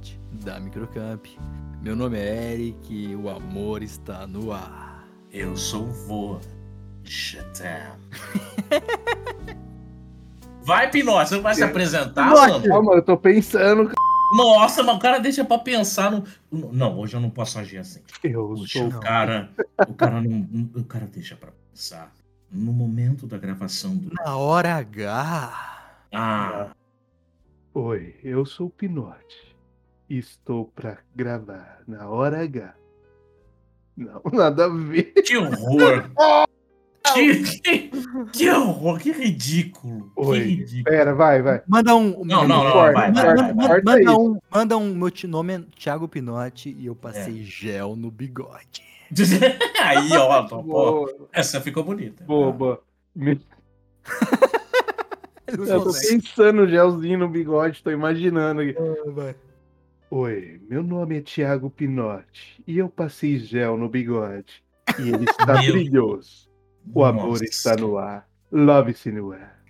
podcast 0.00 0.18
da 0.44 0.58
Microcamp. 0.58 1.26
Meu 1.82 1.94
nome 1.94 2.18
é 2.18 2.52
Eric 2.54 2.92
e 2.92 3.14
o 3.14 3.28
amor 3.28 3.82
está 3.82 4.26
no 4.26 4.52
ar. 4.52 5.06
Eu 5.32 5.56
sou 5.56 5.84
o 5.84 5.92
vô. 5.92 6.40
Chatam. 7.04 7.96
Vai, 10.62 10.90
Pinóquio, 10.90 11.26
você 11.26 11.34
não 11.36 11.42
vai 11.42 11.54
se 11.54 11.64
apresentar, 11.64 12.30
mano? 12.30 12.62
Calma, 12.68 12.94
eu 12.94 13.02
tô 13.02 13.16
pensando. 13.16 13.90
Nossa, 14.36 14.82
mas 14.82 14.96
o 14.96 14.98
cara 14.98 15.18
deixa 15.18 15.44
pra 15.44 15.58
pensar 15.58 16.10
no. 16.12 16.22
Não, 16.50 16.98
hoje 16.98 17.16
eu 17.16 17.20
não 17.20 17.30
posso 17.30 17.58
agir 17.58 17.78
assim. 17.78 18.00
Eu 18.22 18.48
Puxa, 18.48 18.78
sou. 18.78 18.88
o 18.88 19.00
cara. 19.00 19.50
O 19.88 19.94
cara 19.94 20.20
não. 20.20 20.70
O 20.76 20.84
cara 20.84 21.06
deixa 21.06 21.34
pra 21.34 21.50
pensar. 21.70 22.12
No 22.52 22.72
momento 22.72 23.26
da 23.26 23.38
gravação 23.38 23.96
do. 23.96 24.12
Na 24.14 24.36
hora 24.36 24.76
H. 24.76 25.50
Ah, 26.12 26.70
Oi, 27.72 28.16
eu 28.22 28.44
sou 28.44 28.66
o 28.66 28.70
Pinote. 28.70 29.49
Estou 30.10 30.66
pra 30.74 30.98
gravar 31.14 31.82
na 31.86 32.08
hora 32.08 32.42
H. 32.42 32.74
Não, 33.96 34.20
nada 34.32 34.64
a 34.64 34.68
ver. 34.68 35.12
que 35.12 35.36
horror! 35.36 36.10
Que, 37.14 37.42
que, 37.60 37.90
que 38.32 38.50
horror, 38.50 38.98
que 38.98 39.10
ridículo. 39.12 40.10
Que 40.14 40.20
Oi. 40.20 40.38
ridículo. 40.40 40.84
Pera, 40.84 41.14
vai, 41.14 41.40
vai. 41.42 41.62
Manda 41.66 41.94
um. 41.96 42.24
Não, 42.24 42.46
não, 42.46 42.64
não, 42.64 42.72
corta, 42.72 42.92
vai, 42.92 43.12
vai, 43.12 43.24
Manda, 43.24 43.42
vai, 43.42 43.54
manda- 43.54 43.82
manda 43.84 44.18
um, 44.18 44.38
manda 44.50 44.76
um. 44.78 44.94
Meu 44.94 45.10
nome 45.28 45.54
é 45.54 45.62
Thiago 45.78 46.08
Pinotti 46.08 46.76
e 46.78 46.86
eu 46.86 46.92
É. 46.92 46.96
passei 46.96 47.42
gel 47.44 47.94
no 47.96 48.10
bigode. 48.10 48.82
Aí, 49.82 50.08
ó, 50.12 50.42
Boa, 50.62 51.28
essa 51.32 51.60
ficou 51.60 51.82
bonita. 51.84 52.22
boba. 52.24 52.80
Me- 53.14 53.40
Eu 55.46 55.82
tô 55.82 55.92
pensando 55.92 56.68
gelzinho 56.68 57.18
no 57.18 57.28
bigode, 57.28 57.82
tô 57.82 57.90
imaginando 57.90 58.60
aqui. 58.60 58.74
Vai. 59.06 59.34
Oi, 60.12 60.60
meu 60.68 60.82
nome 60.82 61.18
é 61.18 61.20
Thiago 61.20 61.70
Pinotti 61.70 62.60
e 62.66 62.78
eu 62.78 62.88
passei 62.88 63.38
gel 63.38 63.76
no 63.76 63.88
bigode. 63.88 64.60
E 64.98 65.08
ele 65.08 65.22
está 65.30 65.62
Meu. 65.62 65.72
brilhoso. 65.72 66.50
O 66.92 67.04
amor 67.04 67.28
Nossa. 67.28 67.44
está 67.44 67.76
no 67.76 67.96
ar. 67.96 68.26
Love-se 68.50 69.12
no 69.12 69.30
ar. 69.30 69.62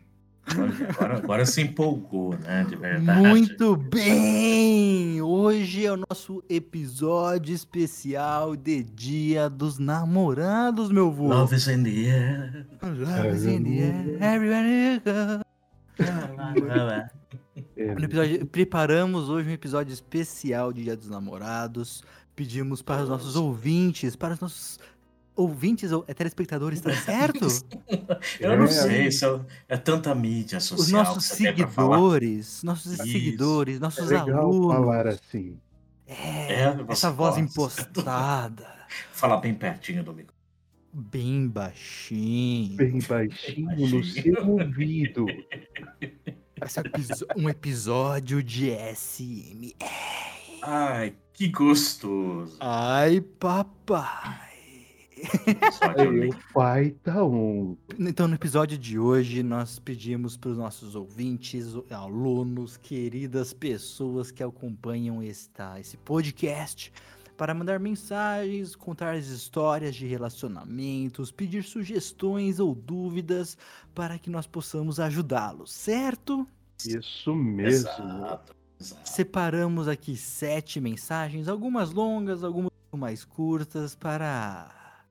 Agora, 0.89 1.17
agora 1.19 1.45
se 1.45 1.61
empolgou, 1.61 2.35
né? 2.39 2.65
De 2.65 2.75
verdade. 2.75 3.21
Muito 3.21 3.77
bem! 3.77 5.21
Hoje 5.21 5.85
é 5.85 5.93
o 5.93 5.99
nosso 6.09 6.43
episódio 6.49 7.55
especial 7.55 8.57
de 8.57 8.83
Dia 8.83 9.51
dos 9.51 9.79
Namorados, 9.79 10.91
meu 10.91 11.13
vô. 11.13 11.29
Love 11.29 11.55
is 11.55 11.69
in 11.69 11.85
the 11.85 12.07
air. 12.11 12.67
Love 12.83 13.29
is 13.29 13.45
in 13.45 13.63
the 13.63 13.79
air, 13.83 14.35
everywhere 14.35 14.95
you 14.95 15.01
go. 15.05 15.45
É, 17.77 17.95
No 17.95 18.05
episódio- 18.05 18.47
preparamos 18.47 19.29
hoje 19.29 19.49
um 19.49 19.53
episódio 19.53 19.93
especial 19.93 20.73
de 20.73 20.85
Dia 20.85 20.97
dos 20.97 21.09
Namorados. 21.09 22.03
Pedimos 22.37 22.81
para 22.83 23.03
os 23.03 23.09
nossos 23.09 23.37
ouvintes, 23.37 24.17
para 24.17 24.35
os 24.35 24.41
nossos 24.41 24.79
ouvintes 25.37 25.91
ou 25.93 26.05
é, 26.09 26.15
telespectadores, 26.15 26.81
tá 26.81 26.93
certo? 26.95 27.47
Eu 28.41 28.57
não 28.59 28.65
É, 28.65 28.69
sei, 28.69 29.07
isso 29.07 29.25
é, 29.69 29.75
é 29.75 29.77
tanta 29.77 30.15
mídia 30.15 30.61
social. 30.61 31.03
Os 31.03 31.09
nossos 31.09 31.25
seguidores, 31.27 32.63
nossos 32.63 32.93
Isso. 32.93 33.03
seguidores, 33.05 33.77
é 33.77 33.81
nossos 33.81 34.09
legal 34.09 34.39
alunos. 34.39 34.75
falar 34.75 35.07
assim. 35.07 35.59
É, 36.07 36.63
É, 36.65 36.85
essa 36.89 37.11
voz 37.11 37.37
gosta. 37.37 37.41
impostada, 37.41 38.67
Fala 39.13 39.37
bem 39.37 39.55
pertinho 39.55 40.03
do 40.03 40.13
microfone. 40.13 40.41
bem 40.93 41.47
baixinho. 41.49 42.77
Bem 42.77 42.99
baixinho 43.09 43.71
no 43.71 43.77
baixinho. 43.77 44.05
seu 44.05 44.49
ouvido. 44.49 45.27
Esse 46.65 46.81
é 46.81 46.83
um 47.37 47.49
episódio 47.49 48.43
de 48.43 48.71
SM. 48.95 49.75
Ai, 50.63 51.15
que 51.33 51.49
gostoso. 51.49 52.57
Ai, 52.61 53.21
papai. 53.21 54.51
Lindo. 55.99 56.35
o 56.35 56.53
pai 56.53 56.91
tá 57.03 57.25
um. 57.25 57.77
Então, 57.99 58.27
no 58.27 58.35
episódio 58.35 58.77
de 58.77 58.99
hoje, 58.99 59.43
nós 59.43 59.79
pedimos 59.79 60.37
para 60.37 60.51
os 60.51 60.59
nossos 60.59 60.95
ouvintes, 60.95 61.67
alunos, 61.91 62.77
queridas 62.77 63.53
pessoas 63.53 64.31
que 64.31 64.43
acompanham 64.43 65.23
esta, 65.23 65.79
esse 65.79 65.97
podcast, 65.99 66.93
para 67.41 67.55
mandar 67.55 67.81
mensagens, 67.81 68.77
contar 68.77 69.15
as 69.15 69.29
histórias 69.29 69.97
de 69.97 70.07
relacionamentos, 70.07 71.33
pedir 71.33 71.65
sugestões 71.65 72.61
ou 72.61 72.75
dúvidas 72.75 73.57
para 73.95 74.19
que 74.19 74.29
nós 74.29 74.47
possamos 74.47 75.01
ajudá-los, 75.01 75.73
certo? 75.73 76.47
Isso 76.87 77.35
mesmo. 77.35 77.89
Exato, 77.89 78.55
exato. 78.79 79.09
Separamos 79.09 79.89
aqui 79.89 80.19
sete 80.19 80.83
mensagens, 80.83 81.49
algumas 81.49 81.93
longas, 81.93 82.45
algumas 82.45 82.71
mais 82.93 83.25
curtas, 83.25 83.95
para 83.95 85.03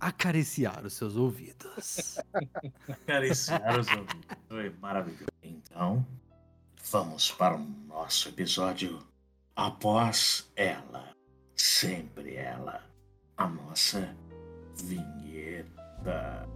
acariciar 0.00 0.84
os 0.84 0.94
seus 0.94 1.14
ouvidos. 1.14 2.18
Acariciar 2.88 3.78
os 3.78 3.86
ouvidos. 3.86 4.38
Foi 4.48 4.74
maravilhoso. 4.82 5.30
Então, 5.40 6.04
vamos 6.90 7.30
para 7.30 7.54
o 7.54 7.64
nosso 7.86 8.28
episódio 8.30 8.98
após 9.54 10.50
ela. 10.56 11.13
Sempre 11.56 12.36
ela. 12.36 12.82
A 13.36 13.48
nossa 13.48 14.14
vinheta. 14.76 16.48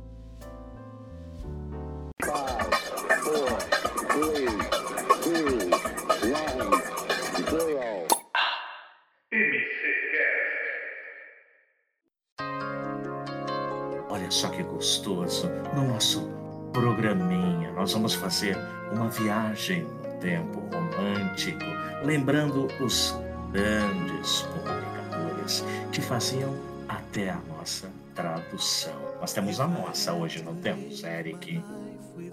Olha 14.11 14.31
só 14.31 14.49
que 14.51 14.63
gostoso. 14.63 15.49
No 15.75 15.87
nosso 15.89 16.29
programinha, 16.73 17.73
nós 17.73 17.93
vamos 17.93 18.15
fazer 18.15 18.57
uma 18.93 19.09
viagem 19.09 19.83
no 19.83 20.19
tempo 20.21 20.61
romântico, 20.61 21.65
lembrando 22.05 22.67
os 22.81 23.15
grandes 23.53 24.43
comunicadores 24.43 25.65
que 25.93 26.01
faziam 26.01 26.55
até 26.89 27.31
a 27.31 27.41
nossa 27.57 27.91
tradução. 28.15 28.95
Nós 29.21 29.33
temos 29.33 29.61
a 29.61 29.67
nossa 29.67 30.13
hoje, 30.13 30.43
não 30.43 30.55
temos, 30.57 31.03
Eric? 31.03 31.63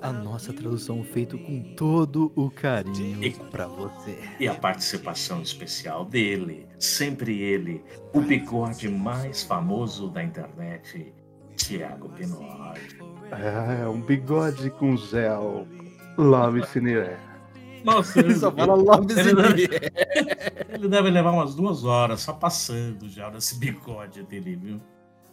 A 0.02 0.12
nossa 0.12 0.52
tradução 0.52 1.04
feita 1.04 1.38
com 1.38 1.74
todo 1.76 2.32
o 2.36 2.50
carinho 2.50 3.24
E- 3.24 3.32
para 3.32 3.68
você. 3.68 4.18
E 4.40 4.48
a 4.48 4.54
participação 4.54 5.42
especial 5.42 6.06
dele, 6.06 6.68
sempre 6.80 7.40
ele, 7.42 7.84
o 8.14 8.20
bigode 8.22 8.90
mais 8.90 9.44
famoso 9.44 10.10
da 10.10 10.24
internet, 10.24 11.14
Tiago 11.56 12.10
Pinotti. 12.10 12.98
Ah, 13.32 13.90
um 13.90 14.02
bigode 14.02 14.70
com 14.72 14.96
gel. 14.98 15.68
Love 16.18 16.66
Cinear. 16.68 17.20
Nossa, 17.86 18.20
Ele 18.20 18.36
só 18.36 18.52
fala 18.52 18.74
Love 18.74 19.14
Ele 19.14 19.34
deve-. 19.36 19.70
Ele 20.70 20.88
deve 20.90 21.10
levar 21.12 21.32
umas 21.32 21.54
duas 21.56 21.84
horas 21.84 22.22
só 22.22 22.34
passando 22.34 23.08
já 23.08 23.30
nesse 23.30 23.56
bigode 23.60 24.24
dele, 24.24 24.56
viu? 24.56 24.82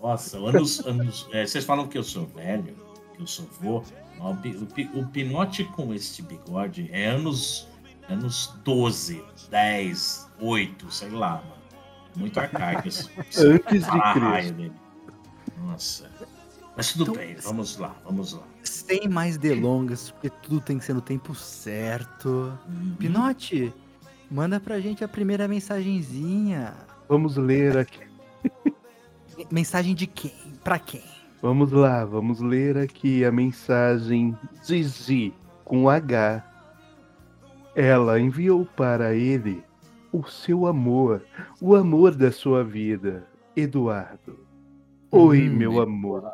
Nossa, 0.01 0.37
anos, 0.39 0.85
anos. 0.87 1.29
é, 1.33 1.47
vocês 1.47 1.65
falam 1.65 1.87
que 1.89 1.97
eu 1.97 2.03
sou 2.05 2.27
velho, 2.27 2.77
que 3.15 3.23
eu 3.23 3.27
sou 3.27 3.47
vô. 3.61 3.83
mas 4.19 4.37
O, 4.57 4.99
o, 4.99 5.01
o 5.01 5.07
Pinote 5.07 5.65
com 5.65 5.95
este 5.95 6.23
bigode 6.23 6.91
é 6.93 7.07
anos, 7.07 7.69
anos 8.09 8.53
12, 8.65 9.25
10, 9.51 10.29
8, 10.41 10.91
sei 10.93 11.11
lá, 11.11 11.37
mano. 11.37 11.63
Muito 12.17 12.39
arcaico 12.39 12.87
esse, 12.89 13.09
esse 13.31 13.47
Antes 13.47 13.85
de 13.85 14.13
Cristo. 14.13 14.53
dele. 14.55 14.73
Nossa. 15.65 16.11
Mas 16.77 16.93
tudo 16.93 17.13
Então, 17.13 17.15
bem, 17.15 17.37
vamos 17.37 17.77
lá, 17.79 17.97
vamos 18.05 18.33
lá. 18.35 18.43
Sem 18.63 19.09
mais 19.09 19.37
delongas, 19.37 20.11
porque 20.11 20.31
tudo 20.31 20.61
tem 20.61 20.79
que 20.79 20.85
ser 20.85 20.95
no 20.95 21.01
tempo 21.01 21.35
certo. 21.35 22.57
Pinote, 22.99 23.73
manda 24.31 24.61
pra 24.61 24.81
gente 24.81 25.03
a 25.05 25.09
primeira 25.09 25.49
mensagenzinha. 25.49 26.75
Vamos 27.09 27.37
ler 27.37 27.77
aqui. 27.79 28.01
Mensagem 29.51 29.95
de 29.95 30.07
quem? 30.07 30.33
Pra 30.63 30.79
quem? 30.79 31.03
Vamos 31.41 31.73
lá, 31.73 32.05
vamos 32.05 32.41
ler 32.41 32.79
aqui 32.79 33.25
a 33.25 33.33
mensagem 33.33 34.37
Zizi 34.65 35.35
com 35.65 35.89
H. 35.89 36.45
Ela 37.75 38.21
enviou 38.21 38.65
para 38.65 39.15
ele 39.15 39.65
o 40.13 40.23
seu 40.25 40.67
amor, 40.67 41.25
o 41.61 41.75
amor 41.75 42.15
da 42.15 42.31
sua 42.31 42.63
vida, 42.63 43.27
Eduardo. 43.57 44.39
Oi, 45.11 45.49
Hum, 45.49 45.53
meu 45.57 45.81
amor. 45.81 46.31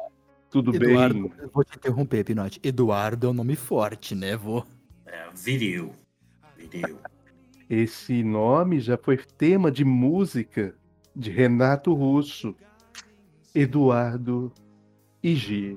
Tudo 0.50 0.74
Eduardo, 0.74 1.28
bem? 1.28 1.32
eu 1.40 1.50
vou 1.52 1.62
te 1.64 1.76
interromper, 1.76 2.24
Pinote. 2.24 2.58
Eduardo 2.62 3.26
é 3.26 3.30
um 3.30 3.34
nome 3.34 3.54
forte, 3.56 4.14
né, 4.14 4.36
vô? 4.36 4.64
É, 5.06 5.28
viril. 5.34 5.92
Viril. 6.56 6.98
Esse 7.68 8.22
nome 8.22 8.80
já 8.80 8.96
foi 8.96 9.18
tema 9.18 9.70
de 9.70 9.84
música 9.84 10.74
de 11.14 11.30
Renato 11.30 11.92
Russo, 11.92 12.54
Eduardo 13.54 14.52
e 15.22 15.34
G. 15.34 15.76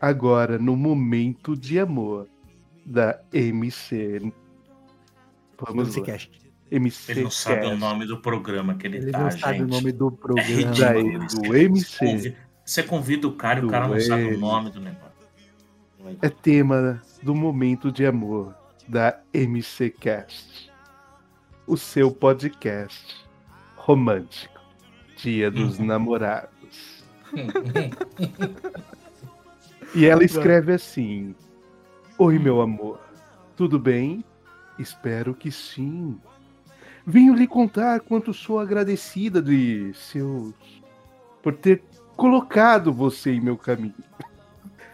Agora 0.00 0.58
no 0.58 0.76
momento 0.76 1.56
de 1.56 1.78
amor 1.78 2.28
da 2.86 3.20
MC. 3.32 4.32
Vamos 5.60 5.96
quer 5.96 6.28
MC 6.70 7.10
Ele 7.12 7.22
não 7.22 7.30
sabe 7.30 7.60
o 7.66 7.70
Cast. 7.70 7.80
nome 7.80 8.06
do 8.06 8.20
programa 8.20 8.74
que 8.76 8.86
ele, 8.86 8.98
Ele 8.98 9.10
tá, 9.10 9.18
não 9.20 9.30
gente. 9.30 9.40
sabe 9.40 9.62
o 9.62 9.66
nome 9.66 9.90
do 9.90 10.08
É 10.12 10.16
programa. 10.16 10.48
ridículo. 10.48 10.78
Daí, 10.78 11.24
isso. 11.26 11.40
do 11.40 11.56
MC. 11.56 11.98
convida- 12.06 12.47
Você 12.68 12.82
convida 12.82 13.26
o 13.26 13.32
cara 13.32 13.60
e 13.60 13.64
o 13.64 13.68
cara 13.68 13.88
não 13.88 13.98
sabe 13.98 14.34
o 14.34 14.38
nome 14.38 14.68
do 14.68 14.78
negócio. 14.78 15.08
É 16.20 16.28
tema 16.28 17.00
do 17.22 17.34
momento 17.34 17.90
de 17.90 18.04
amor 18.04 18.54
da 18.86 19.18
MC 19.32 19.88
Cast. 19.88 20.70
O 21.66 21.78
seu 21.78 22.10
podcast 22.10 23.26
romântico. 23.74 24.60
Dia 25.16 25.50
dos 25.50 25.78
Uhum. 25.78 25.86
Namorados. 25.86 27.02
E 29.94 30.04
ela 30.04 30.22
escreve 30.22 30.74
assim: 30.74 31.34
Oi, 32.18 32.38
meu 32.38 32.60
amor. 32.60 33.00
Tudo 33.56 33.78
bem? 33.78 34.22
Espero 34.78 35.34
que 35.34 35.50
sim. 35.50 36.20
Venho 37.06 37.32
lhe 37.32 37.46
contar 37.46 38.00
quanto 38.00 38.34
sou 38.34 38.60
agradecida 38.60 39.40
de 39.40 39.90
seus. 39.94 40.52
por 41.42 41.54
ter 41.54 41.82
colocado 42.18 42.92
você 42.92 43.30
em 43.30 43.40
meu 43.40 43.56
caminho. 43.56 43.94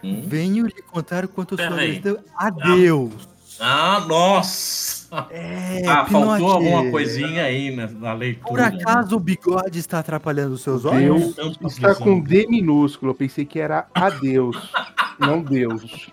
Hum? 0.03 0.21
Venho 0.27 0.67
lhe 0.67 0.81
contar 0.83 1.25
o 1.25 1.27
quanto 1.27 1.55
eu 1.55 1.57
sou 1.57 1.67
Peraí. 1.67 1.97
agradecido 1.97 2.19
a 2.37 2.49
Deus. 2.51 3.27
Ah, 3.59 4.05
nossa! 4.07 5.27
É, 5.31 5.81
ah, 5.87 6.05
faltou 6.05 6.51
alguma 6.51 6.91
coisa 6.91 7.25
aí 7.25 7.75
na, 7.75 7.87
na 7.87 8.13
leitura. 8.13 8.49
Por 8.49 8.59
acaso 8.59 9.15
o 9.15 9.19
bigode 9.19 9.79
está 9.79 9.99
atrapalhando 9.99 10.53
os 10.53 10.61
seus 10.61 10.85
olhos? 10.85 11.33
Deus 11.33 11.35
tanto 11.35 11.67
está 11.67 11.95
com 11.95 12.19
D 12.19 12.45
minúsculo. 12.47 13.11
Eu 13.11 13.15
pensei 13.15 13.45
que 13.45 13.59
era 13.59 13.87
adeus, 13.93 14.71
não 15.17 15.41
Deus. 15.41 16.11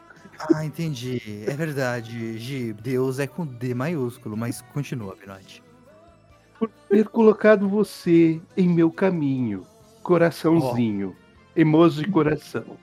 Ah, 0.55 0.65
entendi. 0.65 1.45
É 1.47 1.55
verdade, 1.55 2.39
Gi. 2.39 2.73
Deus 2.73 3.19
é 3.19 3.27
com 3.27 3.45
D 3.45 3.75
maiúsculo, 3.75 4.37
mas 4.37 4.63
continua, 4.73 5.15
Pinote. 5.15 5.63
Por 6.59 6.71
ter 6.89 7.09
colocado 7.09 7.69
você 7.69 8.41
em 8.57 8.69
meu 8.69 8.91
caminho. 8.91 9.67
Coraçãozinho. 10.03 11.17
Emoji 11.55 12.05
coração. 12.07 12.77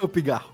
O 0.00 0.08
pigarro. 0.08 0.52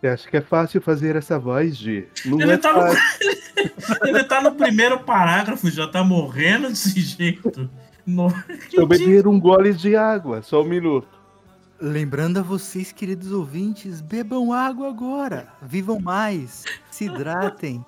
Você 0.00 0.08
acha 0.08 0.30
que 0.30 0.36
é 0.36 0.40
fácil 0.40 0.80
fazer 0.80 1.16
essa 1.16 1.38
voz, 1.38 1.76
G? 1.76 2.08
Não 2.24 2.40
Ele 2.40 2.52
é 2.52 2.56
tá 2.56 2.72
no-. 2.72 2.96
Ele 4.06 4.24
tá 4.24 4.42
no 4.42 4.54
primeiro 4.54 5.00
parágrafo, 5.00 5.70
já 5.70 5.88
tá 5.88 6.04
morrendo 6.04 6.68
desse 6.68 7.00
jeito. 7.00 7.70
No... 8.06 8.28
Deixa 8.46 8.80
eu 8.80 8.86
beber 8.86 9.26
um 9.26 9.40
gole 9.40 9.72
de 9.72 9.96
água, 9.96 10.42
só 10.42 10.62
um 10.62 10.68
minuto. 10.68 11.08
Lembrando 11.80 12.38
a 12.38 12.42
vocês, 12.42 12.92
queridos 12.92 13.32
ouvintes, 13.32 14.00
bebam 14.00 14.52
água 14.52 14.88
agora. 14.88 15.48
Vivam 15.60 15.98
mais. 16.00 16.64
Se 16.90 17.04
hidratem. 17.04 17.84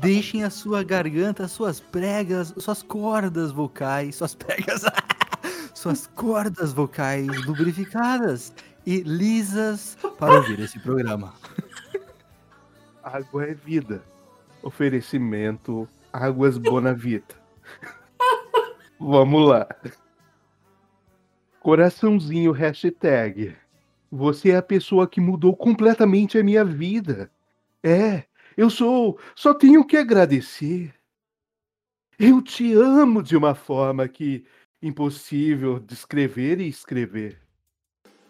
Deixem 0.00 0.44
a 0.44 0.50
sua 0.50 0.84
garganta, 0.84 1.48
suas 1.48 1.80
pregas, 1.80 2.54
suas 2.56 2.84
cordas 2.84 3.50
vocais, 3.50 4.14
suas 4.14 4.32
pregas, 4.32 4.82
suas 5.74 6.06
cordas 6.06 6.72
vocais 6.72 7.26
lubrificadas 7.44 8.52
e 8.86 9.00
lisas 9.00 9.98
para 10.16 10.34
ouvir 10.34 10.60
esse 10.60 10.78
programa. 10.78 11.34
Água 13.02 13.46
é 13.46 13.54
vida. 13.54 14.00
Oferecimento 14.62 15.88
Águas 16.12 16.58
Bonavita. 16.58 17.34
Vamos 19.00 19.48
lá. 19.48 19.66
Coraçãozinho 21.58 22.52
hashtag. 22.52 23.56
Você 24.12 24.50
é 24.50 24.56
a 24.56 24.62
pessoa 24.62 25.08
que 25.08 25.20
mudou 25.20 25.56
completamente 25.56 26.38
a 26.38 26.44
minha 26.44 26.64
vida. 26.64 27.28
É, 27.82 28.27
eu 28.58 28.68
sou. 28.68 29.18
Só 29.36 29.54
tenho 29.54 29.84
que 29.86 29.96
agradecer. 29.96 30.92
Eu 32.18 32.42
te 32.42 32.72
amo 32.74 33.22
de 33.22 33.36
uma 33.36 33.54
forma 33.54 34.08
que 34.08 34.44
impossível 34.82 35.78
descrever 35.78 36.60
e 36.60 36.68
escrever. 36.68 37.40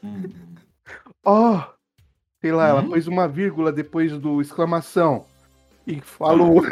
Hum. 0.04 0.24
Ó, 1.24 1.66
sei 2.40 2.52
lá, 2.52 2.68
ela 2.68 2.82
Hum? 2.82 2.90
pôs 2.90 3.06
uma 3.06 3.26
vírgula 3.26 3.72
depois 3.72 4.12
do 4.18 4.40
exclamação 4.42 5.24
e 5.86 6.00
falou: 6.00 6.62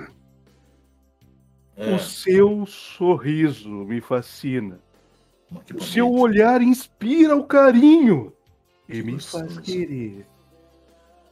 É, 1.77 1.95
O 1.95 1.99
seu 1.99 2.67
sorriso 2.67 3.71
me 3.71 4.01
fascina. 4.03 4.79
O 5.75 5.83
seu 5.83 6.13
olhar 6.13 6.61
inspira 6.61 7.35
o 7.37 7.45
carinho 7.45 8.33
e 8.89 8.93
Que 8.95 9.03
me 9.03 9.21
faz 9.21 9.59
querer 9.59 10.27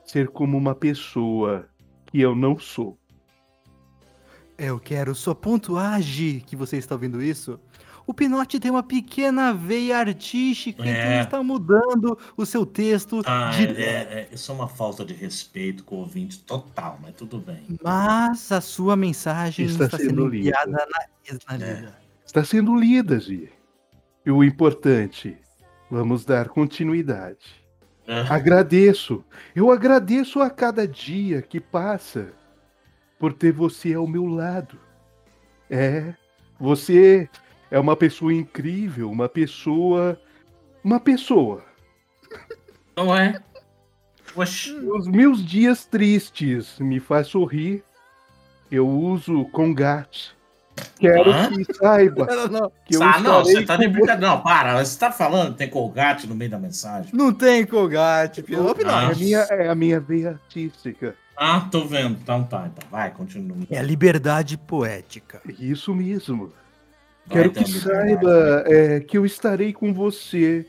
ser 0.05 0.29
como 0.29 0.57
uma 0.57 0.75
pessoa 0.75 1.69
que 2.15 2.21
eu 2.21 2.33
não 2.37 2.57
sou. 2.57 2.97
Eu 4.57 4.79
quero 4.79 5.17
só 5.17 5.35
pontuar, 5.35 6.01
Gi, 6.01 6.45
que 6.47 6.55
você 6.55 6.77
está 6.77 6.95
ouvindo 6.95 7.21
isso. 7.21 7.59
O 8.07 8.15
Pinote 8.15 8.61
tem 8.61 8.71
uma 8.71 8.85
pequena 8.85 9.53
veia 9.53 9.99
artística, 9.99 10.81
então 10.83 10.93
É. 10.95 11.15
ele 11.17 11.25
está 11.25 11.43
mudando 11.43 12.17
o 12.37 12.47
seu 12.47 12.65
texto 12.65 13.21
Ah, 13.27 13.51
de 13.51 13.67
é, 13.83 13.83
é, 13.83 14.29
isso 14.31 14.53
é 14.53 14.55
uma 14.55 14.69
falta 14.69 15.05
de 15.05 15.13
respeito 15.13 15.83
com 15.83 15.97
o 15.97 15.99
ouvinte 16.01 16.39
total, 16.39 17.01
mas 17.03 17.15
tudo 17.17 17.39
bem. 17.39 17.65
Mas 17.83 18.53
a 18.53 18.61
sua 18.61 18.95
mensagem 18.95 19.67
Está 19.67 19.87
está, 19.87 19.97
sendo 19.97 20.09
sendo 20.11 20.27
lida. 20.29 20.37
enviada 20.51 20.71
na, 20.71 21.57
na 21.59 21.67
É. 21.67 21.75
lida. 21.75 21.99
Está 22.25 22.45
sendo 22.45 22.77
lida, 22.77 23.19
Gi. 23.19 23.51
E 24.25 24.31
o 24.31 24.45
importante, 24.45 25.37
vamos 25.91 26.25
dar 26.25 26.49
continuidade. 26.49 27.64
Agradeço. 28.07 29.25
Eu 29.55 29.71
agradeço 29.71 30.41
a 30.41 30.51
cada 30.51 30.87
dia 30.87 31.41
que 31.41 31.59
passa 31.59 32.33
por 33.19 33.33
ter 33.33 33.53
você 33.53 33.95
ao 33.95 34.07
meu 34.07 34.27
lado. 34.27 34.79
É, 35.71 36.15
você 36.59 37.29
é 37.71 37.79
uma 37.79 37.97
pessoa 37.97 38.33
incrível, 38.33 39.11
uma 39.11 39.29
pessoa. 39.29 40.21
Uma 40.83 41.01
pessoa. 41.01 41.65
Não 42.97 43.17
é? 43.17 43.41
Oxi. 44.37 44.75
Os 44.75 45.07
meus 45.07 45.45
dias 45.45 45.87
tristes 45.87 46.79
me 46.79 47.01
faz 47.01 47.29
sorrir. 47.29 47.83
Eu 48.71 48.89
uso 48.89 49.47
Congat. 49.47 50.34
Quero 50.99 51.31
Hã? 51.31 51.51
que 51.51 51.75
saiba 51.75 52.27
Não, 52.35 52.49
não, 52.49 52.73
que 52.85 52.97
ah, 52.97 53.21
não, 53.21 53.45
você 53.45 53.65
tá 53.65 53.77
de 53.77 53.89
brincadeira. 53.89 54.35
Não, 54.35 54.41
para, 54.41 54.85
você 54.85 54.99
tá 54.99 55.13
falando 55.13 55.53
que 55.53 55.59
tem 55.59 55.69
colgate 55.71 56.27
no 56.27 56.35
meio 56.35 56.51
da 56.51 56.59
mensagem. 56.59 57.11
não 57.13 57.33
tem 57.33 57.65
Colgate, 57.67 58.43
Pinote. 58.43 58.85
Ô, 58.85 58.89
É 58.89 58.95
a 59.05 59.15
minha, 59.15 59.39
é 59.39 59.69
a 59.69 59.75
minha 59.75 60.01
veia 60.01 60.31
artística. 60.31 61.15
Ah, 61.37 61.67
tô 61.71 61.85
vendo. 61.85 62.19
Então 62.23 62.45
tá, 62.45 62.69
então 62.73 62.89
vai, 62.91 63.11
continua. 63.11 63.57
É 63.71 63.79
a 63.79 63.83
liberdade 63.83 64.57
poética. 64.57 65.41
Isso 65.59 65.95
mesmo. 65.95 66.53
Vai, 67.27 67.39
Quero 67.39 67.51
que 67.53 67.65
saiba 67.71 68.65
é, 68.67 69.01
que 69.01 69.17
eu 69.19 69.25
estarei 69.25 69.73
com 69.73 69.93
você, 69.93 70.67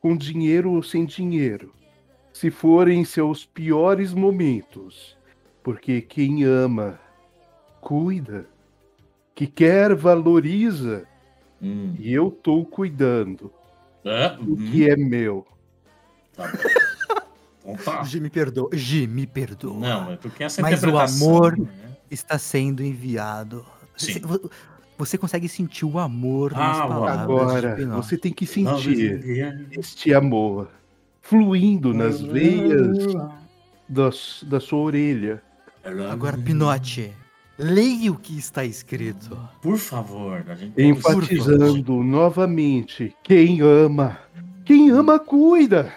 com 0.00 0.16
dinheiro 0.16 0.72
ou 0.72 0.82
sem 0.82 1.04
dinheiro, 1.04 1.72
se 2.32 2.50
forem 2.50 3.04
seus 3.04 3.44
piores 3.44 4.12
momentos, 4.12 5.16
porque 5.62 6.00
quem 6.00 6.44
ama, 6.44 6.98
cuida, 7.80 8.46
que 9.36 9.46
quer, 9.46 9.94
valoriza, 9.94 11.04
Hum. 11.62 11.94
e 11.98 12.12
eu 12.12 12.30
tô 12.30 12.64
cuidando 12.64 13.52
É, 14.04 14.30
do 14.30 14.54
hum, 14.54 14.56
que 14.56 14.88
é 14.90 14.96
meu. 14.96 15.46
tá 16.34 16.48
bom. 16.48 16.58
Então 17.74 17.76
tá. 17.84 18.02
Gi, 18.04 18.18
me 18.20 18.30
perdoa. 18.30 18.70
Gi, 18.72 19.06
me 19.06 19.26
perdoa. 19.26 19.78
Não, 19.80 20.12
é 20.12 20.16
porque 20.16 20.42
essa 20.44 20.60
Mas 20.62 20.82
o 20.82 20.96
amor- 20.98 21.58
né? 21.58 21.66
Está 22.10 22.38
sendo 22.38 22.82
enviado. 22.82 23.64
Sim. 23.96 24.12
Você, 24.14 24.20
vo- 24.20 24.50
você 24.96 25.18
consegue 25.18 25.48
sentir 25.48 25.84
o 25.84 25.98
amor 25.98 26.52
Ah, 26.54 26.58
nas 26.58 26.76
o 26.76 26.88
palavras 26.88 27.20
Agora, 27.20 27.76
você 27.96 28.16
tem 28.16 28.32
que 28.32 28.44
Não, 28.62 28.78
sentir 28.78 29.68
este 29.78 30.14
amor 30.14 30.68
fluindo 31.20 31.92
nas 31.92 32.20
veias 32.20 33.12
da, 33.88 34.10
da 34.46 34.60
sua 34.60 34.78
orelha. 34.78 35.42
Agora, 36.10 36.38
Pinote, 36.38 37.12
leia 37.58 38.10
o 38.12 38.18
que 38.18 38.36
está 38.38 38.64
escrito. 38.64 39.36
Por 39.62 39.78
favor, 39.78 40.44
a 40.48 40.54
gente 40.54 40.80
Enfatizando 40.80 42.02
novamente: 42.02 43.14
quem 43.22 43.60
ama, 43.60 44.18
quem 44.64 44.90
ama, 44.90 45.18
cuida. 45.18 45.92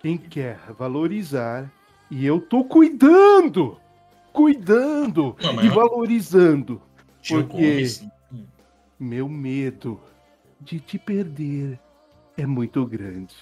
Quem 0.00 0.16
quer 0.16 0.58
valorizar, 0.78 1.70
e 2.10 2.24
eu 2.24 2.40
tô 2.40 2.64
cuidando, 2.64 3.76
cuidando 4.32 5.36
Não, 5.42 5.62
e 5.62 5.66
eu- 5.66 5.74
valorizando. 5.74 6.80
Porque- 7.28 7.84
Meu 8.98 9.28
medo 9.28 10.00
de 10.60 10.78
te 10.80 10.98
perder 10.98 11.78
é 12.36 12.46
muito 12.46 12.84
grande. 12.86 13.34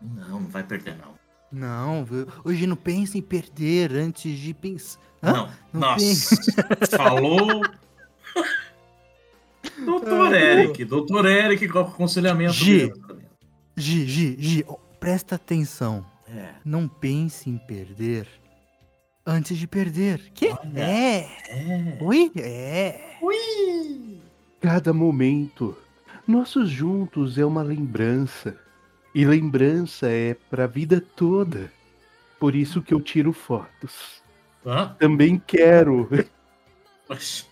Não, 0.00 0.40
não 0.40 0.48
vai 0.48 0.62
perder, 0.62 0.96
não. 0.96 1.14
Não, 1.50 2.04
viu? 2.04 2.26
hoje 2.44 2.66
não 2.66 2.76
pense 2.76 3.16
em 3.18 3.22
perder 3.22 3.92
antes 3.92 4.38
de 4.38 4.52
pensar. 4.52 4.98
Não, 5.22 5.48
Não 5.72 5.80
nossa. 5.80 6.36
Falou. 6.96 7.62
Doutor 9.84 10.34
Ah, 10.34 10.38
Eric, 10.38 10.84
doutor 10.84 11.26
Eric 11.26 11.68
com 11.68 11.78
aconselhamento. 11.80 12.52
Gi. 12.52 12.92
Gi, 13.76 14.06
Gi, 14.06 14.36
Gi, 14.38 14.66
presta 14.98 15.34
atenção. 15.34 16.04
É. 16.28 16.50
Não 16.64 16.88
pense 16.88 17.48
em 17.48 17.58
perder 17.58 18.26
antes 19.24 19.56
de 19.58 19.66
perder. 19.66 20.30
Que? 20.34 20.48
Olha. 20.50 20.80
É. 20.80 21.28
É. 21.48 21.98
Oi? 22.00 22.32
É. 22.36 23.00
Cada 24.60 24.92
momento, 24.92 25.76
nossos 26.26 26.68
juntos 26.70 27.38
é 27.38 27.44
uma 27.44 27.62
lembrança. 27.62 28.56
E 29.16 29.24
lembrança 29.24 30.08
é 30.10 30.36
pra 30.50 30.66
vida 30.66 31.00
toda. 31.00 31.72
Por 32.38 32.54
isso 32.54 32.82
que 32.82 32.92
eu 32.92 33.00
tiro 33.00 33.32
fotos. 33.32 34.22
Hã? 34.66 34.94
Também 34.98 35.40
quero, 35.46 36.06
Mas- 37.08 37.48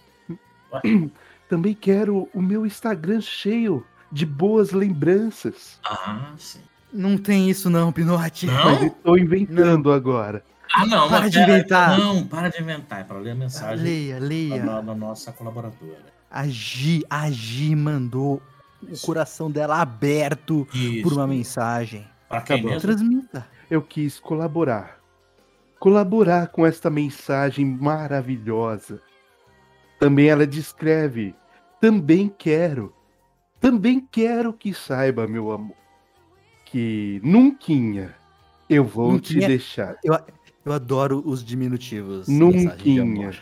também 1.49 1.73
quero 1.73 2.28
o 2.35 2.42
meu 2.42 2.66
Instagram 2.66 3.23
cheio 3.23 3.83
de 4.12 4.26
boas 4.26 4.73
lembranças. 4.73 5.80
Ah, 5.83 6.35
sim. 6.37 6.61
Não 6.92 7.16
tem 7.16 7.49
isso 7.49 7.71
não, 7.71 7.90
Pinote. 7.90 8.44
Não? 8.44 8.85
Estou 8.85 9.16
inventando 9.16 9.90
agora. 9.90 10.44
Ah, 10.75 10.85
não, 10.85 11.09
Para 11.09 11.28
de 11.30 11.38
pera- 11.38 11.50
inventar. 11.52 11.99
Não, 11.99 12.26
para 12.26 12.49
de 12.50 12.61
inventar. 12.61 13.00
É 13.00 13.04
para 13.04 13.18
ler 13.18 13.30
a 13.30 13.35
mensagem 13.35 13.83
Leia, 13.85 14.18
leia. 14.18 14.62
da- 14.62 14.80
da 14.83 14.94
nossa 14.94 15.33
colaboradora. 15.33 16.12
A 16.30 16.47
Gi, 16.47 17.02
a 17.09 17.30
Gi 17.30 17.75
mandou 17.75 18.42
o 18.91 19.00
coração 19.00 19.50
dela 19.50 19.81
aberto 19.81 20.67
Isso. 20.75 21.03
por 21.03 21.12
uma 21.12 21.26
mensagem. 21.26 22.07
Para 22.29 22.41
quem 22.43 22.62
Tá? 22.69 22.81
Transmita. 22.81 23.47
Eu 23.71 23.83
quis 23.83 24.19
colaborar. 24.19 24.99
Colaborar 25.79 26.49
com 26.49 26.67
esta 26.67 26.88
mensagem 26.91 27.64
maravilhosa. 27.64 29.00
Também 29.99 30.29
ela 30.29 30.47
descreve. 30.47 31.35
Também 31.81 32.29
quero. 32.29 32.95
Também 33.61 34.07
quero 34.11 34.53
que 34.53 34.75
saiba, 34.75 35.26
meu 35.26 35.50
amor, 35.50 35.76
que 36.67 37.21
nunca 37.25 38.14
eu 38.69 38.85
vou 38.85 39.19
te 39.19 39.35
Nunquinha? 39.35 39.49
deixar. 39.49 39.97
Eu 40.64 40.73
adoro 40.73 41.23
os 41.25 41.43
diminutivos. 41.45 42.29
Nunquinha. 42.29 43.33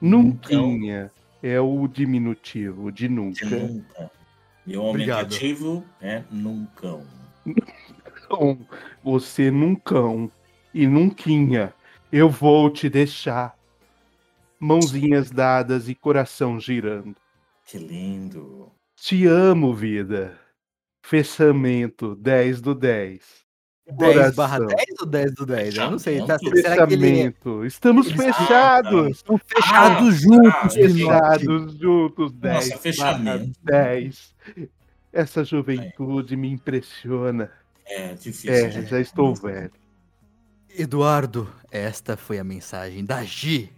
Nunca 0.00 1.12
é 1.42 1.60
o 1.60 1.86
diminutivo 1.88 2.92
de 2.92 3.08
De 3.08 3.14
nunca. 3.14 4.10
E 4.66 4.76
o 4.76 4.80
homem 4.82 5.04
Obrigado. 5.04 5.34
ativo 5.34 5.84
é 6.00 6.22
nunca. 6.30 7.00
Então, 7.46 8.58
você 9.02 9.50
nunca 9.50 9.96
e 10.72 10.86
nunquinha 10.86 11.74
eu 12.10 12.28
vou 12.28 12.70
te 12.70 12.88
deixar. 12.88 13.56
Mãozinhas 14.58 15.30
dadas 15.30 15.88
e 15.88 15.94
coração 15.94 16.58
girando. 16.58 17.16
Que 17.66 17.76
lindo. 17.76 18.72
Te 18.96 19.26
amo, 19.26 19.74
vida. 19.74 20.38
Fechamento 21.02 22.14
10 22.16 22.62
do 22.62 22.74
10. 22.74 23.43
10 23.92 24.34
barra 24.34 24.58
Coração. 24.58 24.76
10 24.86 25.00
ou 25.00 25.06
10 25.06 25.34
do 25.34 25.46
10? 25.46 25.76
Eu 25.76 25.90
não 25.90 25.98
sei. 25.98 26.18
Tá, 26.24 26.38
Fechamento. 26.38 26.62
será 26.62 26.86
que 26.86 26.94
ele. 26.94 27.34
Estamos 27.66 28.06
Eles- 28.06 28.20
fechados. 28.24 29.16
estão 29.16 29.38
fechados 29.38 30.08
Ah, 30.08 30.18
juntos? 30.18 30.74
Fechados 30.74 31.78
juntos 31.78 32.32
10 32.32 32.68
barra 32.68 32.78
fechamento. 32.78 33.52
10. 33.62 34.34
Essa 35.12 35.44
juventude 35.44 36.36
me 36.36 36.50
impressiona. 36.50 37.50
É 37.86 38.14
difícil. 38.14 38.52
É, 38.52 38.70
gente. 38.70 38.88
já 38.88 38.98
estou 39.00 39.34
velho. 39.34 39.70
Eduardo, 40.76 41.48
esta 41.70 42.16
foi 42.16 42.38
a 42.38 42.44
mensagem 42.44 43.04
da 43.04 43.22
Gi 43.22 43.70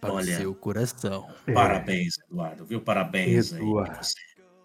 para 0.00 0.12
Olha. 0.12 0.34
o 0.34 0.36
seu 0.36 0.54
coração. 0.54 1.28
É. 1.46 1.52
Parabéns, 1.52 2.14
Eduardo, 2.30 2.64
viu? 2.66 2.80
Parabéns 2.80 3.52
aí 3.52 3.60
Eduardo. 3.60 3.98
que 3.98 4.06
você, 4.06 4.14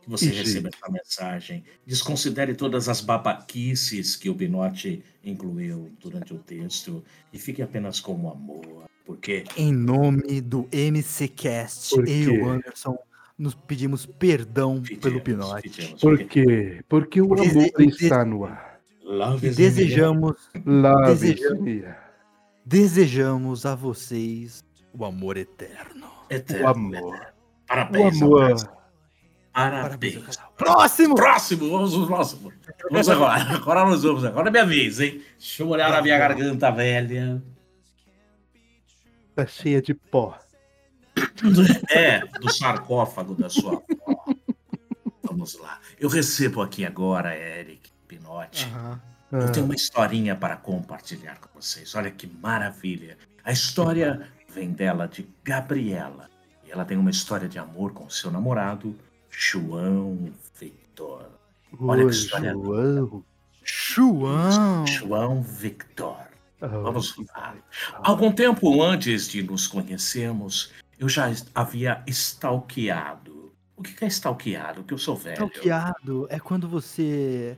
que 0.08 0.12
você 0.12 0.28
E, 0.28 0.30
receba 0.30 0.70
essa 0.70 0.90
mensagem. 0.92 1.64
Desconsidere 1.86 2.56
todas 2.56 2.88
as 2.88 3.02
babaquices 3.02 4.16
que 4.16 4.30
o 4.30 4.34
Binotti 4.34 5.04
incluiu 5.24 5.92
durante 6.02 6.34
o 6.34 6.38
texto 6.40 7.04
e 7.34 7.38
fique 7.38 7.62
apenas 7.62 8.00
com 8.00 8.14
o 8.16 8.32
amor, 8.32 8.86
porque 9.06 9.44
Em 9.58 9.74
nome 9.74 10.40
do 10.40 10.68
MCCast, 10.72 11.94
Por 11.96 12.08
eu 12.08 12.14
e 12.14 12.26
quê? 12.26 12.32
o 12.42 12.50
Anderson 12.50 12.98
nos 13.38 13.54
pedimos 13.54 14.06
perdão 14.06 14.82
pelo 14.82 15.20
pedimos, 15.20 15.46
Pinote. 15.46 15.70
pedimos, 15.70 16.02
Por 16.02 16.18
quê? 16.24 16.82
Porque 16.88 17.22
o 17.22 17.36
Dese- 17.36 17.60
amor 17.76 17.82
está 17.82 18.26
no 18.26 18.46
ar. 18.46 18.80
love 19.04 19.48
E 19.48 19.50
desejamos, 19.52 20.50
Love 20.66 21.06
Desejamos- 21.08 21.96
desejamos 22.66 23.66
a 23.66 23.76
vocês 23.76 24.64
o 24.94 25.04
amor 25.06 25.36
eterno. 25.38 26.08
the 26.30 26.36
O 26.36 26.38
eterno. 26.38 26.68
amor. 26.70 27.16
O 27.16 27.68
Parabéns, 27.68 28.22
amor. 28.22 28.77
Parabéns, 29.58 30.14
Parabéns. 30.18 30.38
ao. 30.40 30.52
Próximo! 30.52 31.16
Próximo, 31.16 31.70
vamos 31.72 31.92
pro 31.96 32.06
próximo. 32.08 32.54
Vamos 32.92 33.10
agora. 33.10 33.42
Agora 33.56 33.86
nós 33.86 34.04
vamos. 34.04 34.24
Agora 34.24 34.50
é 34.50 34.52
minha 34.52 34.66
vez, 34.66 35.00
hein? 35.00 35.22
Deixa 35.38 35.64
eu 35.64 35.70
olhar 35.70 35.90
na 35.90 36.00
minha 36.02 36.18
garganta 36.20 36.70
velha. 36.70 37.42
Tá 39.36 39.48
cheia 39.48 39.82
de 39.82 39.94
pó. 39.96 40.38
É, 41.90 42.20
do 42.40 42.52
sarcófago 42.52 43.34
da 43.34 43.50
sua 43.50 43.74
avó. 43.74 44.26
Vamos 45.24 45.56
lá. 45.60 45.80
Eu 46.00 46.10
recebo 46.10 46.62
aqui 46.62 46.86
agora, 46.86 47.36
Eric 47.36 47.90
Pinotti. 48.08 48.68
Eu 49.32 49.52
tenho 49.52 49.66
Ah, 49.66 49.70
uma 49.70 49.76
historinha 49.76 50.36
para 50.36 50.56
compartilhar 50.56 51.40
com 51.40 51.50
vocês. 51.60 51.94
Olha 51.96 52.12
que 52.12 52.28
maravilha. 52.28 53.18
A 53.44 53.52
história 53.52 54.28
vem 54.54 54.70
dela 54.72 55.08
de 55.08 55.28
Gabriela. 55.44 56.30
E 56.66 56.72
ela 56.72 56.86
tem 56.86 56.98
uma 56.98 57.10
história 57.10 57.48
de 57.50 57.58
amor 57.58 57.94
com 57.94 58.08
seu 58.10 58.30
namorado, 58.30 58.96
João 59.40 60.34
Victor. 60.60 61.30
olha 61.80 62.00
que 62.00 62.06
Oi, 62.06 62.12
história 62.12 62.52
João. 62.54 63.24
João! 63.64 64.88
João 64.88 65.42
Victor. 65.44 66.18
Ah, 66.60 66.68
Vamos 66.68 67.16
lá. 67.36 67.54
Algum 67.98 68.32
tempo 68.32 68.82
antes 68.82 69.28
de 69.28 69.44
nos 69.44 69.68
conhecermos, 69.68 70.72
eu 70.98 71.08
já 71.08 71.32
havia 71.54 72.02
stalkeado. 72.08 73.52
O 73.76 73.84
que 73.84 74.04
é 74.04 74.08
stalkeado? 74.08 74.84
Que 74.84 74.96
eu 74.96 74.98
sou 74.98 75.16
velho. 75.16 75.36
Stalkeado 75.36 76.26
é 76.32 76.40
quando 76.40 76.68
você. 76.68 77.56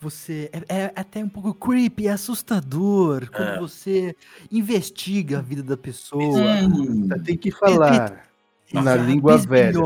Você. 0.00 0.50
É, 0.70 0.84
é 0.84 0.92
até 0.96 1.22
um 1.22 1.28
pouco 1.28 1.52
creepy, 1.52 2.06
é 2.06 2.12
assustador. 2.12 3.28
Quando 3.30 3.48
É. 3.48 3.58
você 3.60 4.16
investiga 4.50 5.40
a 5.40 5.42
vida 5.42 5.62
da 5.62 5.76
pessoa. 5.76 6.24
Hum, 6.62 7.10
Tem 7.22 7.36
que 7.36 7.50
falar 7.50 8.24
na 8.72 8.96
língua 8.96 9.36
velha. 9.36 9.78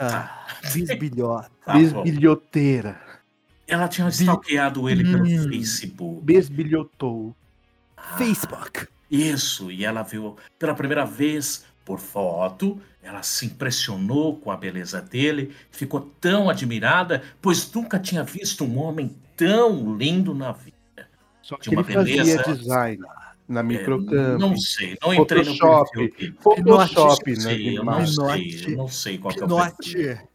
Bisbilhota. 0.00 0.70
Bisbilhota. 0.72 1.50
tá 1.64 1.72
bom. 1.72 2.02
Besbilhoteira. 2.02 3.00
Ela 3.66 3.88
tinha 3.88 4.08
stalkeado 4.08 4.88
ele 4.88 5.04
pelo 5.04 5.24
Hum. 5.24 5.48
Facebook. 5.48 6.24
Besbilhotou. 6.24 7.36
Ah, 7.96 8.16
Facebook. 8.16 8.86
Isso, 9.10 9.70
e 9.70 9.84
ela 9.84 10.02
viu 10.02 10.36
pela 10.58 10.74
primeira 10.74 11.04
vez 11.04 11.64
por 11.84 11.98
foto, 11.98 12.80
ela 13.02 13.22
se 13.22 13.46
impressionou 13.46 14.36
com 14.36 14.50
a 14.50 14.56
beleza 14.56 15.00
dele, 15.00 15.54
ficou 15.70 16.00
tão 16.20 16.48
admirada, 16.48 17.22
pois 17.42 17.70
nunca 17.72 17.98
tinha 17.98 18.22
visto 18.22 18.64
um 18.64 18.78
homem 18.78 19.16
tão 19.36 19.96
lindo 19.96 20.34
na 20.34 20.52
vida. 20.52 20.76
Só 21.42 21.56
De 21.56 21.62
que 21.62 21.70
uma 21.70 21.82
ele 21.82 21.92
fazia 21.92 22.24
beleza. 22.24 22.54
design 22.54 23.02
na 23.50 23.60
É, 23.60 23.62
microcamp. 23.62 24.40
não 24.40 24.56
sei, 24.56 24.96
não 25.02 25.12
entrei 25.12 25.42
no 25.44 25.54
Photoshop. 25.56 25.90
perfil 25.92 26.16
dele. 26.16 26.36
Photoshop, 26.40 27.30
Eu 27.30 27.36
né? 27.36 27.42
sei, 27.42 27.78
eu 27.78 27.84
não 27.84 28.04
Pinote. 28.04 28.58
sei, 28.62 28.76
não 28.76 28.88
sei 28.88 29.18
qual 29.18 29.34
que 29.34 29.40
é 29.42 29.44
o 29.44 29.48
perfil. 29.48 30.02
Pinote. 30.16 30.30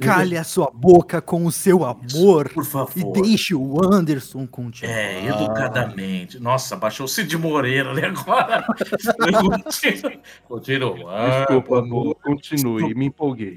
Calhe 0.00 0.38
a 0.38 0.44
sua 0.44 0.70
boca 0.72 1.20
com 1.20 1.44
o 1.44 1.52
seu 1.52 1.84
amor. 1.84 2.48
Por 2.54 2.62
E 2.62 2.66
favor. 2.66 3.12
deixe 3.20 3.54
o 3.54 3.84
Anderson 3.84 4.46
continuar. 4.46 4.94
É, 4.94 5.26
educadamente. 5.26 6.38
Nossa, 6.38 6.74
baixou 6.74 7.04
o 7.04 7.08
Cid 7.08 7.36
Moreira 7.36 7.90
ali 7.90 8.06
agora. 8.06 8.64
Continua. 10.48 11.38
Desculpa, 11.48 11.76
Ah, 11.76 11.78
amor. 11.80 12.14
Continue, 12.22 12.94
me 12.94 13.06
empolguei. 13.06 13.54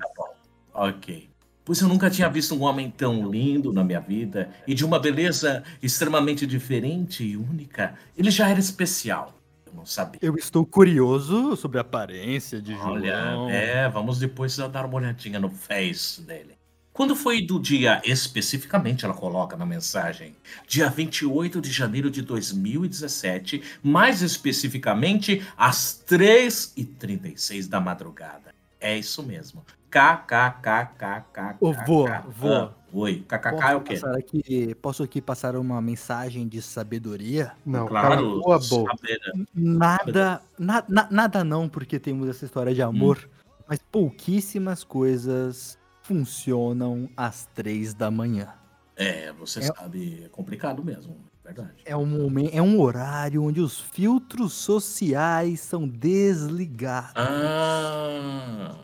Ok. 0.74 1.30
Pois 1.66 1.80
eu 1.80 1.88
nunca 1.88 2.10
tinha 2.10 2.30
visto 2.30 2.54
um 2.56 2.64
homem 2.64 2.92
tão 2.92 3.30
lindo 3.30 3.72
na 3.72 3.84
minha 3.84 4.02
vida 4.02 4.50
e 4.68 4.74
de 4.74 4.84
uma 4.84 5.00
beleza 5.00 5.64
extremamente 5.82 6.46
diferente 6.46 7.24
e 7.24 7.38
única. 7.38 7.96
Ele 8.18 8.30
já 8.30 8.50
era 8.50 8.60
especial. 8.60 9.34
Eu 9.66 9.74
não 9.74 9.86
sabia. 9.86 10.20
Eu 10.22 10.36
estou 10.36 10.66
curioso 10.66 11.56
sobre 11.56 11.78
a 11.78 11.82
aparência 11.82 12.62
de 12.62 12.74
Olha, 12.74 13.18
João. 13.18 13.50
é, 13.50 13.88
vamos 13.90 14.20
depois 14.20 14.58
dar 14.58 14.86
uma 14.86 14.96
olhadinha 14.96 15.40
no 15.40 15.50
face 15.50 16.22
dele. 16.22 16.54
Quando 16.92 17.16
foi 17.16 17.42
do 17.42 17.60
dia 17.60 18.00
especificamente, 18.06 19.04
ela 19.04 19.16
coloca 19.16 19.58
na 19.58 19.66
mensagem, 19.66 20.36
dia 20.68 20.90
28 20.90 21.60
de 21.60 21.72
janeiro 21.72 22.12
de 22.12 22.22
2017, 22.22 23.64
mais 23.82 24.22
especificamente 24.22 25.42
às 25.58 26.04
3h36 26.08 27.68
da 27.68 27.80
madrugada. 27.80 28.54
É 28.80 28.96
isso 28.96 29.24
mesmo. 29.24 29.66
KKKKK. 29.94 31.58
Vô, 31.86 32.08
vô. 32.28 32.70
Oi, 32.96 33.24
KKK 33.28 33.72
é 33.72 33.76
o 33.76 33.82
quê? 33.82 34.00
aqui, 34.18 34.76
posso 34.82 35.04
aqui 35.04 35.22
passar 35.22 35.56
uma 35.56 35.80
mensagem 35.82 36.48
de 36.48 36.62
sabedoria? 36.62 37.52
Não, 37.66 37.88
Claro, 37.88 38.40
a 38.52 38.60
boca. 38.60 38.96
saber- 38.98 39.20
Nada, 39.54 40.42
na- 40.58 40.84
na- 40.88 41.08
nada 41.12 41.44
não, 41.44 41.70
porque 41.70 42.00
temos 42.00 42.28
essa 42.28 42.44
história 42.46 42.74
de 42.74 42.82
amor, 42.82 43.28
mas 43.68 43.80
pouquíssimas 43.92 44.84
coisas 44.84 45.78
funcionam 46.02 47.08
às 47.16 47.46
três 47.54 47.94
da 47.94 48.10
manhã. 48.12 48.48
É, 48.96 49.32
você 49.34 49.60
É- 49.60 49.64
sabe, 49.64 50.24
é 50.26 50.30
complicado 50.30 50.84
mesmo. 50.84 51.18
verdade. 51.44 51.72
É 51.86 51.96
um, 51.98 52.06
momento, 52.06 52.52
é 52.56 52.62
um 52.62 52.80
horário 52.80 53.44
onde 53.44 53.60
os 53.60 53.80
filtros 53.80 54.54
sociais 54.54 55.60
são 55.60 55.88
desligados. 55.88 57.12
Ah, 57.16 58.76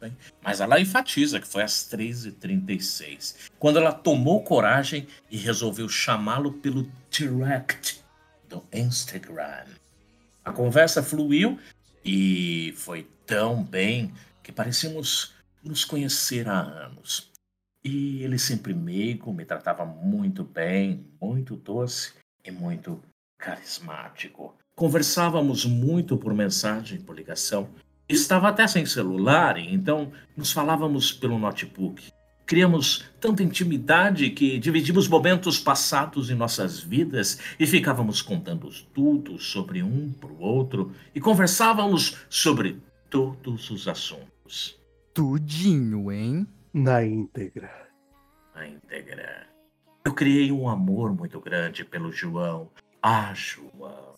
bem. 0.00 0.16
Mas 0.42 0.60
ela 0.60 0.80
enfatiza 0.80 1.40
que 1.40 1.46
foi 1.46 1.62
às 1.62 1.88
13h36, 1.90 3.50
quando 3.58 3.78
ela 3.78 3.92
tomou 3.92 4.42
coragem 4.42 5.06
e 5.30 5.36
resolveu 5.36 5.88
chamá-lo 5.88 6.52
pelo 6.52 6.90
direct 7.10 8.00
do 8.48 8.62
Instagram. 8.72 9.64
A 10.44 10.52
conversa 10.52 11.02
fluiu 11.02 11.58
e 12.04 12.72
foi 12.76 13.08
tão 13.26 13.62
bem 13.62 14.12
que 14.42 14.52
parecíamos 14.52 15.34
nos 15.62 15.84
conhecer 15.84 16.48
há 16.48 16.60
anos. 16.60 17.30
E 17.82 18.22
ele 18.22 18.38
sempre 18.38 18.72
meigo, 18.72 19.32
me 19.32 19.44
tratava 19.44 19.84
muito 19.84 20.44
bem, 20.44 21.04
muito 21.20 21.56
doce 21.56 22.12
e 22.44 22.50
muito 22.50 23.02
carismático. 23.38 24.54
Conversávamos 24.74 25.64
muito 25.64 26.16
por 26.16 26.34
mensagem, 26.34 27.00
por 27.00 27.16
ligação. 27.16 27.68
Estava 28.08 28.48
até 28.48 28.66
sem 28.68 28.86
celular, 28.86 29.58
então 29.58 30.12
nos 30.36 30.52
falávamos 30.52 31.10
pelo 31.10 31.38
notebook. 31.38 32.12
Criamos 32.46 33.04
tanta 33.20 33.42
intimidade 33.42 34.30
que 34.30 34.60
dividimos 34.60 35.08
momentos 35.08 35.58
passados 35.58 36.30
em 36.30 36.34
nossas 36.36 36.78
vidas 36.78 37.40
e 37.58 37.66
ficávamos 37.66 38.22
contando 38.22 38.70
tudo 38.94 39.40
sobre 39.40 39.82
um 39.82 40.12
para 40.12 40.30
o 40.30 40.40
outro 40.40 40.92
e 41.12 41.20
conversávamos 41.20 42.18
sobre 42.30 42.80
todos 43.10 43.68
os 43.70 43.88
assuntos. 43.88 44.78
Tudinho, 45.12 46.12
hein? 46.12 46.46
Na 46.72 47.04
íntegra. 47.04 47.88
Na 48.54 48.68
íntegra. 48.68 49.48
Eu 50.04 50.14
criei 50.14 50.52
um 50.52 50.68
amor 50.68 51.12
muito 51.12 51.40
grande 51.40 51.84
pelo 51.84 52.12
João. 52.12 52.70
Ah, 53.02 53.32
João. 53.34 54.14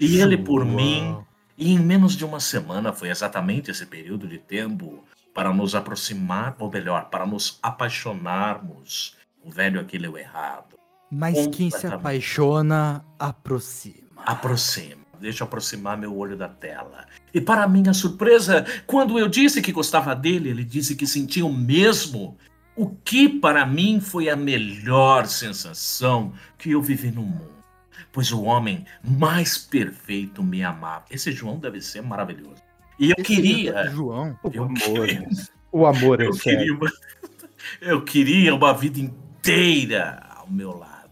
E 0.00 0.18
ele 0.18 0.38
por 0.38 0.64
mim. 0.64 1.22
E 1.62 1.74
em 1.74 1.78
menos 1.78 2.16
de 2.16 2.24
uma 2.24 2.40
semana 2.40 2.92
foi 2.92 3.08
exatamente 3.08 3.70
esse 3.70 3.86
período 3.86 4.26
de 4.26 4.36
tempo 4.36 5.04
para 5.32 5.54
nos 5.54 5.76
aproximar, 5.76 6.56
ou 6.58 6.68
melhor, 6.68 7.08
para 7.08 7.24
nos 7.24 7.60
apaixonarmos. 7.62 9.16
O 9.44 9.48
velho 9.48 9.80
aquilo 9.80 10.06
é 10.06 10.08
o 10.08 10.18
errado. 10.18 10.76
Mas 11.08 11.46
quem 11.46 11.70
se 11.70 11.86
apaixona, 11.86 13.04
aproxima. 13.16 14.24
Aproxima. 14.26 15.02
Deixa 15.20 15.44
eu 15.44 15.46
aproximar 15.46 15.96
meu 15.96 16.18
olho 16.18 16.36
da 16.36 16.48
tela. 16.48 17.06
E 17.32 17.40
para 17.40 17.68
minha 17.68 17.94
surpresa, 17.94 18.66
quando 18.84 19.16
eu 19.16 19.28
disse 19.28 19.62
que 19.62 19.70
gostava 19.70 20.16
dele, 20.16 20.50
ele 20.50 20.64
disse 20.64 20.96
que 20.96 21.06
sentia 21.06 21.46
o 21.46 21.52
mesmo. 21.52 22.36
O 22.74 22.88
que 22.88 23.28
para 23.28 23.64
mim 23.64 24.00
foi 24.00 24.28
a 24.28 24.34
melhor 24.34 25.28
sensação 25.28 26.32
que 26.58 26.72
eu 26.72 26.82
vivi 26.82 27.12
no 27.12 27.22
mundo. 27.22 27.61
Pois 28.10 28.32
o 28.32 28.42
homem 28.42 28.84
mais 29.04 29.58
perfeito 29.58 30.42
me 30.42 30.62
amava. 30.64 31.04
Esse 31.10 31.30
João 31.32 31.58
deve 31.58 31.80
ser 31.80 32.02
maravilhoso. 32.02 32.62
E 32.98 33.10
eu 33.10 33.14
Esse 33.18 33.22
queria. 33.26 33.90
João. 33.90 34.38
O 34.42 34.50
Eu 34.52 34.64
amor. 34.64 34.76
queria- 34.76 35.28
O 35.70 35.86
amor 35.86 36.20
é 36.20 36.26
Eu 36.26 36.32
sério. 36.34 36.58
queria, 36.58 36.74
uma, 36.74 36.92
eu 37.80 38.04
queria 38.04 38.54
uma 38.54 38.74
vida 38.74 39.00
inteira 39.00 40.22
ao 40.36 40.48
meu 40.50 40.76
lado. 40.76 41.10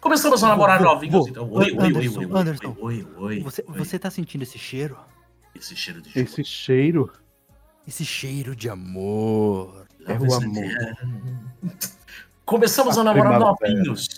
Começamos 0.00 0.44
a 0.44 0.48
namorar 0.48 0.80
novinhos. 0.80 1.26
Então, 1.26 1.50
oi, 1.50 1.72
oi, 1.72 1.76
oi, 1.78 1.86
Anderson, 1.88 2.20
oi, 2.20 2.26
oi, 2.26 2.40
Anderson. 2.40 2.76
oi, 2.80 3.06
oi, 3.16 3.40
Você, 3.40 3.64
oi. 3.66 3.78
você 3.78 3.98
tá 3.98 4.10
sentindo 4.10 4.42
esse 4.42 4.58
cheiro? 4.58 4.96
Esse 5.54 5.74
cheiro 5.74 6.00
de 6.02 6.16
Esse 6.18 6.44
cheiro 6.44 7.10
Esse 7.86 8.04
cheiro 8.04 8.54
de 8.54 8.68
amor. 8.68 9.86
é 10.06 10.12
o 10.12 10.34
amor. 10.34 10.62
Começamos 12.44 12.96
a, 12.96 13.00
A 13.00 13.04
namorar 13.04 13.32
primavera. 13.38 13.72
novinhos. 13.74 14.08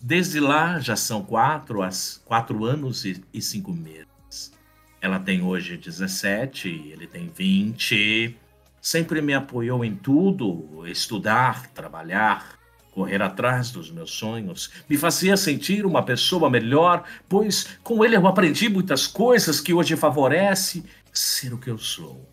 Desde 0.00 0.38
lá 0.40 0.78
já 0.78 0.94
são 0.94 1.22
quatro, 1.22 1.82
as, 1.82 2.20
quatro 2.24 2.64
anos 2.64 3.04
e, 3.04 3.22
e 3.32 3.40
cinco 3.40 3.72
meses. 3.72 4.52
Ela 5.00 5.18
tem 5.18 5.42
hoje 5.42 5.76
17, 5.76 6.68
ele 6.68 7.06
tem 7.06 7.30
20. 7.34 8.36
Sempre 8.80 9.20
me 9.20 9.34
apoiou 9.34 9.84
em 9.84 9.94
tudo: 9.94 10.86
estudar, 10.86 11.68
trabalhar, 11.68 12.58
correr 12.92 13.20
atrás 13.20 13.70
dos 13.70 13.90
meus 13.90 14.10
sonhos. 14.10 14.70
Me 14.88 14.96
fazia 14.96 15.36
sentir 15.36 15.84
uma 15.84 16.02
pessoa 16.02 16.48
melhor, 16.48 17.04
pois 17.28 17.78
com 17.82 18.04
ele 18.04 18.16
eu 18.16 18.26
aprendi 18.26 18.68
muitas 18.68 19.06
coisas 19.06 19.60
que 19.60 19.74
hoje 19.74 19.96
favorece 19.96 20.84
ser 21.12 21.52
o 21.52 21.58
que 21.58 21.70
eu 21.70 21.78
sou. 21.78 22.28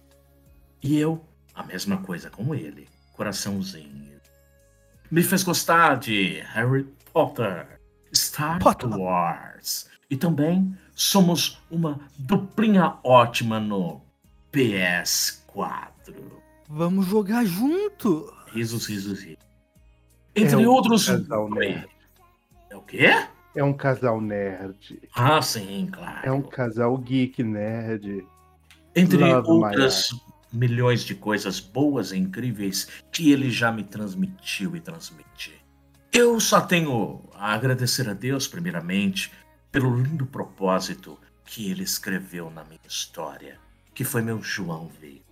E 0.81 0.97
eu, 0.97 1.23
a 1.55 1.63
mesma 1.63 1.97
coisa 1.97 2.29
com 2.29 2.53
ele, 2.53 2.87
coraçãozinho. 3.13 4.13
Me 5.09 5.21
fez 5.21 5.43
gostar 5.43 5.95
de 5.95 6.41
Harry 6.53 6.87
Potter, 7.13 7.79
Star 8.13 8.59
Potter. 8.59 8.89
Wars. 8.89 9.89
E 10.09 10.17
também 10.17 10.75
somos 10.95 11.61
uma 11.71 11.99
duplinha 12.17 12.97
ótima 13.03 13.59
no 13.59 14.01
PS4. 14.51 16.13
Vamos 16.69 17.05
jogar 17.07 17.45
junto. 17.45 18.31
Risos, 18.47 18.85
risos, 18.87 19.19
risos. 19.21 19.37
Entre 20.35 20.55
É 20.55 20.57
um 20.57 20.71
outros. 20.71 21.07
casal 21.07 21.49
nerd. 21.49 21.87
É 22.69 22.75
o 22.75 22.81
quê? 22.81 23.27
É 23.55 23.63
um 23.63 23.73
casal 23.73 24.19
nerd. 24.19 24.99
Ah, 25.13 25.41
sim, 25.41 25.87
claro. 25.91 26.19
É 26.27 26.31
um 26.31 26.41
casal 26.41 26.97
geek 26.97 27.43
nerd. 27.43 28.25
Entre 28.95 29.17
Love 29.17 29.47
outras 29.49 30.09
milhões 30.51 31.03
de 31.03 31.15
coisas 31.15 31.59
boas 31.59 32.11
e 32.11 32.17
incríveis 32.17 32.87
que 33.11 33.31
ele 33.31 33.49
já 33.49 33.71
me 33.71 33.83
transmitiu 33.83 34.75
e 34.75 34.79
transmite. 34.79 35.62
Eu 36.13 36.39
só 36.39 36.61
tenho 36.61 37.27
a 37.33 37.55
agradecer 37.55 38.07
a 38.07 38.13
Deus, 38.13 38.47
primeiramente, 38.47 39.31
pelo 39.71 39.99
lindo 39.99 40.27
propósito 40.27 41.19
que 41.43 41.71
ele 41.71 41.81
escreveu 41.81 42.51
na 42.51 42.63
minha 42.63 42.79
história, 42.87 43.59
que 43.95 44.03
foi 44.03 44.21
meu 44.21 44.39
João 44.39 44.91
Vigo. 45.01 45.23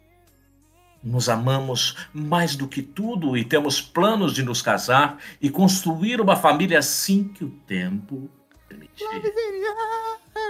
Nos 1.04 1.30
amamos 1.30 1.96
mais 2.12 2.56
do 2.56 2.68
que 2.68 2.82
tudo 2.82 3.38
e 3.38 3.46
temos 3.46 3.80
planos 3.80 4.34
de 4.34 4.42
nos 4.42 4.64
casar 4.64 5.20
e 5.40 5.52
construir 5.52 6.20
uma 6.20 6.36
família 6.36 6.80
assim 6.80 7.28
que 7.28 7.44
o 7.46 7.52
tempo 7.68 8.28
permitir. 8.68 9.06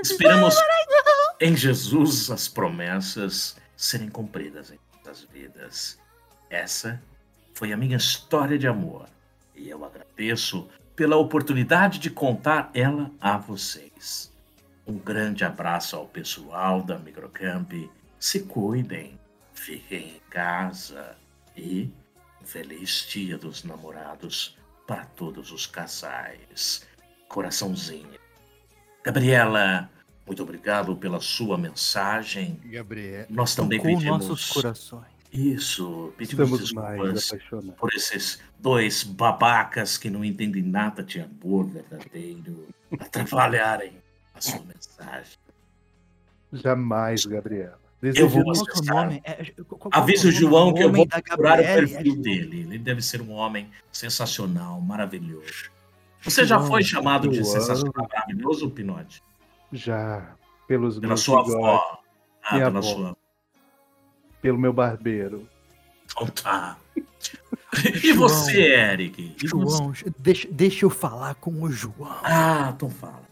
Esperamos 0.02 0.56
em 1.42 1.58
Jesus 1.58 2.32
as 2.32 2.48
promessas 2.48 3.58
serem 3.76 4.10
cumpridas 4.10 4.72
em 4.72 4.80
nossas 4.98 5.28
vidas. 5.30 6.00
Essa 6.50 7.02
foi 7.54 7.74
a 7.74 7.78
minha 7.78 7.98
história 7.98 8.58
de 8.58 8.68
amor 8.68 9.08
e 9.62 9.70
eu 9.70 9.86
agradeço 9.86 10.68
pela 10.96 11.16
oportunidade 11.16 12.00
de 12.00 12.10
contar 12.10 12.72
ela 12.74 13.12
a 13.20 13.38
vocês. 13.38 14.32
Um 14.88 14.98
grande 14.98 15.44
abraço 15.44 15.96
ao 15.96 16.08
pessoal 16.08 16.82
da 16.82 16.98
Microcamp. 16.98 17.72
Se 18.20 18.42
cuidem, 18.42 19.20
fiquem 19.54 20.16
em 20.16 20.22
casa 20.30 21.16
e 21.56 21.90
um 22.42 22.46
feliz 22.46 23.06
dia 23.08 23.38
dos 23.38 23.64
namorados 23.64 24.58
para 24.88 25.06
todos 25.06 25.52
os 25.52 25.68
casais. 25.68 26.88
Coraçãozinho. 27.28 28.20
Gabriela, 29.04 29.90
muito 30.26 30.42
obrigado 30.42 30.96
pela 30.96 31.20
sua 31.20 31.58
mensagem. 31.58 32.60
Gabriel. 32.66 33.28
Nós 33.30 33.54
também 33.54 33.80
pedimos 33.80 34.28
nossos 34.28 34.50
corações. 34.50 35.11
Isso, 35.32 36.14
pedimos 36.18 36.52
Estamos 36.52 36.74
mais 36.74 37.14
desculpas 37.14 37.76
por 37.78 37.94
esses 37.94 38.42
dois 38.60 39.04
babacas 39.04 39.98
que 39.98 40.10
não 40.10 40.26
entendem 40.26 40.62
nada 40.62 41.02
de 41.02 41.22
amor 41.22 41.68
verdadeiro 41.68 42.68
atrapalharem 43.00 43.94
a 44.36 44.42
sua 44.42 44.62
mensagem. 44.62 45.38
Jamais, 46.52 47.26
Gabriela. 47.26 47.80
Eu 48.02 48.28
vou 48.28 48.44
é 48.48 48.52
acessar. 48.52 48.96
nome? 48.96 49.22
É, 49.24 49.32
é, 49.32 49.42
é 49.42 49.54
Avisa 49.92 50.28
o? 50.28 50.32
João 50.32 50.74
que 50.74 50.84
eu 50.84 50.92
vou 50.92 51.08
procurar 51.08 51.60
o 51.60 51.62
Gabriele, 51.62 51.88
perfil 51.88 52.14
é 52.14 52.18
dele. 52.18 52.60
Ele 52.62 52.80
deve 52.80 53.02
ser 53.02 53.22
um 53.22 53.32
homem 53.32 53.70
sensacional, 53.92 54.82
maravilhoso. 54.82 55.72
Você 56.22 56.44
já 56.44 56.58
João, 56.58 56.68
foi 56.68 56.84
chamado 56.84 57.30
de 57.30 57.46
sensacional, 57.46 58.10
maravilhoso, 58.10 58.70
Pinote? 58.72 59.24
Já 59.72 60.36
pelos 60.68 60.96
Pela 60.96 61.10
meus 61.10 61.22
sua 61.22 61.40
avó. 61.42 62.02
Ah, 62.44 62.58
pela 62.58 62.68
avó. 62.68 62.82
sua. 62.82 63.18
Pelo 64.42 64.58
meu 64.58 64.74
barbeiro. 64.74 65.48
Então 66.06 66.28
tá. 66.28 66.78
E 68.04 68.12
você, 68.12 68.74
Eric? 68.74 69.36
E 69.42 69.48
você? 69.48 69.48
João, 69.48 69.94
deixa, 70.18 70.48
deixa 70.52 70.86
eu 70.86 70.90
falar 70.90 71.36
com 71.36 71.62
o 71.62 71.72
João. 71.72 72.20
Ah, 72.24 72.74
então 72.76 72.90
fala. 72.90 73.24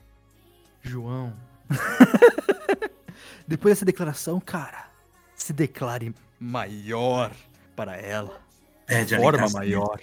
João. 0.82 1.34
Depois 3.48 3.74
dessa 3.74 3.86
declaração, 3.86 4.40
cara, 4.40 4.88
se 5.36 5.52
declare 5.52 6.14
maior 6.40 7.32
para 7.76 7.98
ela. 7.98 8.40
Pede 8.86 9.14
ela 9.14 9.24
em 9.24 9.26
Forma 9.26 9.50
maior. 9.50 10.00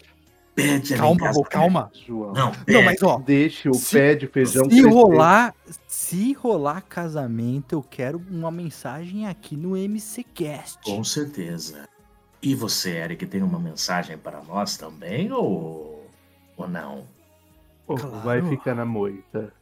Pede 0.56 0.96
Calma, 0.96 1.30
calma. 1.50 1.90
João. 2.06 2.32
Não, 2.32 2.46
Não, 2.50 2.64
pede. 2.64 2.82
mas 2.84 3.02
ó, 3.02 3.18
Deixe 3.18 3.68
o 3.68 3.74
Se- 3.74 3.94
pé 3.94 4.14
de 4.14 4.26
feijão 4.26 4.64
se 4.64 4.70
crescer. 4.70 4.88
rolar, 4.88 5.54
se 5.86 6.32
rolar 6.32 6.80
casamento, 6.80 7.74
eu 7.74 7.82
quero 7.82 8.16
uma 8.30 8.50
mensagem 8.50 9.26
aqui 9.28 9.54
no 9.54 9.76
MCcast. 9.76 10.78
Com 10.82 11.04
certeza. 11.04 11.86
E 12.40 12.54
você, 12.54 12.92
Eric, 12.96 13.26
tem 13.26 13.42
uma 13.42 13.58
mensagem 13.58 14.16
para 14.16 14.40
nós 14.44 14.78
também 14.78 15.30
ou, 15.30 16.08
ou 16.56 16.66
não? 16.66 17.06
Ou 17.86 17.96
Claro. 17.98 18.20
vai 18.20 18.40
ficar 18.40 18.74
na 18.74 18.86
moita? 18.86 19.52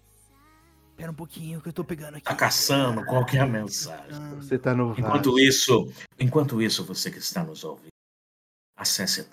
Pera 0.96 1.10
um 1.10 1.14
pouquinho 1.14 1.60
que 1.60 1.68
eu 1.68 1.72
tô 1.72 1.82
pegando 1.82 2.18
aqui. 2.18 2.24
Tá 2.24 2.36
caçando 2.36 3.04
qual 3.04 3.24
que 3.26 3.36
é 3.36 3.40
a 3.40 3.46
mensagem. 3.46 4.36
Você 4.36 4.56
tá 4.56 4.72
no 4.72 4.92
Enquanto 4.96 5.32
vaso. 5.32 5.38
isso, 5.40 5.92
enquanto 6.20 6.62
isso, 6.62 6.84
você 6.84 7.10
que 7.10 7.18
está 7.18 7.42
nos 7.42 7.64
ouvindo, 7.64 7.88
acesse 8.76 9.24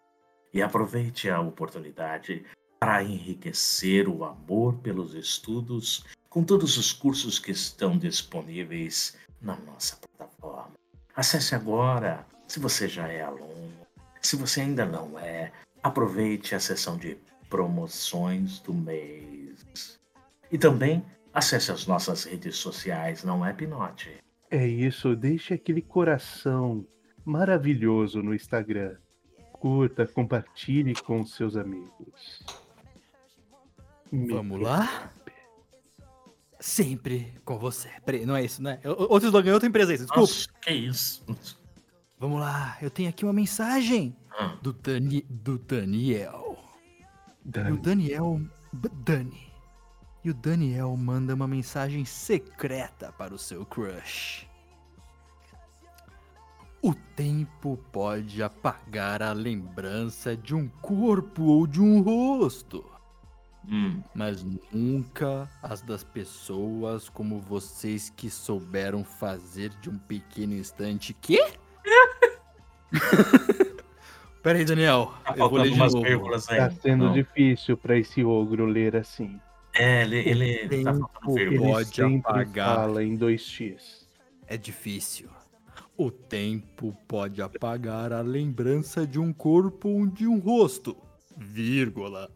e 0.53 0.61
aproveite 0.61 1.31
a 1.31 1.41
oportunidade 1.41 2.45
para 2.81 3.05
enriquecer 3.05 4.09
o 4.09 4.25
amor 4.25 4.75
pelos 4.79 5.15
estudos 5.15 6.05
com 6.29 6.43
todos 6.43 6.77
os 6.77 6.93
cursos 6.93 7.39
que 7.39 7.53
estão 7.53 7.97
disponíveis 7.97 9.17
na 9.41 9.55
nossa 9.57 9.97
plataforma. 9.97 10.75
Acesse 11.15 11.55
agora, 11.55 12.27
se 12.49 12.59
você 12.59 12.89
já 12.89 13.07
é 13.09 13.23
aluno. 13.23 13.87
Se 14.21 14.35
você 14.37 14.63
ainda 14.63 14.85
não 14.85 15.17
é, 15.19 15.53
aproveite 15.83 16.55
a 16.55 16.61
seção 16.61 16.97
de 16.97 17.17
promoções 17.49 18.59
do 18.61 18.75
mês. 18.75 19.99
E 20.51 20.59
também 20.59 21.05
acesse 21.33 21.71
as 21.71 21.87
nossas 21.87 22.25
redes 22.25 22.57
sociais, 22.57 23.23
não 23.23 23.47
é, 23.47 23.53
Pinote? 23.53 24.19
É 24.51 24.67
isso, 24.67 25.15
deixe 25.15 25.55
aquele 25.55 25.83
coração 25.83 26.87
maravilhoso 27.25 28.23
no 28.23 28.35
Instagram. 28.35 28.97
Curta, 29.53 30.07
compartilhe 30.07 30.95
com 30.95 31.25
seus 31.27 31.57
amigos. 31.57 32.45
Vamos 34.13 34.61
lá? 34.61 35.13
Sempre 36.61 37.35
com 37.45 37.59
você. 37.59 37.89
Peraí, 38.05 38.25
não 38.27 38.35
é 38.37 38.45
isso, 38.45 38.63
né? 38.63 38.81
Outro 38.85 39.29
slogan, 39.29 39.53
outra 39.53 39.69
empresa 39.69 39.93
aí, 39.93 39.99
desculpa. 39.99 40.21
Nossa, 40.21 40.49
que 40.63 40.73
isso? 40.73 41.25
Vamos 42.19 42.41
lá, 42.41 42.77
eu 42.83 42.91
tenho 42.91 43.09
aqui 43.09 43.25
uma 43.25 43.33
mensagem 43.33 44.17
Ah, 44.31 44.57
do, 44.61 44.73
Dani, 44.73 45.25
do 45.29 45.57
Daniel. 45.59 46.59
O 47.45 47.49
Dani, 47.49 47.79
Daniel. 47.79 48.41
B- 48.73 48.89
Dani. 48.93 49.48
E 50.25 50.31
o 50.31 50.35
Daniel 50.35 50.97
manda 50.97 51.35
uma 51.35 51.47
mensagem 51.49 52.05
secreta 52.05 53.13
para 53.13 53.35
o 53.35 53.39
seu 53.39 53.65
crush. 53.65 54.47
O 56.83 56.95
tempo 57.17 57.79
pode 57.91 58.43
apagar 58.43 59.23
a 59.23 59.33
lembrança 59.33 60.37
de 60.37 60.55
um 60.55 60.69
corpo 60.69 61.43
ou 61.45 61.67
de 61.67 61.81
um 61.81 62.01
rosto, 62.03 62.85
hum, 63.67 64.01
mas 64.15 64.45
nunca 64.73 65.49
as 65.61 65.81
das 65.83 66.05
pessoas 66.05 67.09
como 67.09 67.41
vocês 67.41 68.11
que 68.11 68.31
souberam 68.31 69.03
fazer 69.05 69.71
de 69.81 69.91
um 69.91 69.99
pequeno 69.99 70.55
instante. 70.55 71.13
Quê? 71.15 71.53
Pera 74.43 74.59
aí, 74.59 74.65
Daniel. 74.65 75.13
tá 75.25 75.35
eu 75.37 75.49
vou 75.51 75.59
ler 75.59 75.71
de 75.71 75.75
umas 75.75 75.93
novo. 75.95 76.07
vírgulas 76.07 76.49
aí. 76.49 76.59
tá 76.59 76.71
sendo 76.71 77.07
Não. 77.07 77.13
difícil 77.13 77.77
pra 77.77 77.97
esse 77.99 78.25
ogro 78.25 78.65
ler 78.67 78.95
assim. 78.97 79.41
É, 79.79 80.03
ele, 80.03 80.19
ele 80.19 80.83
tá 80.83 80.93
faltando 80.93 81.09
tempo 81.09 81.35
vírgula. 81.35 81.67
Ele 81.67 81.73
Pode 81.73 81.95
sempre 81.95 82.31
apagar. 82.31 82.77
fala 82.77 83.05
em 83.05 83.17
2x. 83.17 84.07
É 84.49 84.57
difícil. 84.57 85.29
O 85.97 86.11
tempo 86.11 86.97
pode 87.07 87.41
apagar 87.41 88.13
a 88.13 88.21
lembrança 88.21 89.07
de 89.07 89.21
um 89.21 89.33
corpo 89.33 89.89
ou 89.89 90.07
de 90.07 90.27
um 90.27 90.39
rosto, 90.39 90.97
vírgula, 91.37 92.29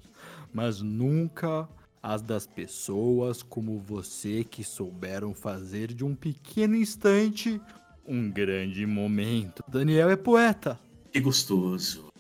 mas 0.53 0.81
nunca 0.81 1.69
as 2.03 2.23
das 2.23 2.47
pessoas 2.47 3.43
como 3.43 3.79
você 3.79 4.45
que 4.45 4.63
souberam 4.63 5.35
fazer 5.35 5.93
de 5.95 6.05
um 6.05 6.15
pequeno 6.15 6.77
instante 6.77 7.61
um 8.07 8.31
grande 8.31 8.85
momento. 8.87 9.63
Daniel 9.69 10.11
é 10.11 10.17
poeta. 10.17 10.79
Que 11.13 11.21
gostoso. 11.21 12.13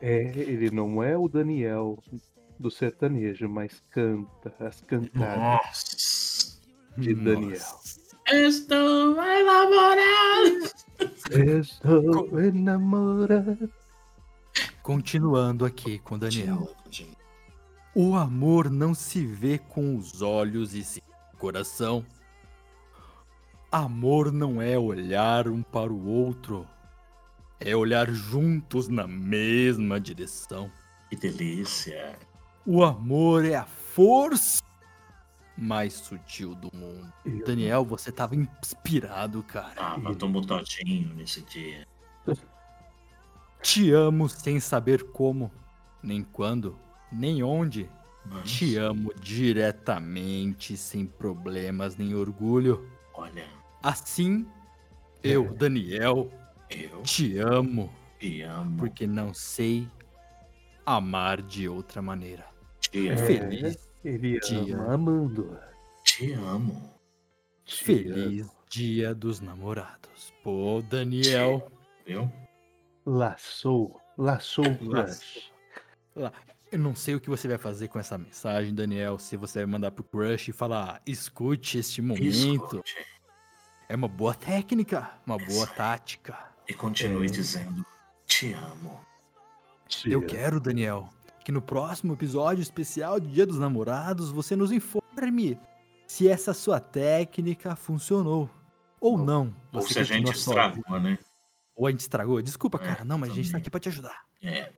É, 0.00 0.32
ele 0.36 0.70
não 0.70 1.02
é 1.02 1.16
o 1.16 1.28
Daniel 1.28 1.98
do 2.58 2.70
sertanejo, 2.70 3.48
mas 3.48 3.82
canta 3.90 4.54
as 4.60 4.80
cantadas 4.80 5.38
Nossa. 5.38 6.58
de 6.96 7.14
Daniel. 7.14 7.60
Estou 8.30 9.22
enamorado. 9.22 10.70
Estou 11.30 12.40
enamorado. 12.40 13.70
Continuando 14.82 15.64
aqui 15.64 15.98
com 16.00 16.18
Daniel. 16.18 16.74
O 17.94 18.14
amor 18.14 18.70
não 18.70 18.94
se 18.94 19.24
vê 19.24 19.58
com 19.58 19.96
os 19.96 20.20
olhos 20.20 20.74
e 20.74 20.84
sim 20.84 21.00
com 21.00 21.36
o 21.36 21.38
coração. 21.38 22.04
Amor 23.70 24.32
não 24.32 24.62
é 24.62 24.78
olhar 24.78 25.48
um 25.48 25.62
para 25.62 25.92
o 25.92 26.06
outro, 26.06 26.66
é 27.60 27.76
olhar 27.76 28.10
juntos 28.10 28.88
na 28.88 29.06
mesma 29.06 30.00
direção. 30.00 30.70
Que 31.10 31.16
delícia. 31.16 32.18
O 32.70 32.84
amor 32.84 33.46
é 33.46 33.54
a 33.54 33.64
força 33.64 34.62
mais 35.56 35.94
sutil 35.94 36.54
do 36.54 36.68
mundo. 36.76 37.10
Eu- 37.24 37.42
Daniel, 37.46 37.82
você 37.82 38.12
tava 38.12 38.36
inspirado, 38.36 39.42
cara. 39.42 39.72
Ah, 39.78 39.96
mas 39.96 40.18
tô 40.18 40.28
mutadinho 40.28 41.14
nesse 41.14 41.40
dia. 41.40 41.86
Te 43.62 43.90
amo 43.90 44.28
sem 44.28 44.60
saber 44.60 45.02
como, 45.12 45.50
nem 46.02 46.22
quando, 46.22 46.78
nem 47.10 47.42
onde. 47.42 47.88
Mas, 48.26 48.50
Te 48.52 48.76
amo 48.76 49.14
diretamente, 49.18 50.76
sem 50.76 51.06
problemas 51.06 51.96
nem 51.96 52.14
orgulho. 52.14 52.86
olha, 53.14 53.46
Assim, 53.82 54.46
eu, 55.22 55.54
Daniel, 55.54 56.30
eu 56.68 57.00
te 57.02 57.38
amo, 57.38 57.90
te 58.18 58.42
amo. 58.42 58.76
porque 58.76 59.06
não 59.06 59.32
sei 59.32 59.88
amar 60.84 61.40
de 61.40 61.66
outra 61.66 62.02
maneira. 62.02 62.47
Te 62.90 63.08
É, 63.08 63.12
amo. 63.12 63.26
Feliz, 63.26 63.88
Ele 64.04 64.40
Dia. 64.40 64.76
ama 64.76 64.94
amando. 64.94 65.58
Te 66.04 66.32
amo. 66.32 66.94
feliz 67.66 68.48
dia 68.68 69.14
dos 69.14 69.40
namorados. 69.40 70.32
Pô, 70.42 70.82
Daniel, 70.88 71.70
Viu? 72.06 72.30
Laçou, 73.04 74.00
laçou 74.16 74.64
o 74.66 74.78
crush. 74.78 75.50
eu 76.72 76.78
não 76.78 76.94
sei 76.94 77.14
o 77.14 77.20
que 77.20 77.28
você 77.30 77.46
vai 77.48 77.58
fazer 77.58 77.88
com 77.88 77.98
essa 77.98 78.16
mensagem, 78.18 78.74
Daniel. 78.74 79.18
Se 79.18 79.36
você 79.36 79.60
vai 79.60 79.66
mandar 79.66 79.90
pro 79.90 80.04
crush 80.04 80.48
e 80.48 80.52
falar, 80.52 81.00
escute 81.06 81.78
este 81.78 82.00
momento. 82.02 82.24
Escute. 82.24 82.96
É 83.88 83.96
uma 83.96 84.08
boa 84.08 84.34
técnica, 84.34 85.10
uma 85.26 85.36
boa 85.38 85.64
Isso. 85.64 85.74
tática. 85.74 86.38
E 86.68 86.74
continue 86.74 87.26
É. 87.26 87.30
dizendo: 87.30 87.84
Te 88.26 88.52
amo. 88.52 89.00
Eu 90.04 90.20
Tia. 90.20 90.28
quero, 90.28 90.60
Daniel, 90.60 91.08
que 91.48 91.52
no 91.52 91.62
próximo 91.62 92.12
episódio 92.12 92.60
especial 92.60 93.18
de 93.18 93.26
Dia 93.28 93.46
dos 93.46 93.58
Namorados 93.58 94.28
você 94.30 94.54
nos 94.54 94.70
informe 94.70 95.58
se 96.06 96.28
essa 96.28 96.52
sua 96.52 96.78
técnica 96.78 97.74
funcionou. 97.74 98.50
Ou 99.00 99.16
não. 99.16 99.54
Ou 99.72 99.80
se 99.80 99.98
a 99.98 100.02
gente 100.04 100.26
só- 100.36 100.50
estragou, 100.50 101.00
né? 101.00 101.18
Ou 101.74 101.86
a 101.86 101.90
gente 101.90 102.00
estragou. 102.00 102.42
Desculpa, 102.42 102.78
É, 102.82 102.86
cara. 102.86 103.02
Não, 103.02 103.16
mas 103.16 103.30
a 103.30 103.34
gente 103.34 103.46
tá 103.46 103.52
também. 103.52 103.60
aqui 103.62 103.70
pra 103.70 103.80
te 103.80 103.88
ajudar. 103.88 104.24
É. 104.42 104.70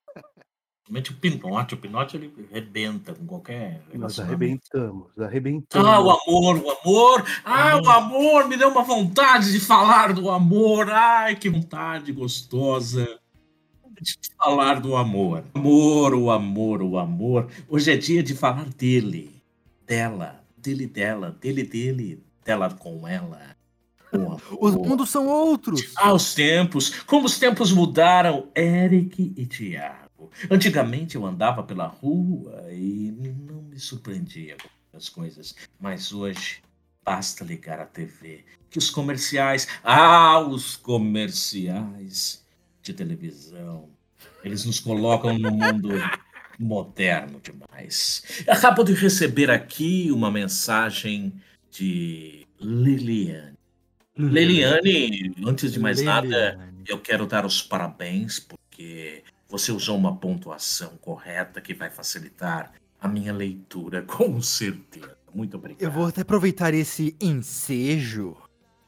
Principalmente 0.85 1.11
o 1.11 1.17
Pinote. 1.17 1.75
O 1.75 1.77
Pinote 1.79 2.17
ele 2.17 2.49
arrebenta 2.53 3.15
com 3.15 3.27
qualquer. 3.27 3.83
Nós 3.95 4.21
arrebentamos, 4.21 5.19
arrebentamos. 5.19 5.89
Ah, 5.89 6.01
o 6.01 6.09
amor, 6.09 6.57
o 6.57 6.71
amor. 6.71 7.25
Ah, 7.45 7.73
Amor. 7.73 7.83
o 7.85 7.91
amor. 7.91 8.49
Me 8.49 8.57
deu 8.57 8.69
uma 8.69 8.85
vontade 8.85 9.51
de 9.51 9.59
falar 9.59 10.13
do 10.13 10.31
amor. 10.31 10.89
Ai, 10.89 11.35
que 11.35 11.51
vontade 11.51 12.13
gostosa 12.13 13.19
de 14.01 14.19
falar 14.37 14.81
do 14.81 14.97
amor. 14.97 15.45
Amor, 15.55 16.15
o 16.15 16.31
amor, 16.31 16.83
o 16.83 16.99
amor. 16.99 17.49
Hoje 17.69 17.93
é 17.93 17.97
dia 17.97 18.23
de 18.23 18.35
falar 18.35 18.69
dele, 18.71 19.31
dela, 19.87 20.43
dele, 20.57 20.87
dela, 20.87 21.37
dele, 21.41 21.63
dele, 21.65 22.23
dela 22.45 22.71
com 22.71 23.07
ela. 23.07 23.57
O 24.13 24.41
Os 24.67 24.75
mundos 24.75 25.11
são 25.11 25.27
outros. 25.27 25.93
Ah, 25.97 26.13
os 26.13 26.35
tempos, 26.35 26.91
como 27.05 27.27
os 27.27 27.39
tempos 27.39 27.73
mudaram, 27.73 28.49
Eric 28.57 29.33
e 29.37 29.47
Tiago. 29.47 30.31
Antigamente 30.51 31.17
eu 31.17 31.27
andava 31.27 31.63
pela 31.63 31.87
rua 31.87 32.67
e 32.73 33.13
não 33.47 33.63
me 33.63 33.79
surpreendia 33.79 34.57
com 34.91 34.97
as 34.97 35.09
coisas, 35.09 35.55
mas 35.79 36.13
hoje 36.13 36.63
basta 37.05 37.45
ligar 37.45 37.81
a 37.81 37.87
TV 37.87 38.45
que 38.71 38.79
os 38.79 38.89
comerciais, 38.89 39.67
ah, 39.83 40.39
os 40.39 40.77
comerciais 40.77 42.45
de 42.83 42.93
televisão, 42.93 43.89
eles 44.45 44.65
nos 44.65 44.81
colocam 44.81 45.39
no 45.39 45.51
mundo 45.51 45.91
moderno 46.59 47.41
demais. 47.41 48.23
Acabo 48.47 48.85
de 48.85 48.93
receber 48.93 49.51
aqui 49.51 50.11
uma 50.13 50.31
mensagem 50.31 51.33
de 51.71 52.47
Liliane. 52.61 53.59
Leliane, 54.17 55.35
antes 55.47 55.73
de 55.73 55.81
mais 55.81 56.03
nada, 56.03 56.27
Leliane. 56.27 56.85
eu 56.87 56.99
quero 56.99 57.27
dar 57.27 57.47
os 57.47 57.63
parabéns 57.63 58.39
porque 58.39 59.23
você 59.49 59.73
usou 59.73 59.97
uma 59.97 60.17
pontuação 60.17 60.91
correta 61.01 61.61
que 61.61 61.73
vai 61.73 61.91
facilitar 61.91 62.73
a 63.01 63.09
minha 63.09 63.33
leitura, 63.33 64.03
com 64.07 64.41
certeza. 64.43 65.17
Muito 65.35 65.57
obrigado. 65.57 65.83
Eu 65.83 65.91
vou 65.91 66.07
até 66.07 66.23
aproveitar 66.23 66.75
esse 66.75 67.17
ensejo 67.21 68.37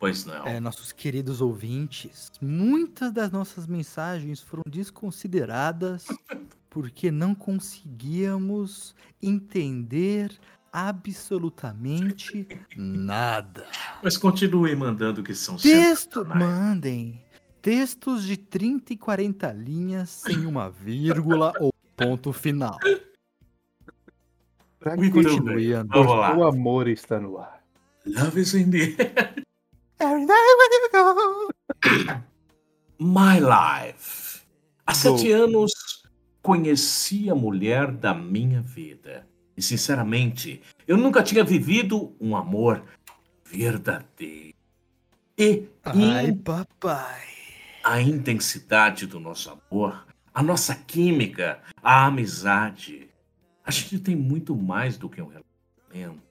Pois 0.03 0.25
não. 0.25 0.45
É, 0.45 0.59
nossos 0.59 0.91
queridos 0.91 1.41
ouvintes, 1.41 2.33
muitas 2.41 3.13
das 3.13 3.31
nossas 3.31 3.69
mensagens 3.69 4.41
foram 4.41 4.65
desconsideradas 4.69 6.09
porque 6.69 7.09
não 7.13 7.37
conseguíamos 7.37 8.97
entender 9.23 10.37
absolutamente 10.73 12.49
nada. 12.77 13.65
Mas 14.03 14.17
continue 14.17 14.75
mandando 14.75 15.23
que 15.23 15.37
são 15.37 15.55
Texto, 15.55 16.25
mandem 16.25 17.23
textos 17.63 18.25
de 18.25 18.37
30 18.37 18.95
e 18.95 18.97
40 18.97 19.53
linhas 19.53 20.11
sem 20.11 20.47
uma 20.47 20.69
vírgula 20.69 21.53
ou 21.61 21.73
ponto 21.97 22.33
final. 22.33 22.77
Pra 24.81 24.97
que 24.97 25.11
Continue. 25.13 25.75
Vamos 25.75 26.19
lá. 26.19 26.37
o 26.37 26.43
amor 26.43 26.89
está 26.89 27.21
no 27.21 27.39
ar. 27.39 27.63
Love 28.05 28.41
is 28.41 28.53
in 28.55 28.69
the 28.69 28.97
air. 28.99 29.43
My 33.03 33.41
life. 33.41 34.43
Há 34.87 34.95
sete 34.95 35.33
anos 35.33 35.73
conheci 36.41 37.29
a 37.29 37.35
mulher 37.35 37.91
da 37.91 38.15
minha 38.15 38.63
vida. 38.63 39.27
E 39.57 39.63
sinceramente, 39.63 40.63
eu 40.87 40.97
nunca 40.97 41.21
tinha 41.21 41.43
vivido 41.43 42.15
um 42.21 42.37
amor 42.37 42.85
verdadeiro. 43.45 44.55
E 45.37 45.67
Ai, 45.85 46.27
in- 46.29 46.37
papai. 46.37 47.23
a 47.83 48.01
intensidade 48.01 49.05
do 49.07 49.19
nosso 49.19 49.51
amor, 49.51 50.07
a 50.33 50.41
nossa 50.41 50.73
química, 50.75 51.61
a 51.83 52.07
amizade. 52.07 53.09
A 53.65 53.73
gente 53.73 53.99
tem 53.99 54.15
muito 54.15 54.55
mais 54.55 54.97
do 54.97 55.09
que 55.09 55.21
um 55.21 55.27
relacionamento. 55.27 56.23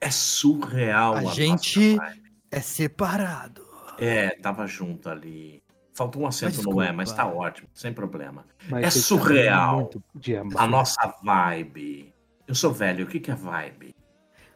É 0.00 0.10
surreal. 0.10 1.16
A 1.16 1.22
nossa 1.22 1.34
gente-. 1.34 1.98
É 2.48 2.60
separado. 2.60 3.66
É, 3.98 4.30
tava 4.36 4.68
junto 4.68 5.08
ali. 5.08 5.62
Faltou 5.94 6.22
um 6.22 6.26
acento 6.26 6.56
Mas 6.56 6.64
no 6.64 6.70
é, 6.82 6.84
desculpa. 6.86 6.92
mas 6.96 7.12
tá 7.12 7.26
ótimo, 7.26 7.68
sem 7.74 7.92
problema. 7.92 8.44
Mas 8.68 8.84
É 8.86 8.90
surreal. 8.90 9.90
A 10.56 10.66
nossa 10.66 11.14
vibe. 11.22 12.12
Eu 12.46 12.54
sou 12.54 12.72
velho, 12.72 13.04
o 13.04 13.08
que, 13.08 13.20
que 13.20 13.30
é 13.30 13.34
vibe? 13.34 13.94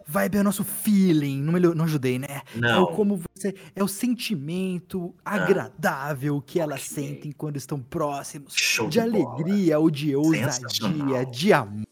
Vibe 0.09 0.37
é 0.39 0.41
o 0.41 0.45
nosso 0.45 0.63
feeling. 0.65 1.43
Não, 1.43 1.53
melhor, 1.53 1.75
não 1.75 1.85
ajudei, 1.85 2.19
né? 2.19 2.43
É 2.55 2.59
Não. 2.59 2.85
o 2.85 2.87
como 2.89 3.21
você. 3.35 3.55
É 3.75 3.83
o 3.83 3.89
sentimento 3.89 5.15
agradável 5.25 6.41
que 6.41 6.61
elas 6.61 6.81
ok. 6.91 6.95
sentem 7.05 7.33
quando 7.33 7.57
estão 7.57 7.81
próximos. 7.81 8.55
Show 8.57 8.89
De 8.89 9.01
de 9.01 9.11
bola. 9.11 9.35
alegria 9.35 9.79
ou 9.79 9.91
de 9.91 10.15
ousadia, 10.15 11.25
de 11.31 11.53
amor. 11.53 11.85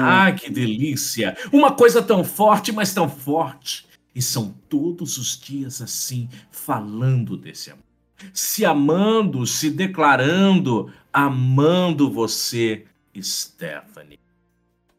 Ah, 0.00 0.30
que 0.32 0.48
delícia! 0.48 1.36
Uma 1.52 1.72
coisa 1.72 2.00
tão 2.00 2.22
forte, 2.22 2.70
mas 2.72 2.94
tão 2.94 3.08
forte. 3.08 3.86
E 4.14 4.22
são 4.22 4.54
todos 4.68 5.18
os 5.18 5.38
dias 5.38 5.82
assim, 5.82 6.28
falando 6.50 7.36
desse 7.36 7.70
amor. 7.70 7.84
Se 8.32 8.64
amando, 8.64 9.46
se 9.46 9.70
declarando, 9.70 10.92
amando 11.12 12.10
você, 12.10 12.86
Stephanie. 13.16 14.18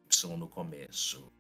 Y 0.09 0.37
no 0.37 0.47
começo. 0.47 1.31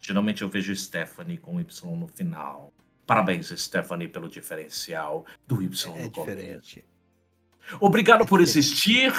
Geralmente 0.00 0.42
eu 0.42 0.48
vejo 0.48 0.74
Stephanie 0.74 1.38
com 1.38 1.60
Y 1.60 1.66
no 1.84 2.06
final. 2.08 2.72
Parabéns, 3.06 3.48
Stephanie, 3.56 4.08
pelo 4.08 4.28
diferencial 4.28 5.24
do 5.46 5.62
Y 5.62 5.66
É 5.66 6.02
no 6.02 6.10
começo. 6.10 6.10
diferente. 6.10 6.84
Obrigado 7.80 8.26
por 8.26 8.40
existir. 8.42 9.12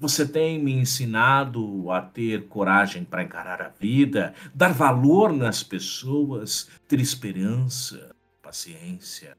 Você 0.00 0.26
tem 0.26 0.62
me 0.62 0.72
ensinado 0.72 1.90
a 1.90 2.00
ter 2.00 2.46
coragem 2.46 3.04
para 3.04 3.22
encarar 3.22 3.60
a 3.60 3.68
vida, 3.68 4.32
dar 4.54 4.72
valor 4.72 5.32
nas 5.32 5.64
pessoas, 5.64 6.68
ter 6.86 7.00
esperança, 7.00 8.14
paciência. 8.40 9.36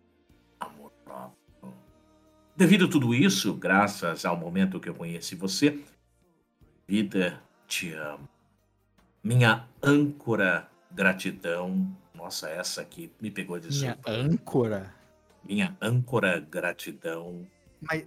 Devido 2.60 2.88
a 2.88 2.90
tudo 2.90 3.16
isso, 3.16 3.54
graças 3.54 4.26
ao 4.26 4.36
momento 4.36 4.82
que 4.82 4.90
eu 4.90 4.94
conheci 4.94 5.34
você, 5.34 5.80
vida, 6.86 7.42
te 7.66 7.94
amo. 7.94 8.28
Minha 9.24 9.66
âncora, 9.82 10.68
gratidão. 10.92 11.90
Nossa, 12.14 12.50
essa 12.50 12.82
aqui 12.82 13.10
me 13.22 13.32
pegou 13.32 13.58
de 13.58 13.70
Minha 13.70 13.94
surpresa. 13.94 14.20
âncora. 14.20 14.94
Minha 15.42 15.78
âncora, 15.82 16.38
gratidão. 16.38 17.48
Mas 17.82 18.04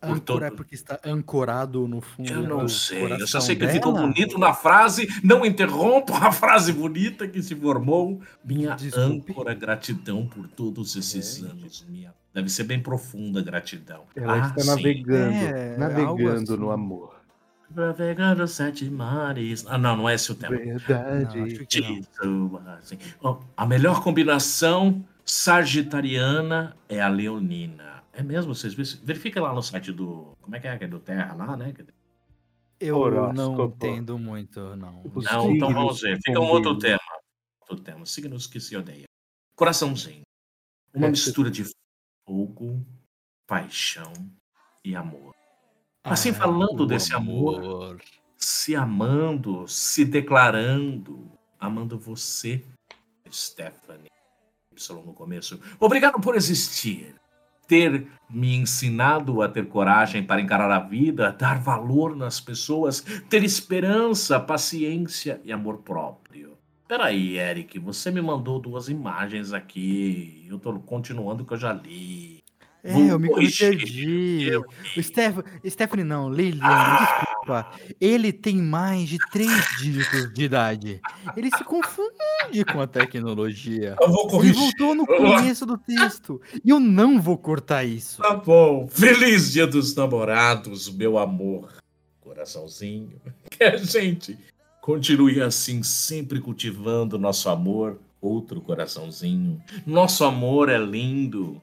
Por 0.00 0.08
âncora 0.10 0.46
é 0.46 0.50
todo- 0.50 0.56
porque 0.56 0.74
está 0.74 1.00
ancorado 1.04 1.88
no 1.88 2.00
fundo. 2.00 2.30
Eu 2.32 2.42
não 2.42 2.68
sei, 2.68 3.12
eu 3.12 3.26
só 3.26 3.40
sei 3.40 3.56
que 3.56 3.62
dela? 3.62 3.72
ficou 3.72 3.92
bonito 3.92 4.38
na 4.38 4.52
frase. 4.54 5.08
Não 5.24 5.44
interrompa 5.44 6.14
a 6.18 6.30
frase 6.32 6.72
bonita 6.72 7.26
que 7.26 7.42
se 7.42 7.54
formou. 7.56 8.20
Minha 8.44 8.76
Desculpe. 8.76 9.32
âncora 9.32 9.52
gratidão 9.54 10.26
por 10.26 10.46
todos 10.48 10.94
esses 10.94 11.42
É. 11.42 11.46
anos. 11.48 11.84
Minha... 11.88 12.14
Deve 12.32 12.48
ser 12.50 12.64
bem 12.64 12.78
profunda 12.80 13.40
a 13.40 13.42
gratidão. 13.42 14.02
Ela 14.14 14.34
Ah, 14.34 14.46
está 14.48 14.60
sim. 14.60 14.66
navegando, 14.68 15.32
É, 15.34 15.70
algo 15.70 15.80
navegando 15.80 16.52
assim. 16.52 16.56
no 16.62 16.70
amor. 16.70 17.16
Navegando 17.74 18.46
sete 18.46 18.88
mares. 18.88 19.64
Ah, 19.68 19.76
não, 19.76 19.96
não 19.96 20.08
é 20.08 20.14
esse 20.14 20.30
o 20.30 20.34
tema. 20.36 20.54
Não, 20.56 20.64
Verdade. 20.64 21.40
acho 21.40 21.66
que 21.66 21.80
não. 22.24 22.60
Assim. 22.78 22.96
Ó, 23.20 23.38
a 23.56 23.66
melhor 23.66 24.02
combinação 24.04 25.04
sagitariana 25.24 26.76
é 26.88 27.00
a 27.00 27.08
leonina. 27.08 27.95
É 28.16 28.22
mesmo? 28.22 28.54
Vocês 28.54 28.72
verifica 28.74 29.42
lá 29.42 29.52
no 29.52 29.62
site 29.62 29.92
do. 29.92 30.34
Como 30.40 30.56
é 30.56 30.60
que 30.60 30.66
é? 30.66 30.78
É 30.80 30.88
do 30.88 30.98
Terra 30.98 31.34
lá, 31.34 31.54
né? 31.54 31.74
Eu 32.80 32.94
não 33.32 33.52
Horóscopo. 33.52 33.86
entendo 33.86 34.18
muito, 34.18 34.74
não. 34.74 35.02
Os 35.14 35.24
Não, 35.24 35.50
então 35.50 35.72
vamos 35.72 36.00
ver. 36.00 36.18
Fica 36.24 36.40
um 36.40 36.48
outro 36.48 36.78
tema. 36.78 36.98
Outro 37.60 37.84
tema. 37.84 38.06
Signos 38.06 38.46
que 38.46 38.58
se 38.58 38.74
odeiam. 38.74 39.04
Coraçãozinho. 39.54 40.22
Uma 40.94 41.08
É, 41.08 41.10
mistura 41.10 41.50
de 41.50 41.64
fogo, 42.26 42.82
paixão 43.46 44.12
e 44.82 44.96
amor. 44.96 45.34
Assim, 46.02 46.30
Ai, 46.30 46.34
falando 46.36 46.86
desse 46.86 47.14
amor. 47.14 48.00
Se 48.38 48.74
amando, 48.74 49.68
se 49.68 50.04
declarando, 50.04 51.30
amando 51.58 51.98
você, 51.98 52.64
Stephanie. 53.30 54.10
Y 54.72 55.04
no 55.04 55.12
começo. 55.12 55.60
Obrigado 55.78 56.18
por 56.20 56.34
existir. 56.34 57.14
Ter 57.66 58.06
me 58.28 58.54
ensinado 58.54 59.42
a 59.42 59.48
ter 59.48 59.66
coragem 59.66 60.22
para 60.22 60.40
encarar 60.40 60.70
a 60.70 60.80
vida, 60.80 61.32
dar 61.32 61.60
valor 61.60 62.16
nas 62.16 62.40
pessoas, 62.40 63.00
ter 63.28 63.44
esperança, 63.44 64.38
paciência 64.40 65.40
e 65.44 65.52
amor 65.52 65.78
próprio. 65.78 66.56
Peraí, 66.88 67.36
Eric, 67.36 67.78
você 67.80 68.12
me 68.12 68.22
mandou 68.22 68.60
duas 68.60 68.88
imagens 68.88 69.52
aqui. 69.52 70.46
Eu 70.48 70.58
tô 70.58 70.72
continuando 70.80 71.42
o 71.42 71.46
que 71.46 71.54
eu 71.54 71.58
já 71.58 71.72
li. 71.72 72.35
É, 72.86 72.92
Vou 72.92 73.02
eu 73.04 73.18
me 73.18 73.28
perdi. 73.28 74.44
Eu 74.48 74.64
O 74.96 75.02
Steph... 75.02 75.38
Stephanie 75.66 76.04
não, 76.04 76.28
Leiliane, 76.28 76.62
Ah! 76.64 76.98
desculpa. 77.20 77.70
Ele 78.00 78.32
tem 78.32 78.56
mais 78.56 79.08
de 79.08 79.18
três 79.30 79.50
dígitos 79.78 80.32
de 80.32 80.44
idade. 80.44 81.00
Ele 81.36 81.50
se 81.56 81.62
confunde 81.64 82.64
com 82.72 82.80
a 82.80 82.86
tecnologia. 82.86 83.96
Eu 84.00 84.08
vou 84.10 84.22
Ele 84.22 84.30
corrigir. 84.30 84.54
voltou 84.56 84.94
no 84.94 85.06
começo 85.06 85.64
do 85.66 85.76
texto. 85.78 86.40
E 86.64 86.70
eu 86.70 86.80
não 86.80 87.20
vou 87.20 87.36
cortar 87.38 87.84
isso. 87.84 88.22
Tá 88.22 88.34
bom. 88.34 88.86
Feliz 88.90 89.52
Dia 89.52 89.66
dos 89.66 89.94
Namorados, 89.94 90.88
meu 90.92 91.18
amor. 91.18 91.68
Coraçãozinho. 92.20 93.20
Que 93.50 93.64
a 93.64 93.76
gente 93.76 94.36
continue 94.82 95.40
assim, 95.40 95.82
sempre 95.82 96.40
cultivando 96.40 97.18
nosso 97.18 97.48
amor. 97.48 97.98
Outro 98.20 98.60
coraçãozinho. 98.60 99.62
Nosso 99.86 100.24
amor 100.24 100.68
é 100.68 100.78
lindo. 100.78 101.60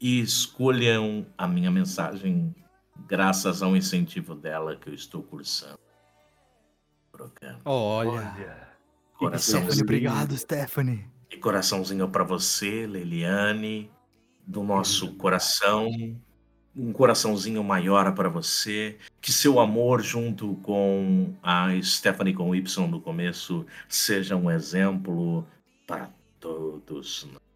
E 0.00 0.20
escolham 0.20 1.26
a 1.36 1.48
minha 1.48 1.70
mensagem 1.70 2.54
graças 3.06 3.62
ao 3.62 3.76
incentivo 3.76 4.34
dela 4.34 4.76
que 4.76 4.88
eu 4.88 4.94
estou 4.94 5.22
cursando. 5.22 5.78
Programa. 7.10 7.60
Olha. 7.64 8.10
Olha. 8.10 8.68
Coraçãozinho. 9.18 9.72
Stephanie, 9.72 9.82
obrigado, 9.82 10.36
Stephanie. 10.36 11.04
E 11.30 11.36
coraçãozinho 11.36 12.08
para 12.08 12.22
você, 12.22 12.86
Leliane, 12.86 13.90
do 14.46 14.62
nosso 14.62 15.14
coração. 15.14 15.88
Um 16.76 16.92
coraçãozinho 16.92 17.64
maior 17.64 18.14
para 18.14 18.28
você. 18.28 18.96
Que 19.20 19.32
seu 19.32 19.58
amor, 19.58 20.00
junto 20.00 20.54
com 20.62 21.34
a 21.42 21.70
Stephanie 21.82 22.32
com 22.32 22.54
Y 22.54 22.88
no 22.88 23.00
começo, 23.00 23.66
seja 23.88 24.36
um 24.36 24.48
exemplo 24.48 25.44
para 25.86 26.08
todos 26.38 27.26
nós. 27.32 27.47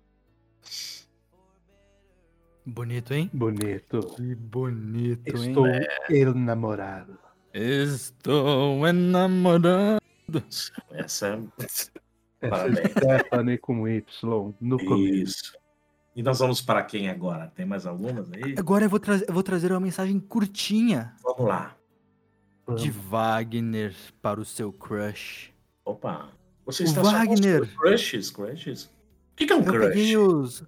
Bonito, 2.64 3.12
hein? 3.12 3.28
Bonito. 3.32 4.00
Que 4.16 4.34
bonito, 4.34 5.36
Estou 5.36 5.66
hein? 5.66 5.86
enamorado. 6.10 7.18
Estou 7.52 8.86
enamorado. 8.86 9.98
Essa 10.90 11.28
é. 11.28 11.64
Essa 11.64 11.90
Parabéns. 12.40 12.90
Stephanie 12.92 13.58
com 13.58 13.86
Y 13.88 14.54
no 14.60 14.78
começo. 14.84 15.14
Isso. 15.14 15.52
E 16.14 16.22
nós 16.22 16.38
vamos 16.38 16.60
para 16.60 16.82
quem 16.84 17.08
agora? 17.08 17.50
Tem 17.54 17.64
mais 17.66 17.86
algumas 17.86 18.30
aí? 18.32 18.54
Agora 18.58 18.84
eu 18.84 18.90
vou, 18.90 19.00
tra- 19.00 19.22
eu 19.26 19.32
vou 19.34 19.42
trazer 19.42 19.72
uma 19.72 19.80
mensagem 19.80 20.20
curtinha 20.20 21.14
Vamos 21.22 21.46
lá. 21.48 21.74
de 22.76 22.90
Wagner 22.90 23.94
para 24.20 24.40
o 24.40 24.44
seu 24.44 24.72
crush. 24.72 25.50
Opa. 25.84 26.28
Você 26.66 26.84
O 26.84 26.86
está 26.86 27.02
Wagner. 27.02 27.66
crushes, 27.76 28.30
crushes. 28.30 28.84
O 28.84 28.90
que 29.36 29.46
que 29.46 29.52
é 29.52 29.56
um 29.56 29.60
Eu 29.60 29.64
crush? 29.72 29.88
peguei 29.88 30.16
os. 30.16 30.64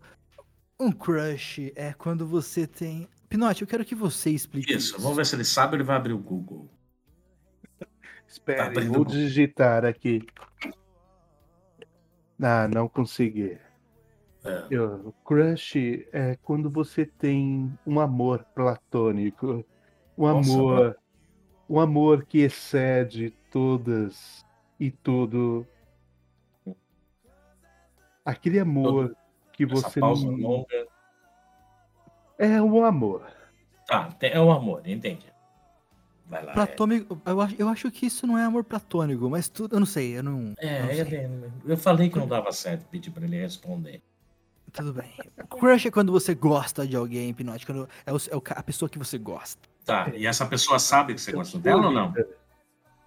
Um 0.78 0.90
crush 0.90 1.72
é 1.76 1.92
quando 1.92 2.26
você 2.26 2.66
tem. 2.66 3.08
Pinote, 3.28 3.62
eu 3.62 3.68
quero 3.68 3.84
que 3.84 3.94
você 3.94 4.30
explique 4.30 4.72
Isso, 4.72 5.00
vamos 5.00 5.16
ver 5.16 5.26
se 5.26 5.34
ele 5.36 5.44
sabe, 5.44 5.76
ele 5.76 5.84
vai 5.84 5.96
abrir 5.96 6.12
o 6.12 6.18
Google. 6.18 6.68
Espera, 8.26 8.66
abrindo 8.66 8.92
vou 8.92 9.04
digitar 9.04 9.84
aqui. 9.84 10.26
Ah, 12.40 12.68
não 12.68 12.88
consegui. 12.88 13.58
É. 14.44 14.66
Eu- 14.70 15.14
Crush 15.24 16.06
é 16.12 16.36
quando 16.42 16.68
você 16.68 17.06
tem 17.06 17.72
um 17.86 18.00
amor 18.00 18.44
platônico. 18.54 19.64
Um 20.18 20.26
Nossa, 20.26 20.52
amor. 20.52 20.98
Um 21.68 21.80
amor 21.80 22.26
que 22.26 22.38
excede 22.40 23.30
todas 23.50 24.44
e 24.78 24.90
tudo. 24.90 25.66
Aquele 28.24 28.58
amor 28.58 29.16
que 29.54 29.64
Essa 29.64 29.74
você 29.90 30.00
pausa 30.00 30.26
não. 30.26 30.36
longa. 30.36 30.86
É 32.38 32.60
um 32.60 32.84
amor. 32.84 33.22
Tá, 33.86 34.08
é 34.20 34.40
o 34.40 34.50
amor, 34.50 34.82
entendi. 34.86 35.26
Vai 36.26 36.42
lá. 36.44 36.52
é. 36.52 36.54
Platônico, 36.54 37.20
eu 37.24 37.40
acho, 37.40 37.54
eu 37.58 37.68
acho 37.68 37.90
que 37.90 38.06
isso 38.06 38.26
não 38.26 38.36
é 38.38 38.44
amor 38.44 38.64
platônico, 38.64 39.28
mas 39.30 39.48
tudo, 39.48 39.76
eu 39.76 39.80
não 39.80 39.86
sei, 39.86 40.18
eu 40.18 40.22
não. 40.22 40.54
É, 40.58 40.78
eu 40.80 40.84
não 40.84 40.90
é, 40.90 41.04
sei. 41.04 41.30
eu 41.66 41.76
falei 41.76 42.08
que 42.10 42.18
não 42.18 42.26
dava 42.26 42.50
certo, 42.50 42.86
pedi 42.90 43.10
pra 43.10 43.24
ele 43.24 43.38
responder. 43.40 44.02
Tudo 44.72 44.92
bem. 44.92 45.12
Crush 45.48 45.86
é 45.86 45.90
quando 45.90 46.10
você 46.10 46.34
gosta 46.34 46.84
de 46.86 46.96
alguém, 46.96 47.32
Pinote, 47.32 47.64
quando 47.64 47.88
é, 48.04 48.12
o- 48.12 48.16
é 48.16 48.52
a 48.56 48.62
pessoa 48.62 48.88
que 48.88 48.98
você 48.98 49.16
gosta. 49.18 49.60
Tá, 49.84 50.10
e 50.14 50.26
essa 50.26 50.44
pessoa 50.46 50.78
sabe 50.80 51.14
que 51.14 51.20
você 51.20 51.30
gosta 51.30 51.58
dela 51.58 51.86
ou 51.86 51.92
não? 51.92 52.12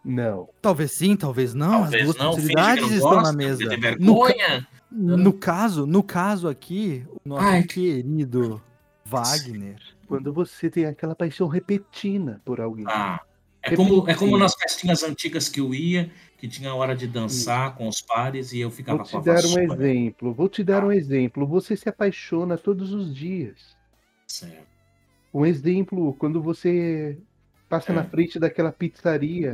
Não. 0.05 0.49
Talvez 0.61 0.91
sim, 0.93 1.17
talvez 1.17 1.53
não. 1.53 1.81
Talvez 1.81 2.01
As 2.09 2.15
duas 2.15 2.17
não, 2.17 2.31
possibilidades 2.31 2.83
não 2.87 2.93
estão 2.95 3.09
gosta, 3.09 3.31
na 3.31 3.37
mesa. 3.37 3.63
porque 3.65 4.65
tem 4.89 4.99
No, 4.99 5.33
caso, 5.33 5.85
no 5.85 6.03
caso 6.03 6.47
aqui, 6.47 7.05
o 7.09 7.27
nosso 7.27 7.43
Ai. 7.45 7.63
querido 7.63 8.61
Wagner. 9.05 9.77
Quando 10.07 10.31
você 10.33 10.69
tem 10.69 10.85
aquela 10.85 11.15
paixão 11.15 11.47
repentina 11.47 12.41
por 12.45 12.59
alguém. 12.61 12.85
Ah, 12.87 13.21
é 13.61 13.75
como, 13.75 14.09
é 14.09 14.13
como 14.15 14.37
nas 14.37 14.55
festinhas 14.55 15.03
antigas 15.03 15.49
que 15.49 15.59
eu 15.59 15.73
ia, 15.73 16.09
que 16.37 16.47
tinha 16.47 16.69
a 16.69 16.75
hora 16.75 16.95
de 16.95 17.07
dançar 17.07 17.75
com 17.75 17.87
os 17.87 18.01
pares 18.01 18.53
e 18.53 18.59
eu 18.59 18.71
ficava 18.71 18.99
Vou 18.99 19.05
te 19.05 19.11
com 19.11 19.17
a 19.17 19.21
dar 19.21 19.43
um 19.45 19.59
exemplo. 19.59 20.33
Vou 20.33 20.47
te 20.49 20.63
dar 20.63 20.83
um 20.85 20.91
exemplo. 20.91 21.45
Você 21.47 21.75
se 21.75 21.89
apaixona 21.89 22.57
todos 22.57 22.93
os 22.93 23.13
dias. 23.13 23.75
Certo. 24.27 24.67
Um 25.33 25.45
exemplo, 25.45 26.13
quando 26.13 26.41
você 26.41 27.17
passa 27.67 27.91
É. 27.91 27.95
na 27.95 28.03
frente 28.05 28.39
daquela 28.39 28.71
pizzaria, 28.71 29.51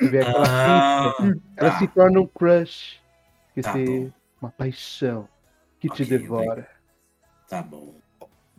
e 0.00 0.06
vê 0.08 0.20
aquela 0.20 0.44
Ah, 1.08 1.14
pizza, 1.16 1.40
ela 1.56 1.70
tá. 1.70 1.78
se 1.78 1.88
torna 1.88 2.20
um 2.20 2.26
crush. 2.26 3.00
Que 3.54 3.62
Tá 3.62 3.72
você. 3.72 4.12
Uma 4.40 4.50
paixão 4.50 5.28
que 5.80 5.88
te 5.88 6.02
Ok, 6.02 6.18
devora. 6.18 6.68
Tá 7.48 7.62
bom. 7.62 7.94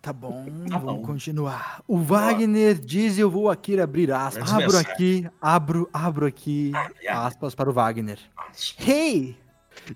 Tá 0.02 0.14
bom, 0.14 0.46
Tá 0.70 0.78
vamos 0.78 1.02
bom. 1.02 1.02
continuar. 1.02 1.82
O 1.88 1.98
Wagner 1.98 2.76
diz 2.80 3.18
eu 3.18 3.30
vou 3.30 3.50
aqui 3.50 3.80
abrir 3.80 4.12
aspas. 4.12 4.52
Grande 4.52 4.52
Abro 4.64 4.78
mensagem. 4.78 4.92
aqui, 4.92 5.30
abro, 5.42 5.90
abro 5.92 6.26
aqui 6.28 6.72
Ah, 7.10 7.26
aspas 7.26 7.56
para 7.56 7.70
o 7.70 7.74
Wagner. 7.74 8.20
Hey! 8.78 9.36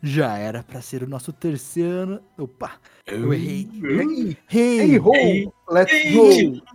Já 0.02 0.36
era 0.38 0.64
pra 0.64 0.82
ser 0.82 1.04
o 1.04 1.08
nosso 1.08 1.32
terceiro. 1.32 2.22
Opa! 2.38 2.74
Eu 3.06 3.32
errei. 3.34 3.70
Hey, 3.84 4.38
Hey! 4.50 4.80
hey, 4.80 4.98
ho, 4.98 5.14
Hey, 5.16 5.52
let's 5.70 5.94
hey. 5.94 6.12
go, 6.60 6.66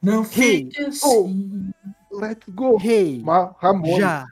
Não 0.00 0.22
Hey. 0.22 0.70
fique 0.70 0.80
assim. 0.80 1.72
let's 2.12 2.48
go. 2.50 2.78
Hey! 2.80 3.22
Ramon, 3.60 3.96
Já! 3.98 4.26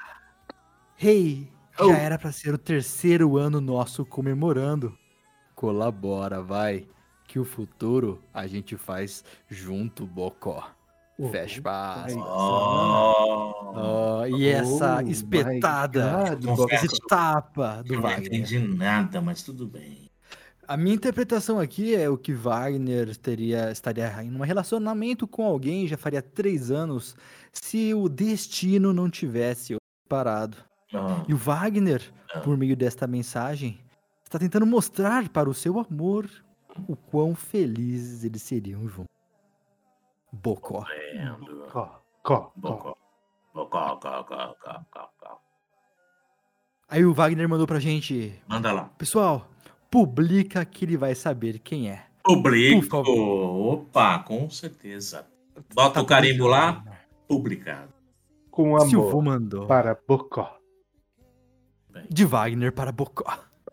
Hey! 0.97 1.53
Oh. 1.81 1.89
Já 1.93 1.99
era 1.99 2.19
pra 2.19 2.33
ser 2.33 2.55
o 2.55 2.59
terceiro 2.59 3.37
ano 3.37 3.61
nosso 3.61 4.05
comemorando. 4.05 4.97
Colabora, 5.55 6.43
vai. 6.43 6.87
Que 7.27 7.39
o 7.39 7.45
futuro 7.45 8.23
a 8.33 8.47
gente 8.47 8.77
faz 8.77 9.23
junto, 9.49 10.07
Bocó. 10.07 10.71
Oh, 11.19 11.29
Fecha 11.31 11.59
aspas. 11.59 12.15
Oh, 12.17 13.73
Ó, 13.75 14.27
e 14.27 14.47
essa 14.49 15.03
Oh 15.05 15.09
espetada, 15.09 16.39
esse 16.71 16.97
tapa 17.09 17.83
do 17.83 17.95
eu 17.95 18.01
não 18.01 18.09
Wagner. 18.09 18.27
entendi 18.29 18.59
nada, 18.61 19.21
mas 19.21 19.43
tudo 19.43 19.67
bem. 19.67 20.09
A 20.67 20.77
minha 20.77 20.95
interpretação 20.95 21.59
aqui 21.59 21.95
é 21.95 22.09
o 22.09 22.17
que 22.17 22.33
Wagner 22.33 23.17
teria, 23.17 23.71
estaria 23.73 24.23
em 24.23 24.35
um 24.35 24.43
relacionamento 24.43 25.27
com 25.27 25.45
alguém 25.45 25.89
já 25.89 25.97
faria 25.97 26.23
três 26.23 26.71
anos 26.71 27.17
se 27.53 27.93
o 27.95 28.09
destino 28.09 28.93
não 28.93 29.11
tivesse 29.11 29.75
o 29.75 29.79
parado. 30.09 30.57
E 31.29 31.35
o 31.35 31.37
Wagner, 31.37 32.03
Ah. 32.35 32.41
por 32.41 32.57
meio 32.57 32.77
desta 32.77 33.07
mensagem, 33.07 33.79
está 34.25 34.39
tentando 34.39 34.67
mostrar 34.67 35.29
para 35.29 35.49
o 35.49 35.55
seu 35.55 35.79
amor 35.79 36.29
o 36.89 36.95
quão 36.97 37.35
felizes 37.35 38.25
eles 38.25 38.43
seriam 38.43 38.87
juntos. 38.89 39.09
Bocó. 40.33 40.85
vendo. 41.13 41.67
Có, 41.73 42.01
có, 42.23 42.53
có. 42.53 42.53
Bocó. 42.57 42.97
Bocó, 43.55 43.97
có, 43.97 44.23
có, 44.25 44.55
có, 44.61 44.85
có, 44.91 45.11
có. 45.21 45.41
Aí 46.91 47.05
o 47.05 47.13
Wagner 47.15 47.49
mandou 47.49 47.67
pra 47.67 47.79
gente, 47.81 48.33
Manda 48.47 48.73
lá. 48.73 48.89
pessoal, 48.99 49.47
publica 49.91 50.65
que 50.65 50.85
ele 50.85 50.97
vai 50.97 51.15
saber 51.15 51.59
quem 51.59 51.91
é. 51.91 52.05
Publico. 52.23 52.99
Opa, 53.73 54.19
com 54.21 54.49
certeza. 54.51 55.27
Bota 55.75 55.95
Tá 55.95 56.01
o 56.03 56.07
carimbo 56.07 56.47
lá, 56.47 56.85
publicado. 57.27 57.93
Com 58.51 58.79
Silvio 58.81 59.09
amor 59.11 59.23
mandou. 59.23 59.67
para 59.67 59.99
Bocó. 60.07 60.58
De 62.11 62.25
Wagner 62.25 62.73
para 62.73 62.93
Bocó. 62.93 63.25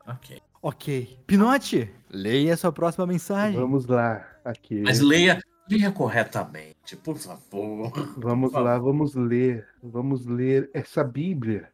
Ok. 0.07 0.41
Ok. 0.61 1.19
Pinote, 1.27 1.91
leia 2.09 2.57
sua 2.57 2.71
próxima 2.71 3.05
mensagem. 3.05 3.59
Vamos 3.59 3.85
lá, 3.85 4.25
aqui. 4.43 4.81
Mas 4.81 4.99
leia, 4.99 5.39
leia 5.69 5.91
corretamente, 5.91 6.95
por 7.03 7.17
favor. 7.17 7.91
Vamos 8.17 8.51
Por 8.51 8.61
lá, 8.61 8.77
vamos 8.79 9.13
ler. 9.15 9.67
Vamos 9.83 10.25
ler 10.25 10.69
essa 10.73 11.03
Bíblia. 11.03 11.69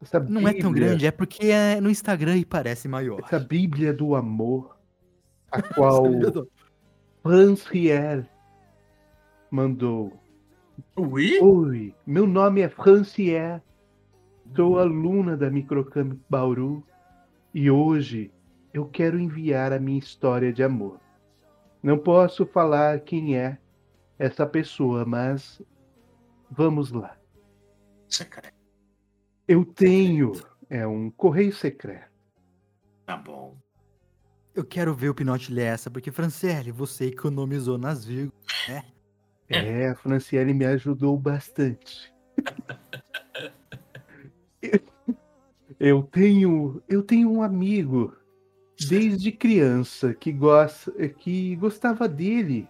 Essa 0.00 0.20
Não 0.20 0.46
é 0.48 0.52
tão 0.54 0.70
Bíblia- 0.72 0.88
grande, 0.88 1.06
é 1.06 1.10
porque 1.10 1.46
é 1.48 1.80
no 1.80 1.90
Instagram 1.90 2.36
e 2.36 2.44
parece 2.44 2.86
maior. 2.88 3.20
Essa 3.24 3.38
Bíblia 3.38 3.92
do 3.92 4.14
amor, 4.14 4.76
a 5.50 5.60
qual 5.74 6.02
Bíblia 6.08 6.44
Franz 7.22 7.64
Rier 7.64 8.26
mandou. 9.50 10.12
Ui? 10.96 11.38
Oi, 11.40 11.94
meu 12.06 12.26
nome 12.26 12.60
é 12.60 12.68
Francier, 12.68 13.62
sou 14.54 14.78
aluna 14.78 15.36
da 15.36 15.50
Microcamp 15.50 16.18
Bauru 16.28 16.86
e 17.52 17.70
hoje 17.70 18.30
eu 18.72 18.86
quero 18.86 19.18
enviar 19.18 19.72
a 19.72 19.80
minha 19.80 19.98
história 19.98 20.52
de 20.52 20.62
amor. 20.62 21.00
Não 21.82 21.98
posso 21.98 22.44
falar 22.46 23.00
quem 23.00 23.36
é 23.36 23.58
essa 24.18 24.46
pessoa, 24.46 25.04
mas 25.04 25.62
vamos 26.50 26.92
lá. 26.92 27.16
Secreto. 28.08 28.54
Eu 29.48 29.64
tenho 29.64 30.32
é 30.68 30.86
um 30.86 31.10
correio 31.10 31.54
secreto. 31.54 32.10
Tá 33.04 33.16
bom. 33.16 33.56
Eu 34.54 34.64
quero 34.64 34.94
ver 34.94 35.10
o 35.10 35.14
Pinote 35.14 35.52
ler 35.52 35.66
essa, 35.66 35.90
porque, 35.90 36.10
Franciele, 36.10 36.72
você 36.72 37.06
economizou 37.06 37.78
nas 37.78 38.04
vírgulas. 38.04 38.34
É, 39.48 39.88
a 39.88 39.94
Franciele 39.94 40.52
me 40.52 40.64
ajudou 40.64 41.16
bastante. 41.16 42.12
Eu 45.78 46.02
tenho, 46.02 46.82
eu 46.88 47.02
tenho 47.02 47.30
um 47.30 47.42
amigo 47.42 48.14
desde 48.88 49.32
criança 49.32 50.14
que 50.14 50.32
gosta, 50.32 50.92
que 51.08 51.56
gostava 51.56 52.08
dele. 52.08 52.68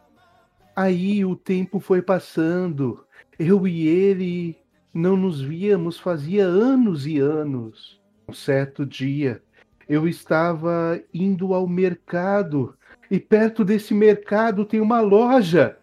Aí 0.74 1.24
o 1.24 1.36
tempo 1.36 1.78
foi 1.80 2.02
passando. 2.02 3.04
Eu 3.38 3.66
e 3.66 3.86
ele 3.86 4.56
não 4.92 5.16
nos 5.16 5.40
víamos 5.40 5.98
fazia 5.98 6.44
anos 6.44 7.06
e 7.06 7.18
anos. 7.18 8.00
Um 8.28 8.32
certo 8.32 8.84
dia, 8.84 9.42
eu 9.88 10.08
estava 10.08 11.00
indo 11.14 11.54
ao 11.54 11.66
mercado 11.66 12.76
e 13.10 13.20
perto 13.20 13.64
desse 13.64 13.94
mercado 13.94 14.64
tem 14.64 14.80
uma 14.80 15.00
loja. 15.00 15.78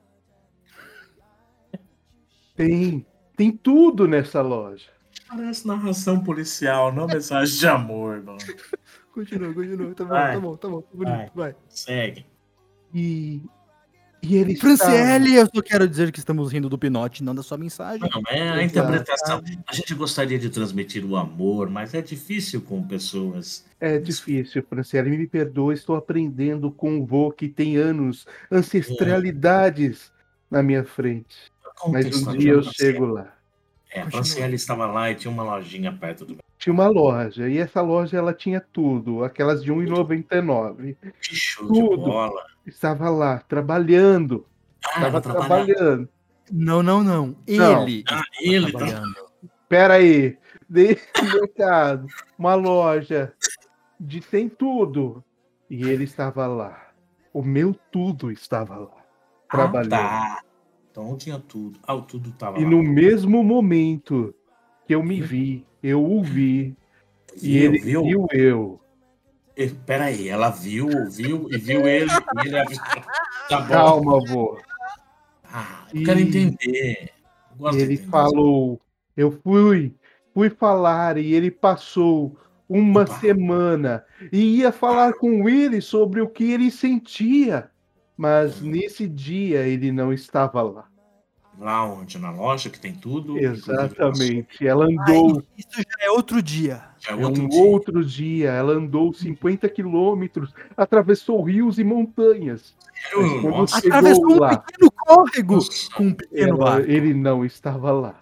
Tem, 2.55 3.03
tem 3.35 3.51
tudo 3.51 4.07
nessa 4.07 4.39
loja. 4.39 4.92
Parece 5.35 5.67
narração 5.67 6.23
policial, 6.23 6.93
não 6.93 7.07
mensagem 7.07 7.57
de 7.57 7.67
amor, 7.67 8.21
mano. 8.23 8.37
Continua, 9.11 9.53
continua. 9.53 9.95
Tá 9.95 10.03
bom, 10.03 10.09
Vai. 10.09 10.33
tá 10.33 10.39
bom, 10.39 10.55
tá 10.57 10.67
bom. 10.67 10.81
Tá 10.81 10.87
bonito, 10.93 11.31
Vai. 11.33 11.51
vai. 11.51 11.55
Segue. 11.69 12.25
E, 12.93 13.41
e 14.21 14.35
ele 14.35 14.55
Franciele, 14.55 15.35
eu 15.35 15.47
só 15.53 15.61
quero 15.61 15.87
dizer 15.87 16.11
que 16.11 16.19
estamos 16.19 16.51
rindo 16.51 16.69
do 16.69 16.77
Pinote, 16.77 17.23
não 17.23 17.33
da 17.33 17.41
sua 17.41 17.57
mensagem. 17.57 18.07
Não, 18.07 18.21
é 18.27 18.49
a 18.51 18.63
interpretação. 18.63 19.41
A 19.67 19.73
gente 19.73 19.95
gostaria 19.95 20.37
de 20.37 20.49
transmitir 20.49 21.03
o 21.03 21.15
amor, 21.15 21.67
mas 21.67 21.95
é 21.95 22.01
difícil 22.01 22.61
com 22.61 22.87
pessoas. 22.87 23.65
É 23.79 23.97
difícil, 23.97 24.63
Franciele, 24.69 25.17
me 25.17 25.27
perdoa, 25.27 25.73
estou 25.73 25.95
aprendendo 25.95 26.71
com 26.71 26.99
o 26.99 27.05
vô 27.05 27.31
que 27.31 27.49
tem 27.49 27.77
anos, 27.77 28.27
ancestralidades 28.51 30.11
na 30.49 30.61
minha 30.61 30.83
frente. 30.83 31.51
Mas 31.87 32.21
um 32.21 32.37
dia 32.37 32.51
eu 32.51 32.63
chego 32.63 33.05
lá. 33.05 33.32
É, 33.93 34.01
a 34.01 34.09
Franciele 34.09 34.55
estava 34.55 34.85
lá 34.87 35.11
e 35.11 35.15
tinha 35.15 35.31
uma 35.31 35.43
lojinha 35.43 35.91
perto 35.93 36.25
do. 36.25 36.37
tinha 36.57 36.73
uma 36.73 36.87
loja. 36.87 37.47
E 37.47 37.57
essa 37.57 37.81
loja 37.81 38.17
ela 38.17 38.33
tinha 38.33 38.59
tudo, 38.59 39.23
aquelas 39.23 39.63
de 39.63 39.71
R$ 39.71 39.77
1,99. 39.85 40.95
Que 41.21 41.35
show 41.35 41.71
de 41.71 41.79
Tudo. 41.79 41.97
bola. 41.97 42.43
Estava 42.65 43.09
lá, 43.09 43.39
trabalhando. 43.47 44.45
Ah, 44.85 44.97
Estava 44.97 45.21
trabalhando. 45.21 46.09
Não, 46.51 46.81
não, 46.83 47.03
não. 47.03 47.35
Não. 47.47 47.83
Ele. 47.83 48.03
Ah, 48.09 48.21
estava 48.37 48.55
ele 48.55 48.71
tá- 48.71 48.77
trabalhando. 48.79 49.15
Pera 49.69 49.93
aí. 49.95 50.37
Mercado, 50.73 52.07
uma 52.37 52.55
loja 52.55 53.33
de 53.99 54.19
tem 54.21 54.49
tudo. 54.49 55.23
E 55.69 55.83
ele 55.87 56.03
estava 56.03 56.47
lá. 56.47 56.87
O 57.33 57.41
meu 57.43 57.75
tudo 57.91 58.31
estava 58.31 58.75
lá. 58.77 59.03
Trabalhando. 59.49 59.93
Ah, 59.93 60.39
tá. 60.39 60.41
Então 60.93 61.17
tinha 61.17 61.39
tudo. 61.39 61.79
Ah, 61.87 61.95
o 61.95 62.03
tudo 62.03 62.31
tava 62.33 62.59
E 62.59 62.63
lá. 62.63 62.69
no 62.69 62.83
mesmo 62.83 63.43
momento 63.43 64.31
que 64.85 64.93
eu 64.93 65.01
me 65.01 65.19
vi, 65.19 65.65
eu 65.81 66.05
o 66.05 66.21
vi. 66.21 66.77
E 67.41 67.57
Viu, 67.57 67.63
ele 67.73 67.79
viu? 67.79 68.03
viu 68.03 68.27
eu. 68.31 68.79
Eh, 69.57 69.71
Peraí, 69.87 70.29
ela 70.29 70.51
viu, 70.51 70.85
ouviu 70.87 71.47
e 71.49 71.57
viu 71.57 71.87
ele. 71.87 72.11
e 72.45 72.47
ele. 72.47 72.77
Tá 73.49 73.59
bom. 73.61 73.67
Calma, 73.69 74.19
vô. 74.27 74.59
Ah, 75.43 75.87
eu 75.91 76.03
quero 76.03 76.19
E- 76.19 76.23
entender. 76.27 77.09
Eu 77.59 77.71
E 77.71 77.75
ele 77.81 77.93
entender. 77.95 78.09
falou, 78.11 78.79
eu 79.17 79.31
fui, 79.31 79.95
fui 80.31 80.51
falar 80.51 81.17
e 81.17 81.33
ele 81.33 81.49
passou 81.49 82.37
uma 82.69 83.01
Opa. 83.01 83.15
semana 83.19 84.05
e 84.31 84.59
ia 84.59 84.71
falar 84.71 85.13
com 85.13 85.49
ele 85.49 85.81
sobre 85.81 86.21
o 86.21 86.29
que 86.29 86.51
ele 86.51 86.69
sentia, 86.69 87.71
mas 88.17 88.61
nesse 88.61 89.07
dia 89.07 89.61
ele 89.67 89.91
não 89.91 90.11
estava 90.13 90.61
lá. 90.61 90.85
Lá 91.59 91.85
onde? 91.85 92.17
Na 92.17 92.31
loja 92.31 92.67
que 92.69 92.79
tem 92.79 92.93
tudo. 92.95 93.37
Exatamente. 93.37 94.65
Ela 94.65 94.85
andou, 94.85 95.37
Ai, 95.37 95.43
isso 95.57 95.77
já 95.77 96.05
é 96.05 96.09
outro 96.09 96.41
dia. 96.41 96.83
Já 96.99 97.11
é 97.15 97.21
é 97.21 97.25
outro 97.27 97.43
um 97.43 97.47
dia. 97.47 97.61
outro 97.63 98.03
dia, 98.05 98.49
ela 98.51 98.73
andou 98.73 99.13
50 99.13 99.69
quilômetros, 99.69 100.51
atravessou 100.75 101.43
rios 101.43 101.77
e 101.77 101.83
montanhas. 101.83 102.75
Eu- 103.11 103.65
Atravessou 103.71 104.31
um 104.31 104.39
lá. 104.39 104.57
pequeno 104.57 104.91
córrego 104.91 105.53
nossa, 105.55 105.93
com 105.95 106.03
um 106.05 106.13
pequeno 106.13 106.55
Ela- 106.55 106.57
barco. 106.71 106.89
ele 106.91 107.13
não 107.13 107.45
estava 107.45 107.91
lá. 107.91 108.19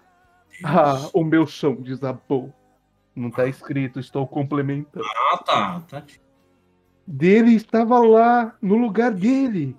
Ah, 0.64 1.10
o 1.14 1.24
meu 1.24 1.48
chão 1.48 1.76
desabou. 1.76 2.54
Não 3.16 3.30
está 3.30 3.48
escrito, 3.48 4.00
estou 4.00 4.28
complementando. 4.28 5.06
Ah, 5.32 5.38
tá. 5.38 5.80
tá. 5.90 6.04
Dele 7.06 7.56
estava 7.56 8.00
lá, 8.00 8.56
no 8.62 8.76
lugar 8.78 9.12
dele. 9.12 9.76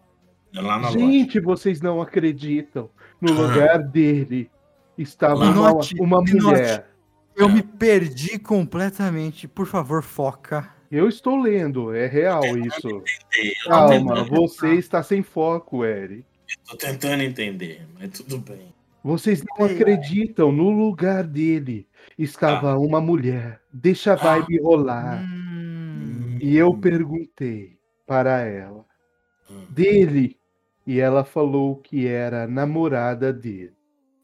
É 0.55 0.61
Lá 0.61 0.79
na 0.79 0.89
loja. 0.89 0.99
Gente, 0.99 1.41
vocês 1.41 1.81
não 1.81 2.01
acreditam. 2.01 2.91
No 3.21 3.33
Ah. 3.33 3.47
lugar 3.49 3.79
dele 3.83 4.51
estava 4.99 5.37
uma, 5.45 5.73
uma 5.99 6.21
mulher. 6.21 6.89
Eu 7.35 7.49
me 7.49 7.63
perdi 7.63 8.39
completamente. 8.39 9.49
Por 9.49 9.67
favor, 9.67 10.03
foca. 10.03 10.69
Eu 10.91 11.09
estou 11.09 11.41
lendo, 11.41 11.95
é 11.95 12.07
real 12.07 12.45
isso. 12.59 12.81
Tô 12.83 13.03
Calma, 13.71 14.25
você 14.25 14.75
está 14.75 15.03
sem 15.03 15.23
foco, 15.23 15.87
Eri. 15.87 16.27
Tô 16.69 16.77
tentando 16.77 17.23
entender, 17.23 17.87
mas 17.99 18.11
tudo 18.11 18.37
bem. 18.37 18.75
Vocês 19.03 19.43
não 19.59 19.65
acreditam, 19.67 20.53
no 20.53 20.69
lugar 20.69 21.25
dele 21.25 21.87
estava 22.19 22.79
uma 22.79 23.01
mulher. 23.01 23.61
Deixa 23.73 24.13
a 24.13 24.17
vibe 24.17 24.61
rolar. 24.61 25.23
Hum, 25.23 25.42
E 26.43 26.57
eu 26.57 26.77
perguntei 26.77 27.79
para 28.05 28.41
ela, 28.41 28.85
Hum. 29.49 29.65
dele, 29.71 30.37
e 30.85 30.99
ela 30.99 31.25
falou 31.25 31.77
que 31.77 32.05
era 32.09 32.49
namorada 32.49 33.33
dele. 33.33 33.73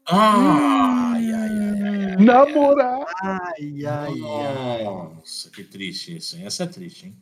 Ai, 0.05 1.31
ai, 1.31 1.49
ai, 1.49 2.03
ai. 2.09 2.15
Namorar! 2.17 3.05
ai, 3.23 3.85
ai, 3.85 4.13
ai. 4.21 4.83
Nossa, 4.83 5.49
que 5.49 5.63
triste 5.63 6.17
isso, 6.17 6.35
hein? 6.35 6.45
Essa 6.45 6.65
é 6.65 6.67
triste, 6.67 7.05
hein? 7.05 7.15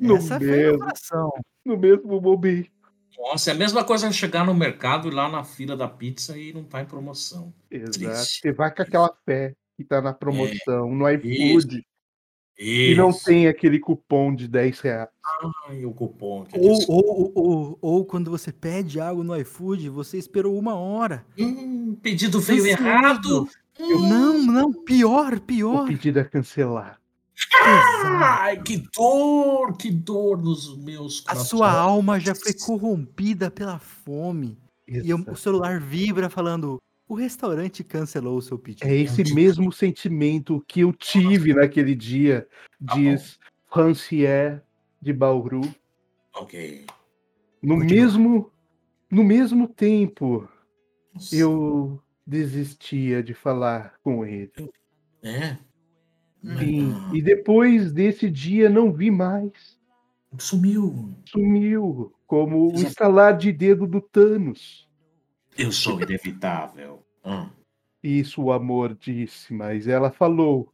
No 0.00 0.18
Essa 0.18 0.38
foi 0.38 0.52
a 0.52 0.56
mesmo, 0.68 0.78
coração. 0.78 1.32
no 1.64 1.76
mesmo 1.76 2.20
momento. 2.20 2.70
Nossa, 3.18 3.50
é 3.50 3.54
a 3.54 3.56
mesma 3.56 3.82
coisa 3.82 4.12
chegar 4.12 4.46
no 4.46 4.54
mercado 4.54 5.08
e 5.08 5.10
lá 5.10 5.28
na 5.28 5.42
fila 5.42 5.76
da 5.76 5.88
pizza 5.88 6.38
e 6.38 6.52
não 6.52 6.62
tá 6.62 6.80
em 6.80 6.86
promoção. 6.86 7.52
Exato. 7.68 7.98
Triste. 7.98 8.40
Você 8.40 8.52
vai 8.52 8.72
com 8.72 8.82
aquela 8.82 9.12
fé 9.24 9.52
que 9.76 9.82
tá 9.82 10.00
na 10.00 10.12
promoção, 10.14 10.94
no 10.94 11.06
Isso. 12.58 12.92
e 12.92 12.94
não 12.94 13.12
tem 13.12 13.48
aquele 13.48 13.78
cupom 13.80 14.34
de 14.34 14.46
10 14.46 14.80
reais. 14.80 15.08
Ai, 15.68 15.84
o 15.84 15.92
cupom. 15.92 16.44
Que 16.44 16.58
Ou, 16.58 16.78
ou, 16.88 17.04
ou, 17.08 17.32
ou, 17.34 17.78
ou 17.80 18.04
quando 18.04 18.30
você 18.30 18.52
pede 18.52 19.00
algo 19.00 19.24
no 19.24 19.36
iFood, 19.36 19.88
você 19.88 20.16
esperou 20.18 20.56
uma 20.58 20.74
hora. 20.76 21.24
hum, 21.38 21.96
pedido 22.02 22.40
veio 22.40 22.66
errado. 22.66 23.48
Hum, 23.78 24.08
Não, 24.08 24.42
não, 24.42 24.72
pior, 24.72 25.34
O 25.34 25.40
pior. 25.40 25.86
pedido 25.86 26.20
é 26.20 26.24
cancelar. 26.24 27.00
Exato. 27.60 28.24
Ai, 28.24 28.62
que 28.62 28.84
dor, 28.94 29.76
que 29.76 29.90
dor 29.90 30.40
nos 30.40 30.76
meus 30.78 31.22
A 31.26 31.30
corações. 31.30 31.48
sua 31.48 31.72
alma 31.72 32.20
já 32.20 32.34
foi 32.34 32.52
corrompida 32.52 33.50
pela 33.50 33.78
fome. 33.80 34.56
E 34.86 35.12
o- 35.12 35.16
o 35.16 35.20
Exato. 35.22 35.36
celular 35.36 35.80
vibra 35.80 36.30
falando: 36.30 36.80
o 37.08 37.14
restaurante 37.14 37.84
cancelou 37.84 38.38
o 38.38 38.42
seu 38.42 38.58
pedido. 38.58 38.86
É 38.86 38.94
esse 38.94 39.34
mesmo 39.34 39.70
sentimento 39.72 40.64
que 40.66 40.80
eu 40.80 40.92
tive 40.92 41.54
naquele 41.54 41.94
dia, 41.94 42.48
Tá 42.84 42.94
diz 42.94 43.38
Francier 43.70 44.62
de 45.00 45.12
Bauru. 45.12 45.62
Ok. 46.34 46.86
No 47.62 47.76
Continua. 47.78 48.02
mesmo, 48.02 48.52
no 49.10 49.24
mesmo 49.24 49.68
tempo, 49.68 50.48
Nossa. 51.12 51.34
eu 51.36 52.00
desistia 52.26 53.22
de 53.22 53.34
falar 53.34 53.94
com 54.02 54.24
ele. 54.24 54.70
É? 55.22 55.56
Sim, 56.58 56.92
e 57.14 57.22
depois 57.22 57.90
desse 57.90 58.28
dia 58.28 58.68
não 58.68 58.92
vi 58.92 59.10
mais. 59.10 59.78
Sumiu. 60.38 61.14
Sumiu, 61.24 62.12
como 62.26 62.70
o 62.70 62.74
estalar 62.74 63.36
de 63.36 63.50
dedo 63.50 63.86
do 63.86 64.00
Thanos. 64.00 64.88
Eu 65.56 65.70
sou 65.72 66.00
inevitável. 66.00 67.04
Ah, 67.22 67.48
Isso 68.02 68.42
o 68.42 68.52
amor 68.52 68.94
disse, 68.94 69.52
mas 69.54 69.86
ela 69.88 70.10
falou 70.10 70.72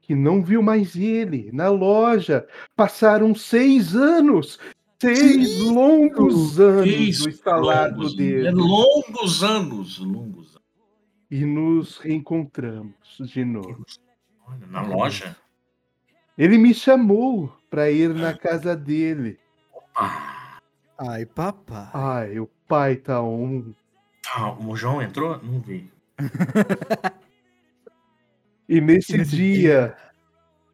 que 0.00 0.14
não 0.14 0.42
viu 0.42 0.62
mais 0.62 0.94
ele 0.94 1.50
na 1.52 1.68
loja. 1.68 2.46
Passaram 2.76 3.34
seis 3.34 3.96
anos, 3.96 4.58
seis 5.00 5.58
longos 5.60 6.60
anos 6.60 7.18
do 7.18 7.28
estalar 7.28 7.90
do 7.90 8.00
longos, 8.02 8.16
dedo. 8.16 8.56
longos 8.56 9.42
anos, 9.42 9.98
longos 9.98 10.48
anos. 10.56 10.64
E 11.30 11.44
nos 11.44 11.98
reencontramos 11.98 12.94
de 13.18 13.44
novo. 13.44 13.84
Olha, 14.46 14.66
na 14.66 14.82
loja. 14.82 15.36
Ele 16.36 16.58
me 16.58 16.74
chamou 16.74 17.52
para 17.70 17.90
ir 17.90 18.12
na 18.14 18.36
casa 18.36 18.76
dele. 18.76 19.38
Ai, 20.98 21.24
papai. 21.24 21.90
Ai, 21.92 22.38
o 22.38 22.46
pai 22.68 22.96
tá 22.96 23.22
um. 23.22 23.74
Tá, 24.24 24.52
o 24.58 24.74
João 24.76 25.02
entrou? 25.02 25.38
Não 25.42 25.60
vi. 25.60 25.90
E 28.68 28.80
nesse, 28.80 29.14
E 29.14 29.18
nesse 29.18 29.36
dia, 29.36 29.96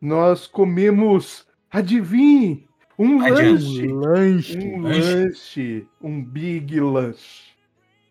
nós 0.01 0.47
comemos, 0.47 1.47
adivinhe, 1.71 2.69
um 2.99 3.19
lanche. 3.19 3.87
Lanche. 3.87 4.59
Um 4.59 4.81
Lanche. 4.83 5.15
lanche, 5.15 5.89
um 6.01 6.25
big 6.25 6.79
lanche. 6.81 7.51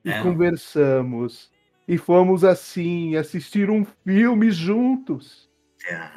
E 0.04 0.10
É. 0.12 0.22
conversamos. 0.22 1.52
E 1.88 1.98
fomos 1.98 2.44
assim 2.44 3.16
assistir 3.16 3.70
um 3.70 3.84
filme 4.06 4.52
juntos. 4.52 5.50
É. 5.88 6.10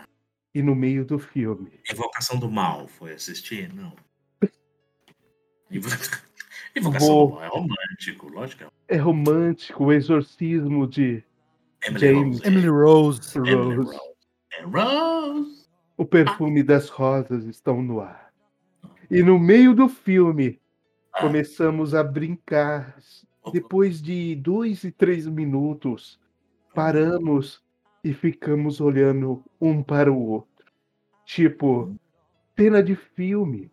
E 0.54 0.62
no 0.62 0.74
meio 0.74 1.04
do 1.04 1.18
filme, 1.18 1.80
Invocação 1.90 2.38
do 2.38 2.50
Mal, 2.50 2.86
foi 2.86 3.12
assistir? 3.14 3.72
Não. 3.72 3.94
Invo- 6.76 6.88
Invocação 6.88 7.08
Vou. 7.08 7.26
do 7.28 7.34
Mal 7.34 7.44
é 7.44 7.48
romântico, 7.48 8.28
lógico. 8.28 8.72
é 8.88 8.96
romântico, 8.96 9.84
o 9.84 9.92
exorcismo 9.92 10.86
de 10.86 11.22
Emily 11.86 12.00
James. 12.06 12.38
Rose. 12.38 12.46
Emily 12.48 12.68
Rose. 12.68 13.38
Emily 13.38 13.54
Rose. 13.76 13.76
Rose. 13.96 14.00
É 14.52 14.62
Rose. 14.64 15.62
O 15.96 16.04
perfume 16.04 16.62
das 16.62 16.88
rosas 16.88 17.44
estão 17.44 17.82
no 17.82 18.00
ar. 18.00 18.30
E 19.10 19.22
no 19.22 19.38
meio 19.38 19.74
do 19.74 19.88
filme, 19.88 20.58
Ah. 21.12 21.20
começamos 21.20 21.94
a 21.94 22.02
brincar. 22.02 22.96
Depois 23.52 24.00
de 24.00 24.36
dois 24.36 24.84
e 24.84 24.92
três 24.92 25.26
minutos, 25.26 26.18
paramos 26.74 27.60
e 28.04 28.14
ficamos 28.14 28.80
olhando 28.80 29.42
um 29.60 29.82
para 29.82 30.12
o 30.12 30.18
outro. 30.28 30.48
Tipo, 31.24 31.94
cena 32.56 32.82
de 32.82 32.94
filme. 32.94 33.70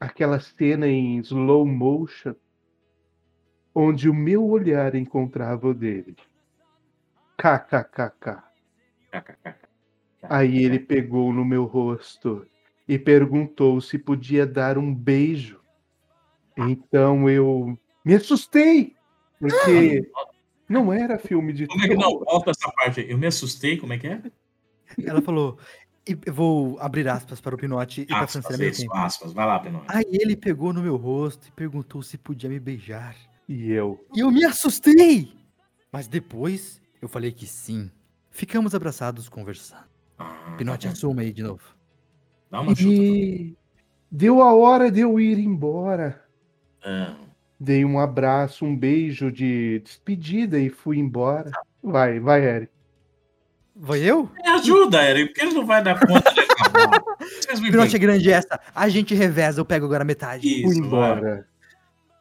Aquela 0.00 0.38
cena 0.38 0.86
em 0.86 1.18
slow 1.18 1.66
motion, 1.66 2.34
onde 3.74 4.08
o 4.08 4.14
meu 4.14 4.46
olhar 4.46 4.94
encontrava 4.94 5.68
o 5.68 5.74
dele. 5.74 6.16
KKKK. 7.36 8.42
Aí 10.22 10.64
ele 10.64 10.78
pegou 10.78 11.32
no 11.32 11.44
meu 11.44 11.64
rosto 11.64 12.46
e 12.86 12.98
perguntou 12.98 13.80
se 13.80 13.98
podia 13.98 14.46
dar 14.46 14.78
um 14.78 14.94
beijo. 14.94 15.60
Então 16.56 17.28
eu 17.30 17.78
me 18.04 18.14
assustei, 18.14 18.96
porque 19.38 20.10
não 20.68 20.92
era 20.92 21.18
filme 21.18 21.52
de 21.52 21.66
Como 21.66 21.84
é 21.84 21.88
que 21.88 21.94
não? 21.94 22.10
terror. 22.10 22.24
Volta 22.24 22.50
essa 22.50 22.70
parte 22.72 23.00
aí. 23.00 23.10
Eu 23.10 23.18
me 23.18 23.26
assustei, 23.26 23.76
como 23.76 23.92
é 23.92 23.98
que 23.98 24.06
é? 24.08 24.22
ela 25.04 25.22
falou, 25.22 25.58
e 26.08 26.18
eu 26.26 26.32
vou 26.32 26.78
abrir 26.80 27.08
aspas 27.08 27.40
para 27.40 27.54
o 27.54 27.58
Pinote 27.58 28.02
e 28.02 28.06
para 28.06 28.20
a 28.20 28.26
Francine 28.26 28.68
isso, 28.68 28.92
aspas. 28.92 29.32
Vai 29.32 29.46
lá, 29.46 29.58
Pinote. 29.58 29.86
Aí 29.88 30.06
ele 30.10 30.36
pegou 30.36 30.72
no 30.72 30.82
meu 30.82 30.96
rosto 30.96 31.48
e 31.48 31.52
perguntou 31.52 32.02
se 32.02 32.16
podia 32.16 32.48
me 32.48 32.58
beijar. 32.58 33.16
E 33.48 33.70
eu. 33.70 34.04
E 34.14 34.20
eu 34.20 34.30
me 34.30 34.44
assustei! 34.44 35.32
Mas 35.92 36.06
depois 36.06 36.80
eu 37.00 37.08
falei 37.08 37.32
que 37.32 37.46
sim. 37.46 37.90
Ficamos 38.30 38.74
abraçados 38.74 39.28
conversando. 39.28 39.84
Ah, 40.18 40.54
Pinote, 40.56 40.86
tá 40.86 40.92
assuma 40.92 41.22
aí 41.22 41.32
de 41.32 41.42
novo. 41.42 41.62
Dá 42.50 42.60
uma 42.60 42.74
chuta. 42.74 42.90
E 42.90 43.56
deu 44.10 44.42
a 44.42 44.54
hora 44.54 44.90
de 44.90 45.00
eu 45.00 45.18
ir 45.20 45.38
embora. 45.38 46.22
Ah, 46.84 47.16
Dei 47.60 47.84
um 47.84 47.98
abraço, 47.98 48.64
um 48.64 48.76
beijo 48.76 49.32
de 49.32 49.80
despedida 49.80 50.60
e 50.60 50.70
fui 50.70 50.98
embora. 50.98 51.50
Vai, 51.82 52.20
vai, 52.20 52.44
Eric. 52.44 52.72
Vai 53.80 54.00
eu? 54.00 54.28
me 54.36 54.48
ajuda, 54.50 55.02
Eric, 55.08 55.26
porque 55.32 55.40
ele 55.46 55.54
não 55.54 55.64
vai 55.64 55.82
dar 55.82 55.98
conta 56.04 56.30
de 56.34 56.40
acabar. 56.40 57.02
Vocês 57.40 57.60
me 57.60 57.70
Pinote 57.70 57.94
é 57.94 57.98
grande 57.98 58.30
essa. 58.30 58.58
A 58.74 58.88
gente 58.88 59.14
reveza, 59.14 59.60
eu 59.60 59.64
pego 59.64 59.86
agora 59.86 60.04
metade. 60.04 60.46
Isso, 60.48 60.78
embora. 60.78 61.46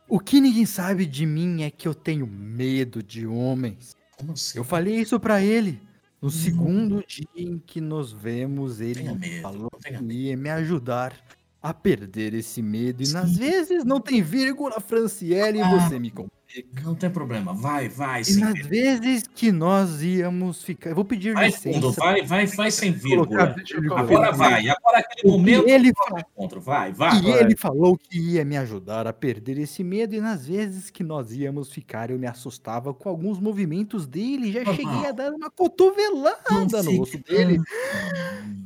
O 0.08 0.20
que 0.20 0.40
ninguém 0.40 0.66
sabe 0.66 1.06
de 1.06 1.26
mim 1.26 1.64
é 1.64 1.72
que 1.72 1.88
eu 1.88 1.94
tenho 1.96 2.28
medo 2.28 3.02
de 3.02 3.26
homens. 3.26 3.96
Como 4.18 4.34
assim? 4.34 4.58
Eu 4.58 4.64
falei 4.64 4.96
isso 4.96 5.20
pra 5.20 5.42
ele. 5.42 5.82
No 6.22 6.30
segundo 6.32 7.04
dia 7.08 7.28
em 7.36 7.60
que 7.60 7.80
nos 7.82 8.12
vemos, 8.12 8.80
ele 8.82 8.96
Tenha 9.02 9.16
medo, 9.16 9.42
falou 9.42 9.70
que 9.84 9.94
ia 10.14 10.36
me 10.38 10.50
ajudar 10.50 11.14
a 11.62 11.74
perder 11.74 12.34
esse 12.34 12.62
medo. 12.62 13.04
E 13.04 13.10
nas 13.10 13.36
vezes 13.38 13.84
não 13.84 14.00
tem 14.00 14.22
vírgula, 14.22 14.80
Franciele, 14.80 15.62
Ah. 15.62 15.70
você 15.70 16.00
me 16.00 16.10
complica. 16.10 16.37
Não 16.84 16.96
tem 16.96 17.10
problema. 17.10 17.54
Vai, 17.54 17.90
vai, 17.90 18.22
E 18.22 18.36
nas 18.38 18.54
vírgula. 18.54 18.70
vezes 18.70 19.24
que 19.36 19.52
nós 19.52 20.02
íamos 20.02 20.64
ficar. 20.64 20.92
Eu 20.92 20.96
vou 20.96 21.06
pedir 21.06 21.34
Vai 21.34 21.48
licença. 21.48 21.74
fundo, 21.74 21.92
vai, 21.92 22.22
vai, 22.24 22.46
vai 22.48 22.72
sem 22.72 22.92
vírgula. 22.92 23.56
Agora 23.96 24.32
vai, 24.32 24.68
agora 24.70 25.00
aquele 25.00 25.32
momento 25.32 25.68
ele 25.68 25.90
encontro. 25.90 26.62
Vai, 26.62 26.92
vai. 26.94 27.18
E 27.20 27.22
vai. 27.22 27.40
ele 27.42 27.56
falou 27.56 27.98
que 27.98 28.18
ia 28.18 28.46
me 28.46 28.58
ajudar 28.58 29.06
a 29.08 29.14
perder 29.14 29.58
esse 29.58 29.84
medo, 29.84 30.16
e 30.16 30.22
nas 30.22 30.48
vezes 30.48 30.90
que 30.90 31.04
nós 31.04 31.32
íamos 31.34 31.72
ficar, 31.72 32.10
eu 32.10 32.18
me 32.18 32.28
assustava 32.28 32.94
com 32.94 33.10
alguns 33.10 33.40
movimentos 33.40 34.08
dele. 34.08 34.52
Já 34.52 34.64
Normal. 34.64 34.76
cheguei 34.76 35.10
a 35.10 35.12
dar 35.12 35.32
uma 35.34 35.50
cotovelada 35.52 36.82
no 36.84 36.98
rosto 36.98 37.18
dele. 37.20 37.60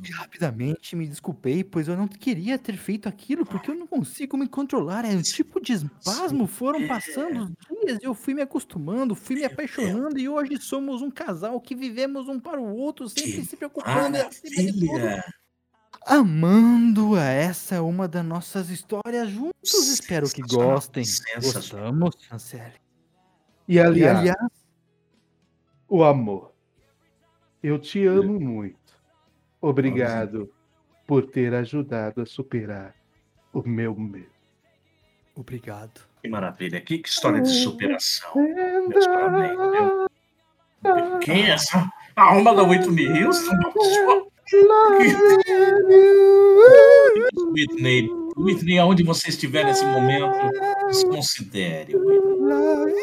E 0.04 0.10
rapidamente 0.12 0.96
me 0.96 1.06
desculpei, 1.06 1.62
pois 1.62 1.88
eu 1.88 1.96
não 1.96 2.08
queria 2.08 2.58
ter 2.58 2.76
feito 2.76 3.08
aquilo, 3.08 3.44
porque 3.44 3.70
eu 3.70 3.74
não 3.74 3.86
consigo 3.86 4.36
me 4.36 4.48
controlar. 4.48 5.04
É 5.04 5.10
um 5.10 5.22
tipo 5.22 5.60
de 5.60 5.72
espasmo. 5.74 6.46
Foram 6.46 6.86
passando 6.88 7.44
os 7.70 7.71
dias 7.84 7.98
eu 8.02 8.14
fui 8.14 8.34
me 8.34 8.42
acostumando, 8.42 9.14
fui 9.14 9.36
me 9.36 9.44
apaixonando, 9.44 10.18
e 10.18 10.28
hoje 10.28 10.60
somos 10.60 11.02
um 11.02 11.10
casal 11.10 11.60
que 11.60 11.74
vivemos 11.74 12.28
um 12.28 12.38
para 12.40 12.60
o 12.60 12.76
outro, 12.76 13.08
sempre 13.08 13.32
Que 13.32 13.44
se 13.44 13.56
preocupando 13.56 14.16
acima 14.18 14.62
de 14.62 14.72
tudo, 14.86 14.92
Maravilha. 14.92 15.24
amando. 16.06 17.16
Essa 17.16 17.76
é 17.76 17.80
uma 17.80 18.08
das 18.08 18.24
nossas 18.24 18.70
histórias 18.70 19.28
juntos. 19.30 19.88
Espero 19.88 20.28
que 20.30 20.42
gostem. 20.42 21.04
Gostamos, 21.42 22.14
Cancele. 22.28 22.80
E 23.68 23.78
E 23.78 23.80
aliás, 23.80 24.18
aliás, 24.18 24.50
o 25.88 26.02
amor. 26.04 26.52
Eu 27.62 27.78
te 27.78 28.04
amo 28.06 28.40
muito. 28.40 28.78
Obrigado 29.60 30.52
por 31.06 31.26
ter 31.30 31.54
ajudado 31.54 32.22
a 32.22 32.26
superar 32.26 32.94
o 33.52 33.62
meu 33.68 33.94
medo. 33.94 34.30
obrigado. 35.34 36.11
Que 36.22 36.28
maravilha. 36.28 36.80
Que, 36.80 36.98
que 36.98 37.08
história 37.08 37.40
de 37.40 37.48
superação. 37.48 38.32
Meus 38.88 39.06
parabéns, 39.06 39.58
viu? 39.58 40.08
Quem 41.20 41.46
é 41.46 41.50
essa? 41.50 41.90
A 42.14 42.22
alma 42.34 42.54
da 42.54 42.62
Whitney 42.62 43.24
Houston? 43.24 43.56
Whitney, 47.52 48.08
Whitney, 48.36 48.78
aonde 48.78 49.02
você 49.02 49.30
estiver 49.30 49.64
nesse 49.64 49.84
momento, 49.84 50.36
desconsidere. 50.88 51.96
Whitney. 51.96 52.94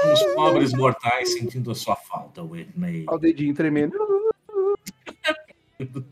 Somos 0.00 0.22
pobres 0.34 0.72
mortais 0.72 1.32
sentindo 1.34 1.70
a 1.70 1.74
sua 1.74 1.94
falta, 1.96 2.42
Whitney. 2.42 3.04
Olha 3.06 3.16
o 3.16 3.20
dedinho 3.20 3.54
tremendo. 3.54 3.96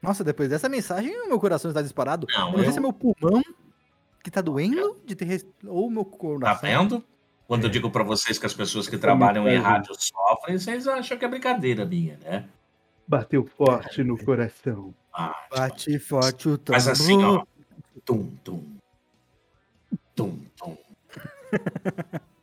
Nossa, 0.00 0.24
depois 0.24 0.48
dessa 0.48 0.68
mensagem, 0.68 1.14
o 1.24 1.28
meu 1.28 1.38
coração 1.40 1.70
está 1.70 1.82
disparado. 1.82 2.26
Não, 2.32 2.52
eu 2.52 2.52
não 2.52 2.58
sei 2.60 2.68
eu- 2.68 2.72
se 2.72 2.78
é 2.78 2.80
meu 2.80 2.92
pulmão 2.92 3.42
que 4.22 4.30
tá 4.30 4.40
doendo 4.40 4.96
de 5.04 5.14
ter 5.14 5.24
res- 5.24 5.46
ou 5.66 5.90
meu 5.90 6.04
Tá 6.04 6.16
coração. 6.16 6.60
vendo? 6.68 7.04
Quando 7.46 7.64
eu 7.64 7.70
digo 7.70 7.90
pra 7.90 8.02
vocês 8.04 8.38
que 8.38 8.44
as 8.46 8.52
pessoas 8.52 8.88
que 8.88 8.98
trabalham 8.98 9.42
em 9.48 9.52
mensagem. 9.54 9.70
rádio 9.72 9.94
sofrem, 9.98 10.58
vocês 10.58 10.86
acham 10.86 11.16
que 11.16 11.24
é 11.24 11.28
brincadeira 11.28 11.84
minha, 11.86 12.18
né? 12.18 12.44
Bateu 13.06 13.46
forte 13.56 14.04
no 14.04 14.22
coração. 14.22 14.94
Ah, 15.12 15.34
Bate 15.50 15.98
forte 15.98 16.46
o 16.48 16.58
tambor. 16.58 16.74
Mas 16.76 16.86
assim, 16.88 17.22
ó. 17.24 17.42
Tum, 18.04 18.28
tum. 18.44 18.62
Tum, 20.14 20.38
tum. 20.58 20.76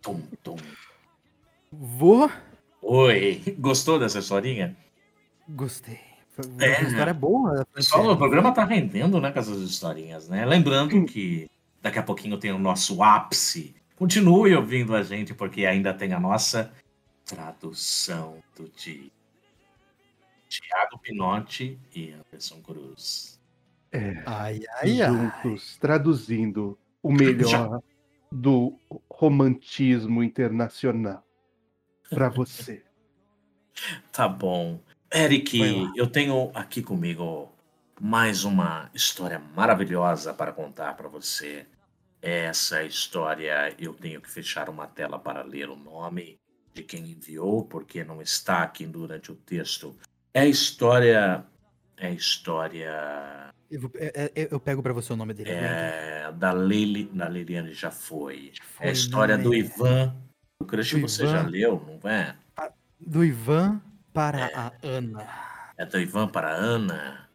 Tum, 0.02 0.22
tum. 0.44 0.56
Vou. 1.72 2.30
Oi, 2.82 3.56
gostou 3.60 4.00
dessa 4.00 4.20
historinha? 4.20 4.76
Gostei. 5.50 6.00
É, 6.60 6.80
uma 6.80 6.90
história 6.90 7.14
boa. 7.14 7.66
Pessoal, 7.74 8.12
o 8.12 8.18
programa 8.18 8.52
tá 8.52 8.66
rendendo, 8.66 9.22
né, 9.22 9.32
com 9.32 9.40
essas 9.40 9.60
historinhas, 9.60 10.28
né? 10.28 10.46
Lembrando 10.46 11.06
que 11.06 11.50
daqui 11.86 12.00
a 12.00 12.04
pouquinho 12.04 12.36
tem 12.40 12.52
o 12.52 12.58
nosso 12.58 13.04
ápice. 13.04 13.76
Continue 13.96 14.56
ouvindo 14.56 14.96
a 14.96 15.04
gente, 15.04 15.36
porque 15.36 15.68
ainda 15.68 15.94
tem 15.94 16.14
a 16.14 16.20
nossa 16.20 16.74
tradução 17.24 18.42
do 18.56 18.68
dia. 18.70 19.12
Tiago 20.50 20.98
Pinotti 20.98 21.80
e 21.96 22.12
Anderson 22.12 22.60
Cruz. 22.62 23.40
Ai, 24.26 24.62
ai, 24.82 25.00
ai. 25.00 25.14
juntos, 25.14 25.78
traduzindo 25.78 26.76
o 27.04 27.14
melhor 27.14 27.80
do 28.32 28.80
romantismo 29.08 30.24
internacional 30.24 31.24
para 32.10 32.30
você. 32.30 32.84
Tá 34.10 34.26
bom. 34.26 34.80
Eric, 35.14 35.60
eu 35.98 36.08
tenho 36.08 36.50
aqui 36.54 36.82
comigo 36.82 37.52
mais 38.00 38.46
uma 38.46 38.90
história 38.94 39.38
maravilhosa 39.54 40.34
para 40.34 40.54
contar 40.54 40.96
para 40.96 41.10
você. 41.10 41.68
Essa 42.28 42.82
história 42.84 43.76
eu 43.78 43.94
tenho 43.94 44.20
que 44.20 44.28
fechar 44.32 44.68
uma 44.68 44.88
tela 44.88 45.20
para 45.20 45.44
ler 45.44 45.70
o 45.70 45.76
nome 45.76 46.40
de 46.74 46.82
quem 46.82 47.04
enviou, 47.12 47.64
porque 47.64 48.04
não 48.04 48.20
está 48.20 48.64
aqui 48.64 48.84
durante 48.88 49.32
o 49.32 49.36
texto. 49.36 49.96
É 50.34 50.42
a 50.42 50.46
história. 50.48 51.46
É 51.96 52.08
a 52.08 52.12
história 52.12 53.54
Eu, 53.70 53.82
vou- 53.82 53.92
é- 53.94 54.32
é- 54.36 54.48
eu 54.52 54.60
pego 54.60 54.82
pra 54.82 54.92
você 54.92 55.14
o 55.14 55.16
nome 55.16 55.36
dele. 55.36 55.52
é, 55.52 56.32
da 56.36 56.52
Lili. 56.52 57.04
Da 57.14 57.30
Liliane 57.30 57.74
já 57.76 57.92
foi. 57.92 58.52
Foi, 58.76 58.88
É 58.88 58.90
a 58.90 58.92
história 58.92 59.38
não 59.38 59.44
do 59.44 59.54
é? 59.54 59.58
Ivan. 59.60 60.16
O 60.60 60.66
crush 60.66 61.00
você 61.00 61.24
Ivan. 61.26 61.32
já 61.32 61.42
leu, 61.44 62.00
não 62.04 62.10
é? 62.10 62.36
Do 63.00 63.24
Ivan 63.24 63.80
para 64.12 64.48
a 64.56 64.72
Ana. 64.82 65.28
É 65.78 65.86
do 65.86 66.00
Ivan 66.00 66.28
para 66.28 66.48
a 66.50 66.56
Ana. 66.56 67.30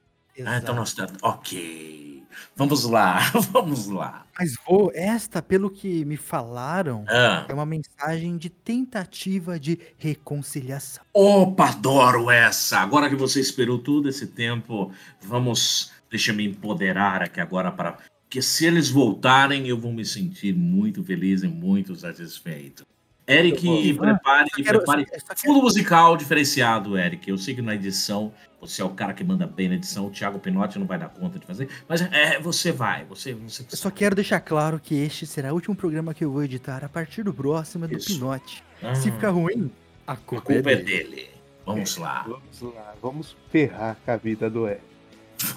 Ah, 0.45 0.59
então 0.59 0.75
Exato. 0.75 0.75
nós 0.75 0.95
temos. 0.95 1.13
Ok. 1.23 2.20
Vamos 2.57 2.85
lá, 2.85 3.19
vamos 3.53 3.87
lá. 3.87 4.27
Mas 4.39 4.55
vou, 4.67 4.91
esta, 4.95 5.43
pelo 5.43 5.71
que 5.71 6.05
me 6.05 6.17
falaram, 6.17 7.05
Ah, 7.09 7.45
é 7.49 7.53
uma 7.55 7.67
mensagem 7.67 8.37
de 8.39 8.49
tentativa 8.49 9.59
de 9.61 9.79
reconciliação. 9.99 11.05
opa, 11.13 11.69
adoro 11.71 12.31
essa! 12.31 12.79
Agora 12.79 13.09
que 13.09 13.17
você 13.17 13.41
esperou 13.41 13.79
todo 13.79 14.09
esse 14.09 14.27
tempo, 14.27 14.93
vamos. 15.21 15.93
Deixa 16.11 16.33
eu 16.33 16.35
me 16.37 16.47
empoderar 16.47 17.23
aqui 17.23 17.41
agora 17.41 17.71
para. 17.71 17.99
Que 18.29 18.41
se 18.41 18.65
eles 18.65 18.89
voltarem, 18.91 19.67
eu 19.67 19.79
vou 19.79 19.93
me 19.93 20.05
sentir 20.05 20.55
muito 20.55 21.03
feliz 21.03 21.43
e 21.43 21.49
muito 21.49 21.95
satisfeito. 21.97 22.85
Eric, 23.33 23.95
prepare, 23.95 24.51
quero- 24.51 24.79
prepare. 24.79 25.07
Fundo 25.37 25.63
musical 25.63 26.17
diferenciado, 26.17 26.99
Eric. 26.99 27.29
Eu 27.29 27.39
sei 27.39 27.55
que 27.55 27.63
na 27.63 27.75
edição, 27.75 28.33
você 28.61 28.83
é 28.83 28.85
o 28.85 28.91
cara 28.91 29.13
que 29.15 29.23
manda 29.25 29.47
bem 29.47 29.69
na 29.69 29.75
edição, 29.77 30.07
o 30.07 30.11
Thiago 30.11 30.39
Pinotti 30.39 30.79
não 30.79 30.87
vai 30.87 30.99
dar 30.99 31.09
conta 31.09 31.39
de 31.39 31.47
fazer, 31.47 31.69
mas 31.89 32.01
é, 32.03 32.39
você 32.41 32.73
vai, 32.73 33.05
você, 33.05 33.33
você 33.35 33.63
Eu 33.71 33.77
só 33.77 33.91
quero 33.91 34.15
deixar 34.15 34.41
claro 34.41 34.79
que 34.81 34.95
este 34.95 35.27
será 35.27 35.53
o 35.53 35.55
último 35.55 35.75
programa 35.77 36.13
que 36.13 36.25
eu 36.25 36.31
vou 36.33 36.43
editar. 36.43 36.85
A 36.85 36.89
partir 36.89 37.23
do 37.23 37.33
próximo 37.33 37.85
é 37.85 37.89
do 37.89 37.97
Isso. 37.97 38.15
Pinote. 38.15 38.63
Ah, 38.83 38.95
Se 38.95 39.11
ficar 39.11 39.31
ruim, 39.31 39.71
a 40.07 40.13
a 40.13 40.17
culpa, 40.17 40.53
culpa 40.53 40.71
é 40.71 40.73
é 40.73 40.77
dele. 40.77 40.85
dele. 41.05 41.31
Vamos 41.65 41.97
lá. 41.99 42.23
Vamos 42.27 42.75
lá, 42.75 42.95
vamos 43.01 43.37
ferrar 43.51 43.97
com 44.05 44.11
a 44.11 44.17
vida 44.17 44.51
do 44.51 44.67
Eric. 44.67 44.83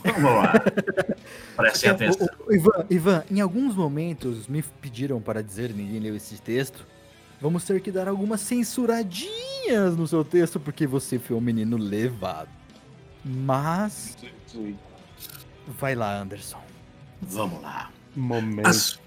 Vamos 0.03 0.23
lá. 0.31 0.53
Prestem 1.57 1.89
atenção. 1.89 2.27
Ivan, 2.49 2.85
Ivan, 2.89 3.23
em 3.29 3.41
alguns 3.41 3.75
momentos 3.75 4.47
me 4.47 4.61
pediram 4.81 5.19
para 5.21 5.41
dizer, 5.43 5.73
ninguém 5.73 5.99
leu 5.99 6.15
esse 6.15 6.39
texto. 6.41 6.85
Vamos 7.43 7.65
ter 7.65 7.81
que 7.81 7.91
dar 7.91 8.07
algumas 8.07 8.39
censuradinhas 8.39 9.97
no 9.97 10.07
seu 10.07 10.23
texto, 10.23 10.61
porque 10.61 10.87
você 10.87 11.19
foi 11.19 11.35
um 11.35 11.41
menino 11.41 11.75
levado. 11.75 12.47
Mas. 13.25 14.15
Vai 15.67 15.93
lá, 15.93 16.21
Anderson. 16.21 16.63
Vamos 17.21 17.61
lá. 17.61 17.91
Momento, 18.15 18.65
As- 18.65 18.97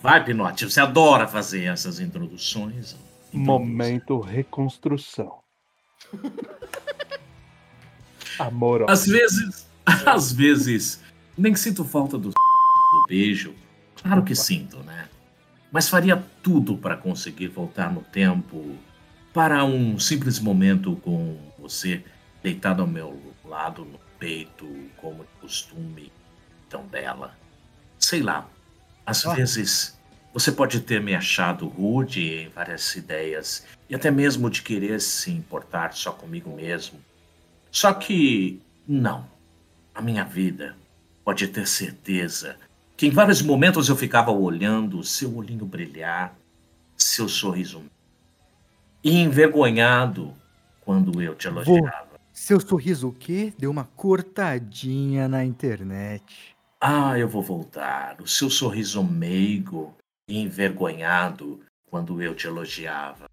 Vai, 0.00 0.24
Pinote. 0.24 0.70
Você 0.70 0.80
adora 0.80 1.26
fazer 1.26 1.64
essas 1.64 1.98
introduções. 1.98 2.96
Momento 3.32 4.20
reconstrução. 4.20 5.40
Amor. 8.38 8.88
Às 8.88 9.04
vezes, 9.04 9.66
às 9.84 10.32
vezes, 10.32 11.00
nem 11.36 11.56
sinto 11.56 11.84
falta 11.84 12.16
do, 12.16 12.28
do 12.30 13.04
beijo. 13.08 13.52
Claro 14.00 14.22
que 14.22 14.36
sinto, 14.36 14.76
né? 14.84 15.08
Mas 15.76 15.90
faria 15.90 16.24
tudo 16.42 16.74
para 16.78 16.96
conseguir 16.96 17.48
voltar 17.48 17.92
no 17.92 18.00
tempo 18.00 18.78
para 19.34 19.62
um 19.62 19.98
simples 19.98 20.38
momento 20.38 20.96
com 21.04 21.36
você 21.58 22.02
deitado 22.42 22.80
ao 22.80 22.88
meu 22.88 23.20
lado 23.44 23.84
no 23.84 24.00
peito, 24.18 24.66
como 24.96 25.22
de 25.24 25.30
costume, 25.38 26.10
tão 26.70 26.82
bela. 26.84 27.36
Sei 27.98 28.22
lá, 28.22 28.48
às 29.04 29.22
vezes 29.24 30.00
você 30.32 30.50
pode 30.50 30.80
ter 30.80 30.98
me 31.02 31.14
achado 31.14 31.68
rude 31.68 32.22
em 32.22 32.48
várias 32.48 32.96
ideias 32.96 33.66
e 33.86 33.94
até 33.94 34.10
mesmo 34.10 34.48
de 34.48 34.62
querer 34.62 34.98
se 34.98 35.30
importar 35.30 35.92
só 35.92 36.10
comigo 36.10 36.56
mesmo. 36.56 36.98
Só 37.70 37.92
que 37.92 38.62
não. 38.88 39.28
A 39.94 40.00
minha 40.00 40.24
vida 40.24 40.74
pode 41.22 41.46
ter 41.48 41.68
certeza 41.68 42.56
que 42.96 43.06
em 43.06 43.10
vários 43.10 43.42
momentos 43.42 43.88
eu 43.88 43.96
ficava 43.96 44.30
olhando 44.30 45.02
seu 45.04 45.36
olhinho 45.36 45.66
brilhar, 45.66 46.36
seu 46.96 47.28
sorriso 47.28 47.84
e 49.04 49.18
envergonhado 49.18 50.32
quando 50.80 51.20
eu 51.20 51.34
te 51.34 51.46
elogiava. 51.46 52.16
Seu 52.32 52.60
sorriso 52.60 53.08
o 53.08 53.12
quê? 53.12 53.52
Deu 53.58 53.70
uma 53.70 53.84
cortadinha 53.84 55.28
na 55.28 55.44
internet. 55.44 56.54
Ah, 56.80 57.18
eu 57.18 57.28
vou 57.28 57.42
voltar. 57.42 58.20
O 58.20 58.26
seu 58.26 58.50
sorriso 58.50 59.02
meigo 59.02 59.94
e 60.28 60.38
envergonhado 60.38 61.60
quando 61.88 62.20
eu 62.20 62.34
te 62.34 62.46
elogiava. 62.46 63.26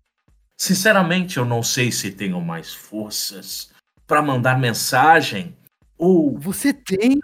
Sinceramente, 0.58 1.38
eu 1.38 1.46
não 1.46 1.62
sei 1.64 1.92
se 1.92 2.12
tenho 2.12 2.40
mais 2.42 2.74
forças 2.74 3.72
para 4.08 4.22
mandar 4.22 4.58
mensagem 4.60 5.56
ou, 5.98 6.38
Você 6.40 6.74
tem? 6.74 7.20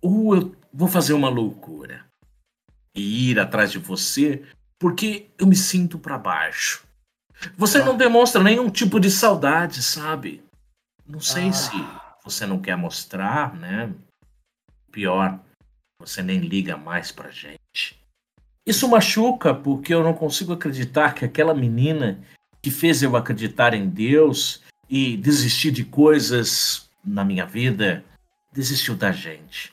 ou 0.00 0.34
eu 0.34 0.56
vou 0.72 0.88
fazer 0.88 1.12
uma 1.12 1.28
loucura 1.28 2.04
e 2.94 3.30
ir 3.30 3.38
atrás 3.38 3.70
de 3.72 3.78
você 3.78 4.42
porque 4.78 5.30
eu 5.38 5.46
me 5.46 5.56
sinto 5.56 5.98
para 5.98 6.18
baixo. 6.18 6.84
Você 7.56 7.82
não 7.82 7.96
demonstra 7.96 8.42
nenhum 8.42 8.70
tipo 8.70 9.00
de 9.00 9.10
saudade, 9.10 9.82
sabe? 9.82 10.42
Não 11.06 11.20
sei 11.20 11.48
Ah. 11.48 11.52
se 11.52 11.72
você 12.24 12.46
não 12.46 12.60
quer 12.60 12.76
mostrar, 12.76 13.54
né? 13.54 13.92
Pior, 14.90 15.40
você 16.00 16.22
nem 16.22 16.38
liga 16.38 16.76
mais 16.76 17.10
pra 17.10 17.30
gente. 17.30 18.00
Isso 18.66 18.88
machuca 18.88 19.54
porque 19.54 19.92
eu 19.92 20.04
não 20.04 20.14
consigo 20.14 20.52
acreditar 20.52 21.14
que 21.14 21.24
aquela 21.24 21.54
menina 21.54 22.22
que 22.62 22.70
fez 22.70 23.02
eu 23.02 23.16
acreditar 23.16 23.74
em 23.74 23.88
Deus 23.88 24.62
e 24.88 25.16
desistir 25.16 25.72
de 25.72 25.84
coisas 25.84 26.88
na 27.04 27.24
minha 27.24 27.44
vida 27.44 28.04
desistiu 28.52 28.94
da 28.94 29.10
gente. 29.10 29.72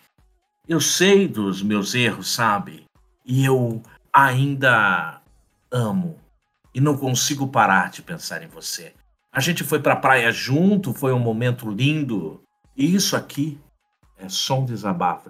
Eu 0.70 0.80
sei 0.80 1.28
dos 1.28 1.64
meus 1.64 1.96
erros, 1.96 2.32
sabe? 2.32 2.86
E 3.26 3.44
eu 3.44 3.82
ainda 4.14 5.20
amo 5.72 6.20
e 6.76 6.80
não 6.80 6.96
consigo 6.96 7.48
parar 7.48 7.90
de 7.90 8.04
pensar 8.04 8.44
em 8.44 8.48
você. 8.48 8.94
A 9.32 9.40
gente 9.40 9.64
foi 9.64 9.80
pra 9.80 9.96
praia 9.96 10.32
junto, 10.32 10.94
foi 10.94 11.12
um 11.12 11.18
momento 11.18 11.68
lindo. 11.68 12.44
E 12.78 12.94
isso 12.94 13.16
aqui 13.16 13.60
é 14.16 14.30
só 14.30 14.60
um 14.60 14.66
desabafo. 14.66 15.30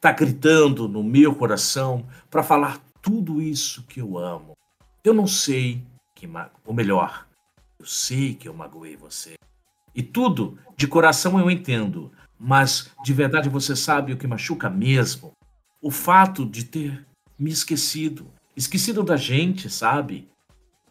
Tá 0.00 0.10
gritando 0.12 0.88
no 0.88 1.04
meu 1.04 1.34
coração 1.34 2.06
para 2.30 2.42
falar 2.42 2.80
tudo 3.02 3.42
isso 3.42 3.82
que 3.82 4.00
eu 4.00 4.16
amo. 4.16 4.56
Eu 5.04 5.12
não 5.12 5.26
sei 5.26 5.84
que, 6.14 6.26
ou 6.64 6.72
melhor, 6.72 7.26
eu 7.78 7.84
sei 7.84 8.34
que 8.34 8.48
eu 8.48 8.54
magoei 8.54 8.96
você. 8.96 9.34
E 9.94 10.02
tudo 10.02 10.58
de 10.78 10.88
coração 10.88 11.38
eu 11.38 11.50
entendo, 11.50 12.10
mas 12.38 12.90
de 13.02 13.12
verdade 13.12 13.48
você 13.48 13.74
sabe 13.74 14.12
o 14.12 14.16
que 14.16 14.26
machuca 14.26 14.70
mesmo? 14.70 15.32
O 15.80 15.90
fato 15.90 16.46
de 16.46 16.64
ter 16.64 17.06
me 17.38 17.50
esquecido, 17.50 18.26
esquecido 18.56 19.02
da 19.02 19.16
gente, 19.16 19.70
sabe? 19.70 20.28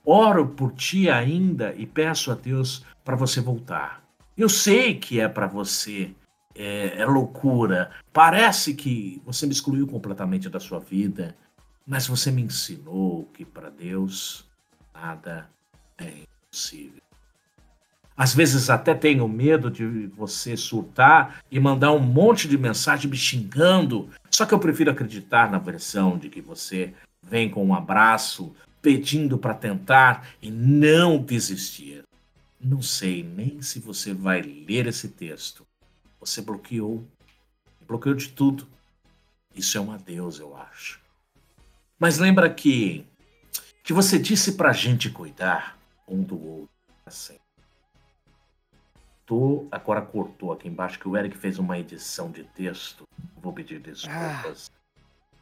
Oro 0.05 0.47
por 0.47 0.73
ti 0.73 1.09
ainda 1.09 1.73
e 1.75 1.85
peço 1.85 2.31
a 2.31 2.35
Deus 2.35 2.85
para 3.03 3.15
você 3.15 3.41
voltar. 3.41 4.01
Eu 4.37 4.47
sei 4.47 4.95
que 4.95 5.19
é 5.19 5.27
para 5.27 5.47
você, 5.47 6.13
é, 6.55 7.01
é 7.01 7.05
loucura. 7.05 7.91
Parece 8.13 8.73
que 8.73 9.21
você 9.25 9.45
me 9.45 9.51
excluiu 9.51 9.87
completamente 9.87 10.49
da 10.49 10.59
sua 10.59 10.79
vida, 10.79 11.35
mas 11.85 12.07
você 12.07 12.31
me 12.31 12.41
ensinou 12.41 13.25
que 13.33 13.43
para 13.43 13.69
Deus 13.69 14.45
nada 14.93 15.49
é 15.97 16.23
impossível. 16.45 17.06
Às 18.17 18.33
vezes 18.33 18.67
até 18.67 18.95
tenho 18.95 19.27
medo 19.27 19.69
de 19.69 20.07
você 20.07 20.57
surtar 20.57 21.39
e 21.51 21.59
mandar 21.59 21.91
um 21.91 21.99
monte 21.99 22.47
de 22.47 22.57
mensagem 22.57 23.09
me 23.11 23.15
xingando. 23.15 24.09
Só 24.31 24.43
que 24.43 24.55
eu 24.55 24.59
prefiro 24.59 24.89
acreditar 24.89 25.51
na 25.51 25.59
versão 25.59 26.17
de 26.17 26.27
que 26.27 26.41
você 26.41 26.95
vem 27.21 27.47
com 27.47 27.63
um 27.63 27.75
abraço, 27.75 28.55
pedindo 28.81 29.37
para 29.37 29.53
tentar 29.53 30.29
e 30.41 30.49
não 30.49 31.21
desistir. 31.21 32.03
Não 32.59 32.81
sei 32.81 33.21
nem 33.21 33.61
se 33.61 33.79
você 33.79 34.15
vai 34.15 34.41
ler 34.41 34.87
esse 34.87 35.09
texto. 35.09 35.63
Você 36.19 36.41
bloqueou. 36.41 37.05
Bloqueou 37.87 38.15
de 38.15 38.29
tudo. 38.29 38.67
Isso 39.55 39.77
é 39.77 39.81
um 39.81 39.91
adeus, 39.91 40.39
eu 40.39 40.57
acho. 40.57 40.99
Mas 41.99 42.17
lembra 42.17 42.49
que 42.49 43.05
que 43.83 43.93
você 43.93 44.19
disse 44.19 44.53
pra 44.53 44.73
gente 44.73 45.09
cuidar 45.09 45.77
um 46.05 46.21
do 46.21 46.35
outro 46.35 46.69
assim. 47.05 47.37
Tô, 49.27 49.67
agora 49.69 50.01
cortou 50.01 50.53
aqui 50.53 50.69
embaixo 50.69 50.97
que 50.97 51.07
o 51.07 51.17
Eric 51.17 51.37
fez 51.37 51.59
uma 51.59 51.77
edição 51.77 52.31
de 52.31 52.45
texto. 52.45 53.03
Vou 53.41 53.51
pedir 53.51 53.77
desculpas. 53.79 54.71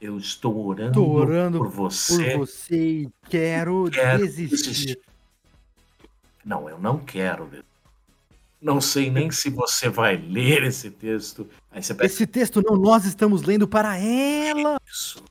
Eu 0.01 0.17
estou 0.17 0.65
orando, 0.65 1.07
orando 1.07 1.59
por 1.59 1.67
por 1.67 1.71
você. 1.71 2.35
você 2.35 2.75
e 3.03 3.09
quero, 3.29 3.87
Quero 3.91 4.25
desistir. 4.25 4.55
desistir. 4.69 4.99
Não, 6.43 6.67
eu 6.67 6.79
não 6.79 6.97
quero. 6.97 7.47
Não 8.59 8.81
sei 8.81 9.11
nem 9.11 9.29
se 9.29 9.51
você 9.51 9.87
vai 9.87 10.17
ler 10.17 10.63
esse 10.63 10.89
texto. 10.89 11.47
Você 11.71 11.93
pega 11.93 12.07
Esse 12.07 12.25
texto 12.25 12.63
não, 12.65 12.75
nós 12.75 13.05
estamos 13.05 13.43
lendo 13.43 13.67
para 13.67 13.97
ela. 13.99 14.81
isso. 14.87 15.23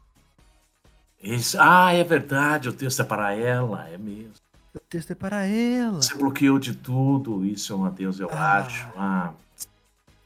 Isso. 1.21 1.57
Ah, 1.61 1.93
é 1.93 2.05
verdade, 2.05 2.69
o 2.69 2.73
texto 2.73 3.03
é 3.03 3.05
para 3.05 3.35
ela, 3.35 3.89
é 3.89 3.99
mesmo. 3.99 4.44
O 4.75 4.81
texto 4.81 5.13
é 5.13 5.15
para 5.15 5.47
ela. 5.47 6.03
Você 6.03 6.15
bloqueou 6.15 6.59
de 6.59 6.75
tudo, 6.75 7.45
isso 7.45 7.73
é 7.73 7.77
um 7.77 7.85
adeus, 7.85 8.19
eu 8.19 8.29
Ah. 8.31 8.57
acho. 8.59 8.89
Ah. 8.97 9.33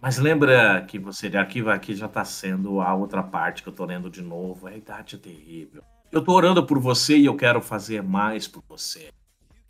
Mas 0.01 0.17
lembra 0.19 0.81
que 0.87 0.99
você 0.99 1.27
aqui, 1.37 1.61
aqui 1.69 1.95
já 1.95 2.09
tá 2.09 2.25
sendo 2.25 2.81
a 2.81 2.95
outra 2.95 3.23
parte 3.23 3.63
que 3.63 3.69
eu 3.69 3.73
tô 3.73 3.85
lendo 3.85 4.09
de 4.09 4.23
novo. 4.23 4.67
A 4.67 4.75
idade 4.77 5.17
é 5.17 5.19
terrível. 5.19 5.83
Eu 6.11 6.23
tô 6.23 6.33
orando 6.33 6.65
por 6.65 6.79
você 6.79 7.19
e 7.19 7.27
eu 7.27 7.37
quero 7.37 7.61
fazer 7.61 8.03
mais 8.03 8.47
por 8.49 8.63
você. 8.69 9.11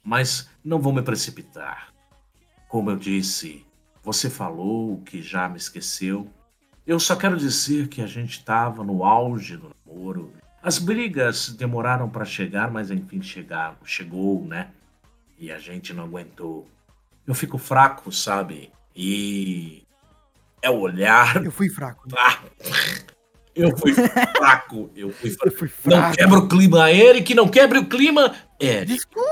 Mas 0.04 0.48
não 0.64 0.78
vou 0.78 0.92
me 0.92 1.02
precipitar. 1.02 1.92
Como 2.68 2.90
eu 2.90 2.96
disse, 2.96 3.66
você 4.02 4.28
falou 4.30 4.98
que 5.00 5.22
já 5.22 5.48
me 5.48 5.56
esqueceu. 5.56 6.28
Eu 6.86 7.00
só 7.00 7.16
quero 7.16 7.36
dizer 7.36 7.88
que 7.88 8.00
a 8.02 8.06
gente 8.06 8.44
tava 8.44 8.84
no 8.84 9.04
auge 9.04 9.56
do 9.56 9.70
namoro. 9.86 10.32
As 10.62 10.78
brigas 10.78 11.50
demoraram 11.50 12.08
para 12.08 12.24
chegar, 12.24 12.70
mas 12.70 12.90
enfim 12.90 13.22
chegaram. 13.22 13.76
Chegou, 13.84 14.44
né? 14.44 14.68
E 15.38 15.52
a 15.52 15.58
gente 15.58 15.92
não 15.94 16.04
aguentou. 16.04 16.68
Eu 17.26 17.34
fico 17.34 17.58
fraco, 17.58 18.10
sabe? 18.10 18.70
E 18.94 19.82
é 20.60 20.68
o 20.70 20.78
olhar. 20.80 21.44
Eu 21.44 21.52
fui 21.52 21.68
fraco. 21.68 22.08
Ah, 22.16 22.38
eu 23.54 23.76
fui 23.76 23.92
fraco. 23.94 24.90
Eu 24.96 25.12
fui 25.12 25.30
Eu 25.44 25.50
fraco. 25.52 25.56
fui 25.56 25.70
Não 25.84 25.96
fraco. 25.98 26.16
quebra 26.16 26.38
o 26.38 26.48
clima, 26.48 26.90
Eric. 26.92 27.34
Não 27.34 27.48
quebre 27.48 27.78
o 27.78 27.86
clima, 27.86 28.34
Eric. 28.60 28.86
Desculpa. 28.94 29.28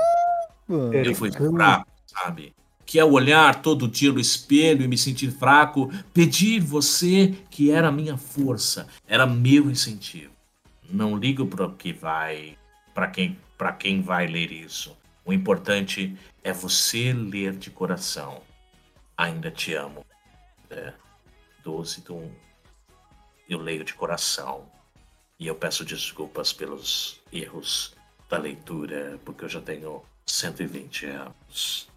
Eu 0.69 1.15
fui 1.15 1.31
fraco, 1.31 1.87
sabe? 2.05 2.55
Que 2.85 2.99
é 2.99 3.03
olhar 3.05 3.61
todo 3.61 3.87
dia 3.87 4.13
no 4.13 4.19
espelho 4.19 4.83
e 4.83 4.87
me 4.87 4.97
sentir 4.97 5.29
fraco, 5.31 5.91
pedir 6.13 6.61
você 6.61 7.35
que 7.49 7.69
era 7.69 7.89
a 7.89 7.91
minha 7.91 8.15
força, 8.15 8.87
era 9.07 9.25
meu 9.27 9.69
incentivo. 9.69 10.31
Não 10.89 11.15
ligo 11.17 11.45
para 11.45 11.69
que 11.71 11.91
vai, 11.93 12.57
para 12.93 13.07
quem, 13.07 13.37
para 13.57 13.73
quem 13.73 14.01
vai 14.01 14.27
ler 14.27 14.51
isso. 14.51 14.97
O 15.25 15.33
importante 15.33 16.17
é 16.43 16.53
você 16.53 17.11
ler 17.13 17.53
de 17.53 17.69
coração. 17.69 18.41
Ainda 19.17 19.51
te 19.51 19.73
amo. 19.73 20.05
É, 20.69 20.93
12 21.63 22.01
do 22.01 22.15
1. 22.15 22.31
Eu 23.49 23.59
leio 23.59 23.83
de 23.83 23.93
coração. 23.93 24.65
E 25.39 25.47
eu 25.47 25.55
peço 25.55 25.83
desculpas 25.85 26.51
pelos 26.53 27.21
erros 27.31 27.93
da 28.29 28.37
leitura, 28.37 29.19
porque 29.23 29.45
eu 29.45 29.49
já 29.49 29.61
tenho 29.61 30.01
120 30.25 31.05
anos. 31.05 31.87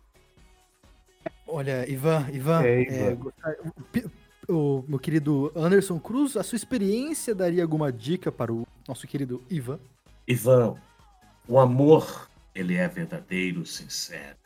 Olha, 1.46 1.88
Ivan, 1.90 2.28
Ivan, 2.32 2.62
É, 2.64 2.82
é, 2.82 2.82
Ivan. 3.10 3.14
gostar- 3.16 3.56
o 4.50 4.84
meu 4.88 4.98
querido 4.98 5.52
Anderson 5.54 5.98
Cruz, 5.98 6.36
a 6.36 6.42
sua 6.42 6.56
experiência 6.56 7.34
daria 7.34 7.62
alguma 7.62 7.92
dica 7.92 8.30
para 8.32 8.52
o 8.52 8.66
nosso 8.86 9.06
querido 9.06 9.42
Ivan? 9.48 9.78
Ivan, 10.26 10.74
o 11.48 11.58
amor, 11.58 12.28
ele 12.54 12.74
é 12.74 12.86
verdadeiro, 12.88 13.64
sincero. 13.64 14.36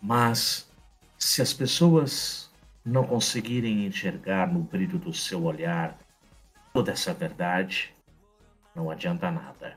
Mas 0.00 0.68
se 1.18 1.40
as 1.40 1.52
pessoas 1.52 2.50
não 2.84 3.04
conseguirem 3.04 3.86
enxergar 3.86 4.52
no 4.52 4.60
brilho 4.60 4.98
do 4.98 5.14
seu 5.14 5.44
olhar 5.44 5.96
toda 6.72 6.92
essa 6.92 7.14
verdade, 7.14 7.94
não 8.74 8.90
adianta 8.90 9.30
nada. 9.30 9.76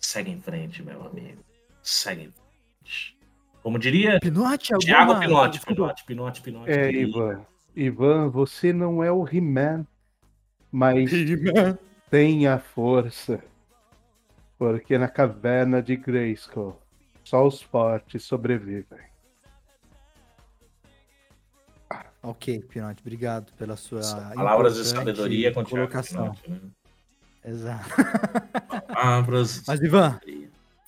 Segue 0.00 0.30
em 0.30 0.40
frente, 0.40 0.82
meu 0.82 1.06
amigo. 1.06 1.44
Segue 1.82 2.22
em 2.22 2.32
frente. 2.32 3.16
Como 3.62 3.78
diria 3.78 4.18
Pinote, 4.18 4.76
Tiago 4.78 5.12
alguma... 5.12 5.20
Pinote, 5.20 5.52
desculpa. 5.58 5.82
Pinote, 5.82 6.04
Pinote, 6.04 6.40
Pinote. 6.42 6.70
É. 6.70 6.90
Ivan. 6.90 7.46
Ivan, 7.74 8.28
você 8.28 8.72
não 8.72 9.02
é 9.02 9.10
o 9.10 9.26
He-Man, 9.26 9.86
mas 10.70 11.10
tem 12.10 12.46
a 12.46 12.58
força. 12.58 13.42
Porque 14.58 14.96
na 14.96 15.08
caverna 15.08 15.82
de 15.82 15.96
Grayskull, 15.96 16.80
só 17.24 17.46
os 17.46 17.60
fortes 17.60 18.22
sobrevivem. 18.24 19.12
Ok, 22.22 22.60
Pinote, 22.68 23.00
obrigado 23.00 23.52
pela 23.54 23.76
sua 23.76 24.00
Palavras 24.34 24.76
de 24.76 24.84
sabedoria 24.84 25.52
com 25.52 25.64
colocação. 25.64 26.32
Pinote, 26.34 26.50
né? 26.50 26.70
Exato. 27.44 27.88
Palavras 28.86 29.62
de 29.62 29.64
Mas, 29.66 29.80
Ivan. 29.80 30.20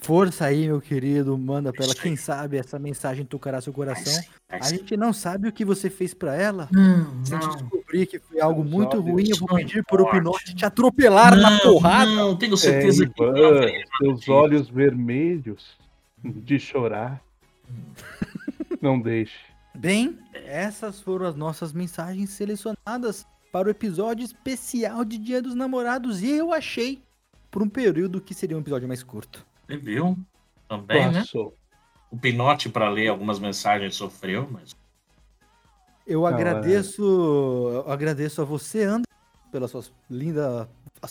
Força 0.04 0.44
aí, 0.44 0.66
meu 0.66 0.80
querido, 0.80 1.36
manda 1.38 1.72
pra 1.72 1.84
ela. 1.86 1.94
Quem 1.94 2.14
sabe 2.14 2.58
essa 2.58 2.78
mensagem 2.78 3.24
tocará 3.24 3.60
seu 3.60 3.72
coração. 3.72 4.12
A 4.48 4.68
gente 4.68 4.96
não 4.96 5.12
sabe 5.12 5.48
o 5.48 5.52
que 5.52 5.64
você 5.64 5.88
fez 5.88 6.12
pra 6.12 6.34
ela. 6.36 6.68
Não, 6.70 7.24
Se 7.24 7.34
a 7.34 7.40
gente 7.40 7.56
descobrir 7.56 8.06
que 8.06 8.18
foi 8.18 8.40
algo 8.40 8.62
muito 8.62 9.00
ruim, 9.00 9.30
eu 9.30 9.36
vou 9.38 9.48
pedir 9.56 9.82
pro 9.84 10.02
importa. 10.02 10.18
Pinote 10.18 10.54
te 10.54 10.66
atropelar 10.66 11.34
na 11.34 11.50
Não, 11.50 11.58
porrada. 11.60 12.10
Não, 12.10 12.36
tenho 12.36 12.54
É, 12.54 12.56
certeza 12.58 13.06
que 13.08 13.22
não. 13.22 13.36
Ivan, 13.36 13.66
seus 13.98 14.28
olhos 14.28 14.68
vermelhos 14.68 15.76
de 16.22 16.58
chorar. 16.58 17.22
Não 18.80 19.00
deixe. 19.00 19.34
Bem, 19.74 20.18
essas 20.46 21.00
foram 21.00 21.26
as 21.26 21.34
nossas 21.34 21.72
mensagens 21.72 22.30
selecionadas 22.30 23.26
para 23.50 23.68
o 23.68 23.70
episódio 23.70 24.24
especial 24.24 25.04
de 25.04 25.16
Dia 25.16 25.40
dos 25.40 25.54
Namorados. 25.54 26.22
E 26.22 26.30
eu 26.30 26.52
achei, 26.52 27.02
por 27.50 27.62
um 27.62 27.68
período, 27.68 28.20
que 28.20 28.34
seria 28.34 28.56
um 28.56 28.60
episódio 28.60 28.86
mais 28.86 29.02
curto. 29.02 29.44
Você 29.66 29.76
viu? 29.76 30.16
Também, 30.68 31.10
né? 31.10 31.20
Passou. 31.20 31.56
O 32.10 32.16
Pinote, 32.16 32.68
para 32.68 32.88
ler 32.88 33.08
algumas 33.08 33.38
mensagens, 33.38 33.96
sofreu, 33.96 34.48
mas. 34.50 34.74
Eu 36.06 36.20
Não, 36.20 36.26
agradeço, 36.26 37.02
eu 37.02 37.90
agradeço 37.90 38.42
a 38.42 38.44
você, 38.44 38.84
Anderson, 38.84 39.04
pela 39.50 39.66
sua 39.66 39.82
linda, 40.10 40.68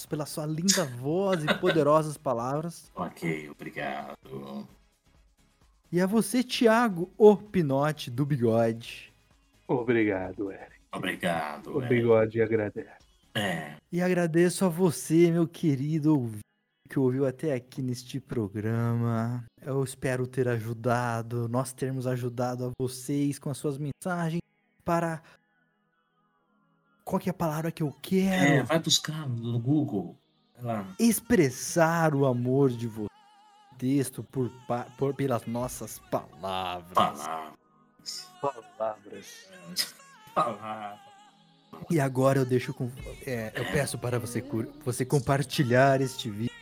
pela 0.07 0.25
sua 0.25 0.45
linda 0.45 0.85
voz 0.85 1.43
e 1.43 1.47
poderosas 1.59 2.17
palavras. 2.17 2.91
Ok, 2.95 3.49
obrigado. 3.49 4.67
E 5.91 5.99
a 5.99 6.05
você, 6.05 6.43
Thiago, 6.43 7.11
o 7.17 7.35
Pinote 7.35 8.09
do 8.09 8.25
Bigode. 8.25 9.13
Obrigado, 9.67 10.51
Eric. 10.51 10.73
Obrigado. 10.91 11.75
O 11.75 11.83
é. 11.83 11.87
bigode 11.87 12.41
agradece. 12.41 13.03
É. 13.33 13.73
E 13.91 14.01
agradeço 14.01 14.63
a 14.63 14.69
você, 14.69 15.31
meu 15.31 15.47
querido 15.47 16.13
ouvinte, 16.13 16.43
que 16.93 16.99
ouviu 16.99 17.25
até 17.25 17.53
aqui 17.55 17.81
neste 17.81 18.19
programa. 18.19 19.43
Eu 19.59 19.83
espero 19.83 20.27
ter 20.27 20.47
ajudado, 20.47 21.49
nós 21.49 21.73
termos 21.73 22.05
ajudado 22.05 22.65
a 22.67 22.71
vocês 22.79 23.39
com 23.39 23.49
as 23.49 23.57
suas 23.57 23.79
mensagens 23.79 24.41
para. 24.85 25.23
Qual 27.03 27.19
que 27.19 27.29
é 27.29 27.31
a 27.31 27.33
palavra 27.33 27.71
que 27.71 27.81
eu 27.81 27.87
É, 27.87 27.93
quero? 27.99 28.65
vai 28.67 28.77
buscar 28.79 29.27
no 29.27 29.57
Google. 29.59 30.15
Expressar 30.99 32.13
o 32.13 32.27
amor 32.27 32.69
de 32.69 32.87
você. 32.87 33.07
Texto 33.79 34.23
por, 34.23 34.51
por- 34.95 35.15
pelas 35.15 35.47
nossas 35.47 35.97
palavras. 36.11 36.93
Palavras. 36.93 38.29
Palavras. 38.39 39.47
Palavras. 40.35 40.99
E 41.89 41.99
agora 41.99 42.37
eu 42.39 42.45
deixo 42.45 42.71
com. 42.71 42.89
é, 43.25 43.51
eu 43.55 43.65
peço 43.71 43.97
para 43.97 44.19
você, 44.19 44.43
você 44.85 45.03
compartilhar 45.03 45.99
este 45.99 46.29
vídeo. 46.29 46.53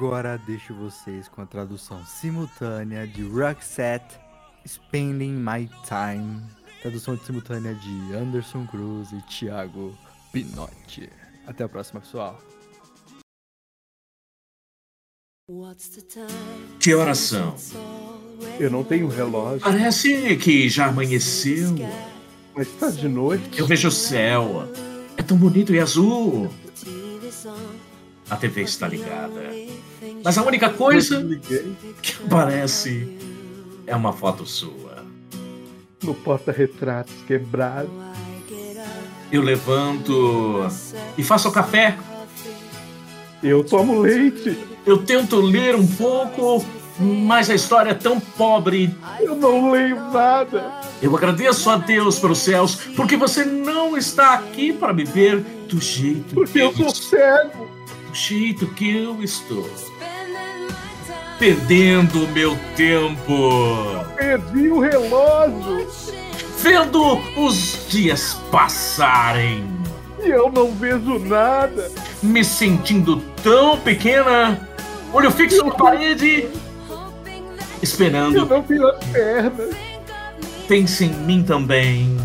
Agora 0.00 0.38
deixo 0.46 0.72
vocês 0.72 1.28
com 1.28 1.42
a 1.42 1.46
tradução 1.46 2.02
simultânea 2.06 3.06
de 3.06 3.22
Roxette 3.22 4.18
Spending 4.66 5.34
My 5.34 5.68
Time. 5.84 6.40
Tradução 6.80 7.18
simultânea 7.18 7.74
de 7.74 8.14
Anderson 8.14 8.66
Cruz 8.66 9.12
e 9.12 9.20
Thiago 9.28 9.94
Pinotti. 10.32 11.10
Até 11.46 11.64
a 11.64 11.68
próxima, 11.68 12.00
pessoal. 12.00 12.40
Que 16.80 16.94
horas 16.94 17.18
são? 17.18 17.54
Eu 18.58 18.70
não 18.70 18.82
tenho 18.82 19.06
relógio, 19.06 19.60
Parece 19.60 20.34
que 20.38 20.66
já 20.70 20.86
amanheceu. 20.86 21.76
mas 22.56 22.68
tá 22.78 22.88
de 22.88 23.06
noite. 23.06 23.58
Eu 23.58 23.66
vejo 23.66 23.88
o 23.88 23.92
céu. 23.92 24.66
É 25.18 25.22
tão 25.22 25.36
bonito 25.36 25.74
e 25.74 25.78
azul. 25.78 26.50
A 28.30 28.36
TV 28.36 28.62
está 28.62 28.86
ligada. 28.86 29.50
Mas 30.24 30.38
a 30.38 30.42
única 30.44 30.70
coisa 30.70 31.22
que 32.00 32.14
aparece 32.24 33.18
é 33.86 33.94
uma 33.96 34.12
foto 34.12 34.46
sua. 34.46 35.04
no 36.02 36.14
porta-retratos 36.14 37.14
quebrado. 37.26 37.90
Eu 39.30 39.42
levanto 39.42 40.66
e 41.18 41.22
faço 41.22 41.48
o 41.48 41.52
café. 41.52 41.96
Eu 43.42 43.62
tomo 43.64 44.00
leite. 44.00 44.58
Eu 44.86 44.98
tento 44.98 45.40
ler 45.40 45.74
um 45.76 45.86
pouco, 45.86 46.64
mas 46.98 47.50
a 47.50 47.54
história 47.54 47.90
é 47.90 47.94
tão 47.94 48.18
pobre. 48.18 48.94
Eu 49.20 49.36
não 49.36 49.70
leio 49.70 49.96
nada. 50.10 50.72
Eu 51.02 51.14
agradeço 51.16 51.68
a 51.70 51.76
Deus 51.76 52.18
pelos 52.18 52.38
céus, 52.38 52.76
porque 52.96 53.16
você 53.16 53.44
não 53.44 53.96
está 53.96 54.34
aqui 54.34 54.72
para 54.72 54.92
me 54.92 55.04
ver 55.04 55.40
do 55.68 55.80
jeito 55.80 56.34
Porque 56.34 56.52
que 56.52 56.60
eu 56.60 56.72
sou 56.72 56.94
cego. 56.94 57.70
Do 58.10 58.16
jeito 58.16 58.66
que 58.66 58.90
eu 58.96 59.22
estou. 59.22 59.70
Perdendo 61.38 62.24
o 62.24 62.28
meu 62.32 62.58
tempo. 62.74 64.04
Perdi 64.16 64.68
o 64.68 64.80
relógio. 64.80 65.86
Vendo 66.58 67.20
os 67.36 67.86
dias 67.88 68.34
passarem. 68.50 69.64
E 70.20 70.28
eu 70.28 70.50
não 70.50 70.72
vejo 70.72 71.20
nada. 71.20 71.88
Me 72.20 72.44
sentindo 72.44 73.22
tão 73.44 73.78
pequena. 73.78 74.68
Olho 75.12 75.30
fixo 75.30 75.64
na 75.64 75.72
parede. 75.72 76.48
Eu 76.48 76.50
Esperando. 77.80 78.44
não 78.44 78.62
tenho 78.64 78.88
as 78.88 79.04
pernas. 79.04 79.70
Pense 80.66 81.04
em 81.04 81.12
mim 81.12 81.44
também. 81.44 82.16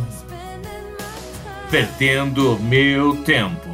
Perdendo 1.69 2.57
meu 2.59 3.17
tempo. 3.17 3.64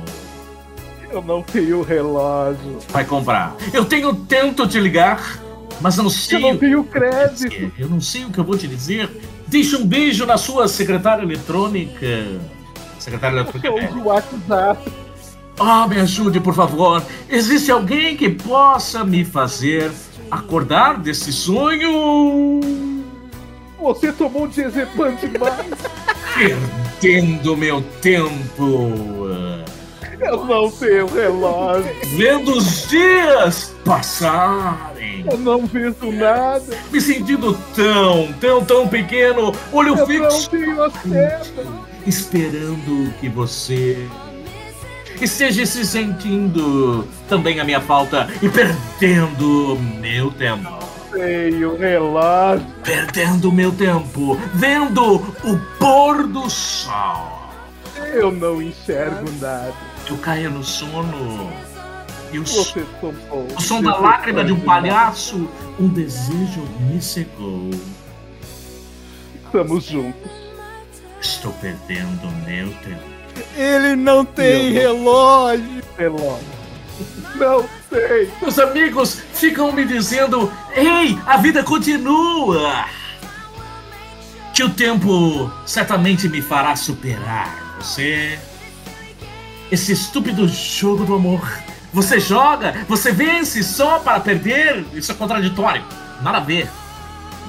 Eu 1.11 1.21
não 1.21 1.41
tenho 1.41 1.81
relógio. 1.81 2.79
Vai 2.89 3.03
comprar. 3.05 3.55
Eu 3.73 3.83
tenho 3.85 4.13
tento 4.15 4.67
te 4.67 4.79
ligar, 4.79 5.39
mas 5.81 5.97
não 5.97 6.09
sei. 6.09 6.37
Eu 6.37 6.41
não 6.41 6.51
o 6.51 6.57
tenho 6.57 6.83
crédito. 6.83 7.71
Eu 7.77 7.89
não 7.89 7.99
sei 7.99 8.23
o 8.25 8.29
que 8.29 8.37
eu 8.39 8.43
vou 8.43 8.57
te 8.57 8.67
dizer. 8.67 9.09
Deixa 9.47 9.77
um 9.77 9.85
beijo 9.85 10.25
na 10.25 10.37
sua 10.37 10.67
secretária 10.67 11.23
eletrônica. 11.23 12.39
Secretária 12.97 13.35
Eu 13.37 13.41
eletrônica. 13.43 13.89
uso 13.91 13.99
o 13.99 14.05
WhatsApp. 14.07 14.91
Ah, 15.59 15.87
me 15.87 15.99
ajude, 15.99 16.39
por 16.39 16.53
favor. 16.55 17.03
Existe 17.29 17.71
alguém 17.71 18.15
que 18.15 18.29
possa 18.29 19.03
me 19.03 19.25
fazer 19.25 19.91
acordar 20.29 20.97
desse 20.97 21.33
sonho? 21.33 22.61
Você 23.79 24.11
tomou 24.13 24.45
um 24.45 24.47
diazepam 24.47 25.13
demais. 25.15 25.65
Perdendo 26.35 27.57
meu 27.57 27.81
tempo. 28.01 29.20
Eu 30.21 30.45
não 30.45 30.69
tenho 30.69 31.07
relógio. 31.07 31.91
Vendo 32.15 32.55
os 32.55 32.87
dias 32.87 33.73
passarem. 33.83 35.25
Eu 35.29 35.37
não 35.37 35.65
vejo 35.65 36.11
nada. 36.11 36.77
Me 36.91 37.01
sentindo 37.01 37.57
tão, 37.75 38.31
tão, 38.39 38.63
tão 38.63 38.87
pequeno. 38.87 39.51
Olho 39.71 39.97
Eu 39.97 39.97
não 39.97 40.07
fixo. 40.07 40.49
Esperando 42.05 43.11
que 43.19 43.29
você 43.29 44.07
esteja 45.19 45.65
se 45.65 45.85
sentindo 45.85 47.07
também 47.27 47.59
a 47.59 47.63
minha 47.63 47.81
falta 47.81 48.27
e 48.41 48.49
perdendo 48.49 49.77
meu 49.99 50.31
tempo. 50.31 50.79
Tenho 51.11 51.77
relógio. 51.77 52.65
Perdendo 52.83 53.51
meu 53.51 53.71
tempo, 53.71 54.39
vendo 54.53 55.15
o 55.15 55.57
pôr 55.77 56.25
do 56.27 56.49
sol. 56.49 57.41
Eu 58.13 58.31
não 58.31 58.61
enxergo 58.61 59.29
nada. 59.39 59.90
Eu 60.11 60.17
caio 60.17 60.51
no 60.51 60.61
sono 60.63 61.49
e 62.33 62.39
o, 62.39 62.45
so- 62.45 62.63
Vocês 62.65 62.85
são 62.99 63.11
bons. 63.29 63.53
o 63.57 63.61
som 63.61 63.81
da 63.81 63.95
lágrima 63.97 64.43
de 64.43 64.51
um 64.51 64.59
palhaço, 64.59 65.49
um 65.79 65.87
desejo 65.87 66.61
me 66.81 67.01
cegou. 67.01 67.69
Estamos 69.45 69.85
juntos. 69.85 70.31
Estou 71.21 71.51
perdendo 71.53 72.27
meu 72.45 72.69
tempo. 72.83 73.01
Ele 73.55 73.95
não 73.95 74.25
tem 74.25 74.71
Meu 74.73 74.81
relógio. 74.81 75.83
Relógio. 75.97 76.61
Não 77.35 77.65
sei. 77.89 78.29
Meus 78.41 78.59
amigos 78.59 79.21
ficam 79.33 79.71
me 79.71 79.85
dizendo: 79.85 80.51
Ei, 80.75 81.17
a 81.25 81.37
vida 81.37 81.63
continua! 81.63 82.85
que 84.53 84.61
o 84.65 84.69
tempo 84.69 85.49
certamente 85.65 86.27
me 86.27 86.41
fará 86.41 86.75
superar. 86.75 87.77
Você. 87.79 88.37
Esse 89.71 89.93
estúpido 89.93 90.47
jogo 90.47 91.05
do 91.05 91.15
amor. 91.15 91.47
Você 91.93 92.19
joga, 92.19 92.85
você 92.87 93.11
vence 93.11 93.63
só 93.63 93.99
para 93.99 94.19
perder. 94.19 94.85
Isso 94.93 95.11
é 95.11 95.15
contraditório. 95.15 95.83
Nada 96.21 96.37
a 96.37 96.41
ver. 96.41 96.69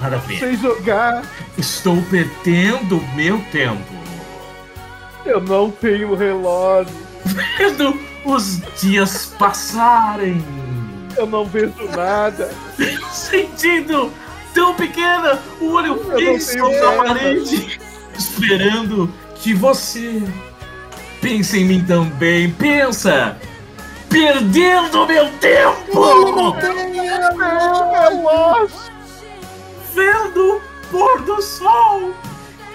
Nada 0.00 0.16
a 0.16 0.18
ver. 0.18 0.38
Sem 0.38 0.56
jogar, 0.56 1.22
Estou 1.56 2.00
perdendo 2.10 3.02
meu 3.14 3.38
tempo. 3.52 3.92
eu 5.24 5.40
não 5.40 5.70
tenho 5.70 6.14
relógio. 6.14 6.92
Vendo 7.58 7.98
os 8.24 8.60
dias 8.80 9.26
passarem. 9.38 10.44
Eu 11.16 11.26
não 11.26 11.44
vejo 11.44 11.74
nada. 11.94 12.50
Sentindo 13.12 14.12
tão 14.54 14.74
pequena, 14.74 15.40
o 15.60 15.72
olho 15.72 16.00
fixo 16.16 16.56
na 16.58 17.04
parede, 17.04 17.80
esperando 18.18 19.12
que 19.36 19.54
você 19.54 20.22
pense 21.22 21.58
em 21.58 21.64
mim 21.64 21.84
também. 21.84 22.50
Pensa! 22.50 23.38
Perdendo 24.10 25.06
meu 25.06 25.30
tempo! 25.38 26.54
Vendo 29.94 30.56
o 30.56 30.60
pôr 30.90 31.22
do 31.22 31.40
sol! 31.40 32.10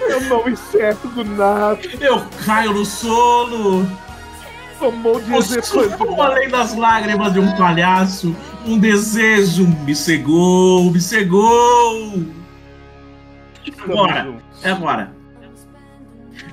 Eu 0.00 0.20
não 0.22 0.48
enxergo 0.48 1.22
nada. 1.24 1.78
Eu 2.00 2.24
caio 2.44 2.72
no 2.72 2.84
sono! 2.84 3.88
Tomou 4.78 5.20
de 5.20 5.32
O 5.32 5.42
sono, 5.42 5.82
execução. 5.84 6.22
além 6.22 6.48
das 6.48 6.74
lágrimas 6.74 7.32
de 7.32 7.40
um 7.40 7.56
palhaço, 7.56 8.34
um 8.64 8.78
desejo 8.78 9.66
me 9.84 9.94
cegou, 9.94 10.90
me 10.90 11.00
cegou! 11.00 12.24
Agora, 13.84 14.34
é 14.62 14.70
agora. 14.70 15.17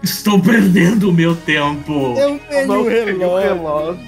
Estou 0.06 0.40
perdendo 0.40 1.10
o 1.10 1.14
meu 1.14 1.36
tempo. 1.36 2.14
Eu 2.16 2.40
tenho 2.48 2.68
não 2.68 2.82
um 2.82 2.86
tenho 2.86 3.06
relógio. 3.18 3.56
relógio. 3.56 4.00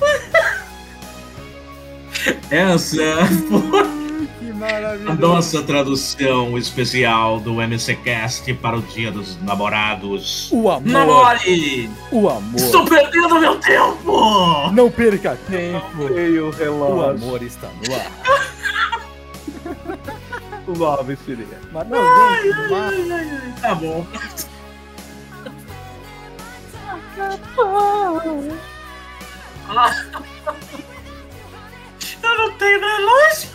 Essa 2.48 3.26
foi 3.48 3.94
Que 4.54 5.10
a 5.10 5.14
nossa 5.14 5.62
tradução 5.62 6.56
especial 6.56 7.38
do 7.40 7.54
MCCast 7.56 8.54
para 8.54 8.78
o 8.78 8.82
Dia 8.82 9.10
dos 9.10 9.36
Namorados. 9.42 10.48
O 10.52 10.70
amor. 10.70 10.86
Namore! 10.90 11.90
O 12.10 12.28
amor. 12.28 12.56
Estou 12.56 12.84
perdendo 12.86 13.38
meu 13.40 13.56
tempo! 13.56 14.70
Não 14.72 14.90
perca 14.90 15.36
tempo. 15.50 16.08
Tenho 16.14 16.46
O 16.46 16.50
relógio. 16.50 17.26
amor 17.26 17.42
está 17.42 17.68
no 17.86 17.94
ar. 17.94 18.10
Love 20.66 21.16
seria. 21.24 21.60
Mas 21.72 21.88
não, 21.88 21.98
gente, 22.42 22.70
mas- 22.70 22.72
Ai, 22.72 23.12
ai, 23.12 23.30
ai, 23.30 23.54
Tá 23.60 23.74
bom. 23.74 24.06
Eu 32.22 32.38
não 32.38 32.52
tenho 32.58 32.80
relógio. 32.80 33.48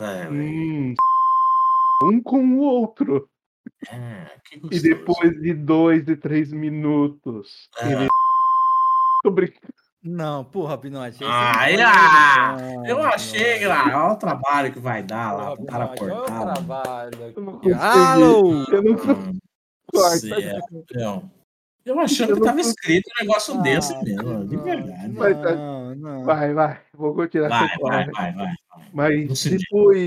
É, 0.00 0.28
Hum, 0.28 0.94
um 2.02 2.22
com 2.22 2.44
o 2.44 2.58
outro. 2.58 3.28
é, 3.90 4.38
que 4.44 4.60
E 4.70 4.80
depois 4.80 5.40
de 5.40 5.54
dois 5.54 6.08
e 6.08 6.16
três 6.16 6.52
minutos. 6.52 7.68
É. 7.78 7.92
Ele. 7.92 8.08
Tô 9.22 9.30
brincando. 9.30 9.74
Não, 10.00 10.44
porra, 10.44 10.78
Pinote. 10.78 11.24
Ah, 11.24 11.68
é 11.68 11.82
ah, 11.82 12.56
Eu 12.86 13.02
achei 13.02 13.66
lá, 13.66 13.84
olha 14.04 14.12
o 14.12 14.16
trabalho 14.16 14.72
que 14.72 14.78
vai 14.78 15.02
dar 15.02 15.32
lá 15.32 15.56
Porra, 15.56 15.66
cara 15.66 15.88
Pinote, 15.88 16.04
olha 16.04 16.18
o 16.18 16.22
trabalho 16.22 17.34
Eu 17.36 17.42
não 17.42 17.58
consegui. 17.58 17.74
Alô! 17.74 18.64
Eu 18.70 18.82
não 18.82 18.94
Hum, 18.94 19.38
certo. 20.20 21.30
Eu, 21.84 21.98
achando 22.00 22.34
que 22.34 22.42
tava 22.42 22.60
escrito 22.60 23.08
um 23.08 23.20
negócio 23.24 23.62
desse 23.62 23.94
Ah, 23.94 24.04
mesmo, 24.04 24.46
de 24.46 24.56
não, 24.56 24.64
verdade. 24.64 25.12
Vai, 25.14 25.34
tá- 25.34 25.54
Não. 25.98 26.24
Vai, 26.24 26.54
vai. 26.54 26.80
Vou 26.94 27.14
continuar 27.14 27.48
Vai, 27.48 27.68
vai, 27.80 28.10
vai, 28.12 28.32
vai. 28.32 28.54
Mas 28.92 29.44
depois 29.44 29.98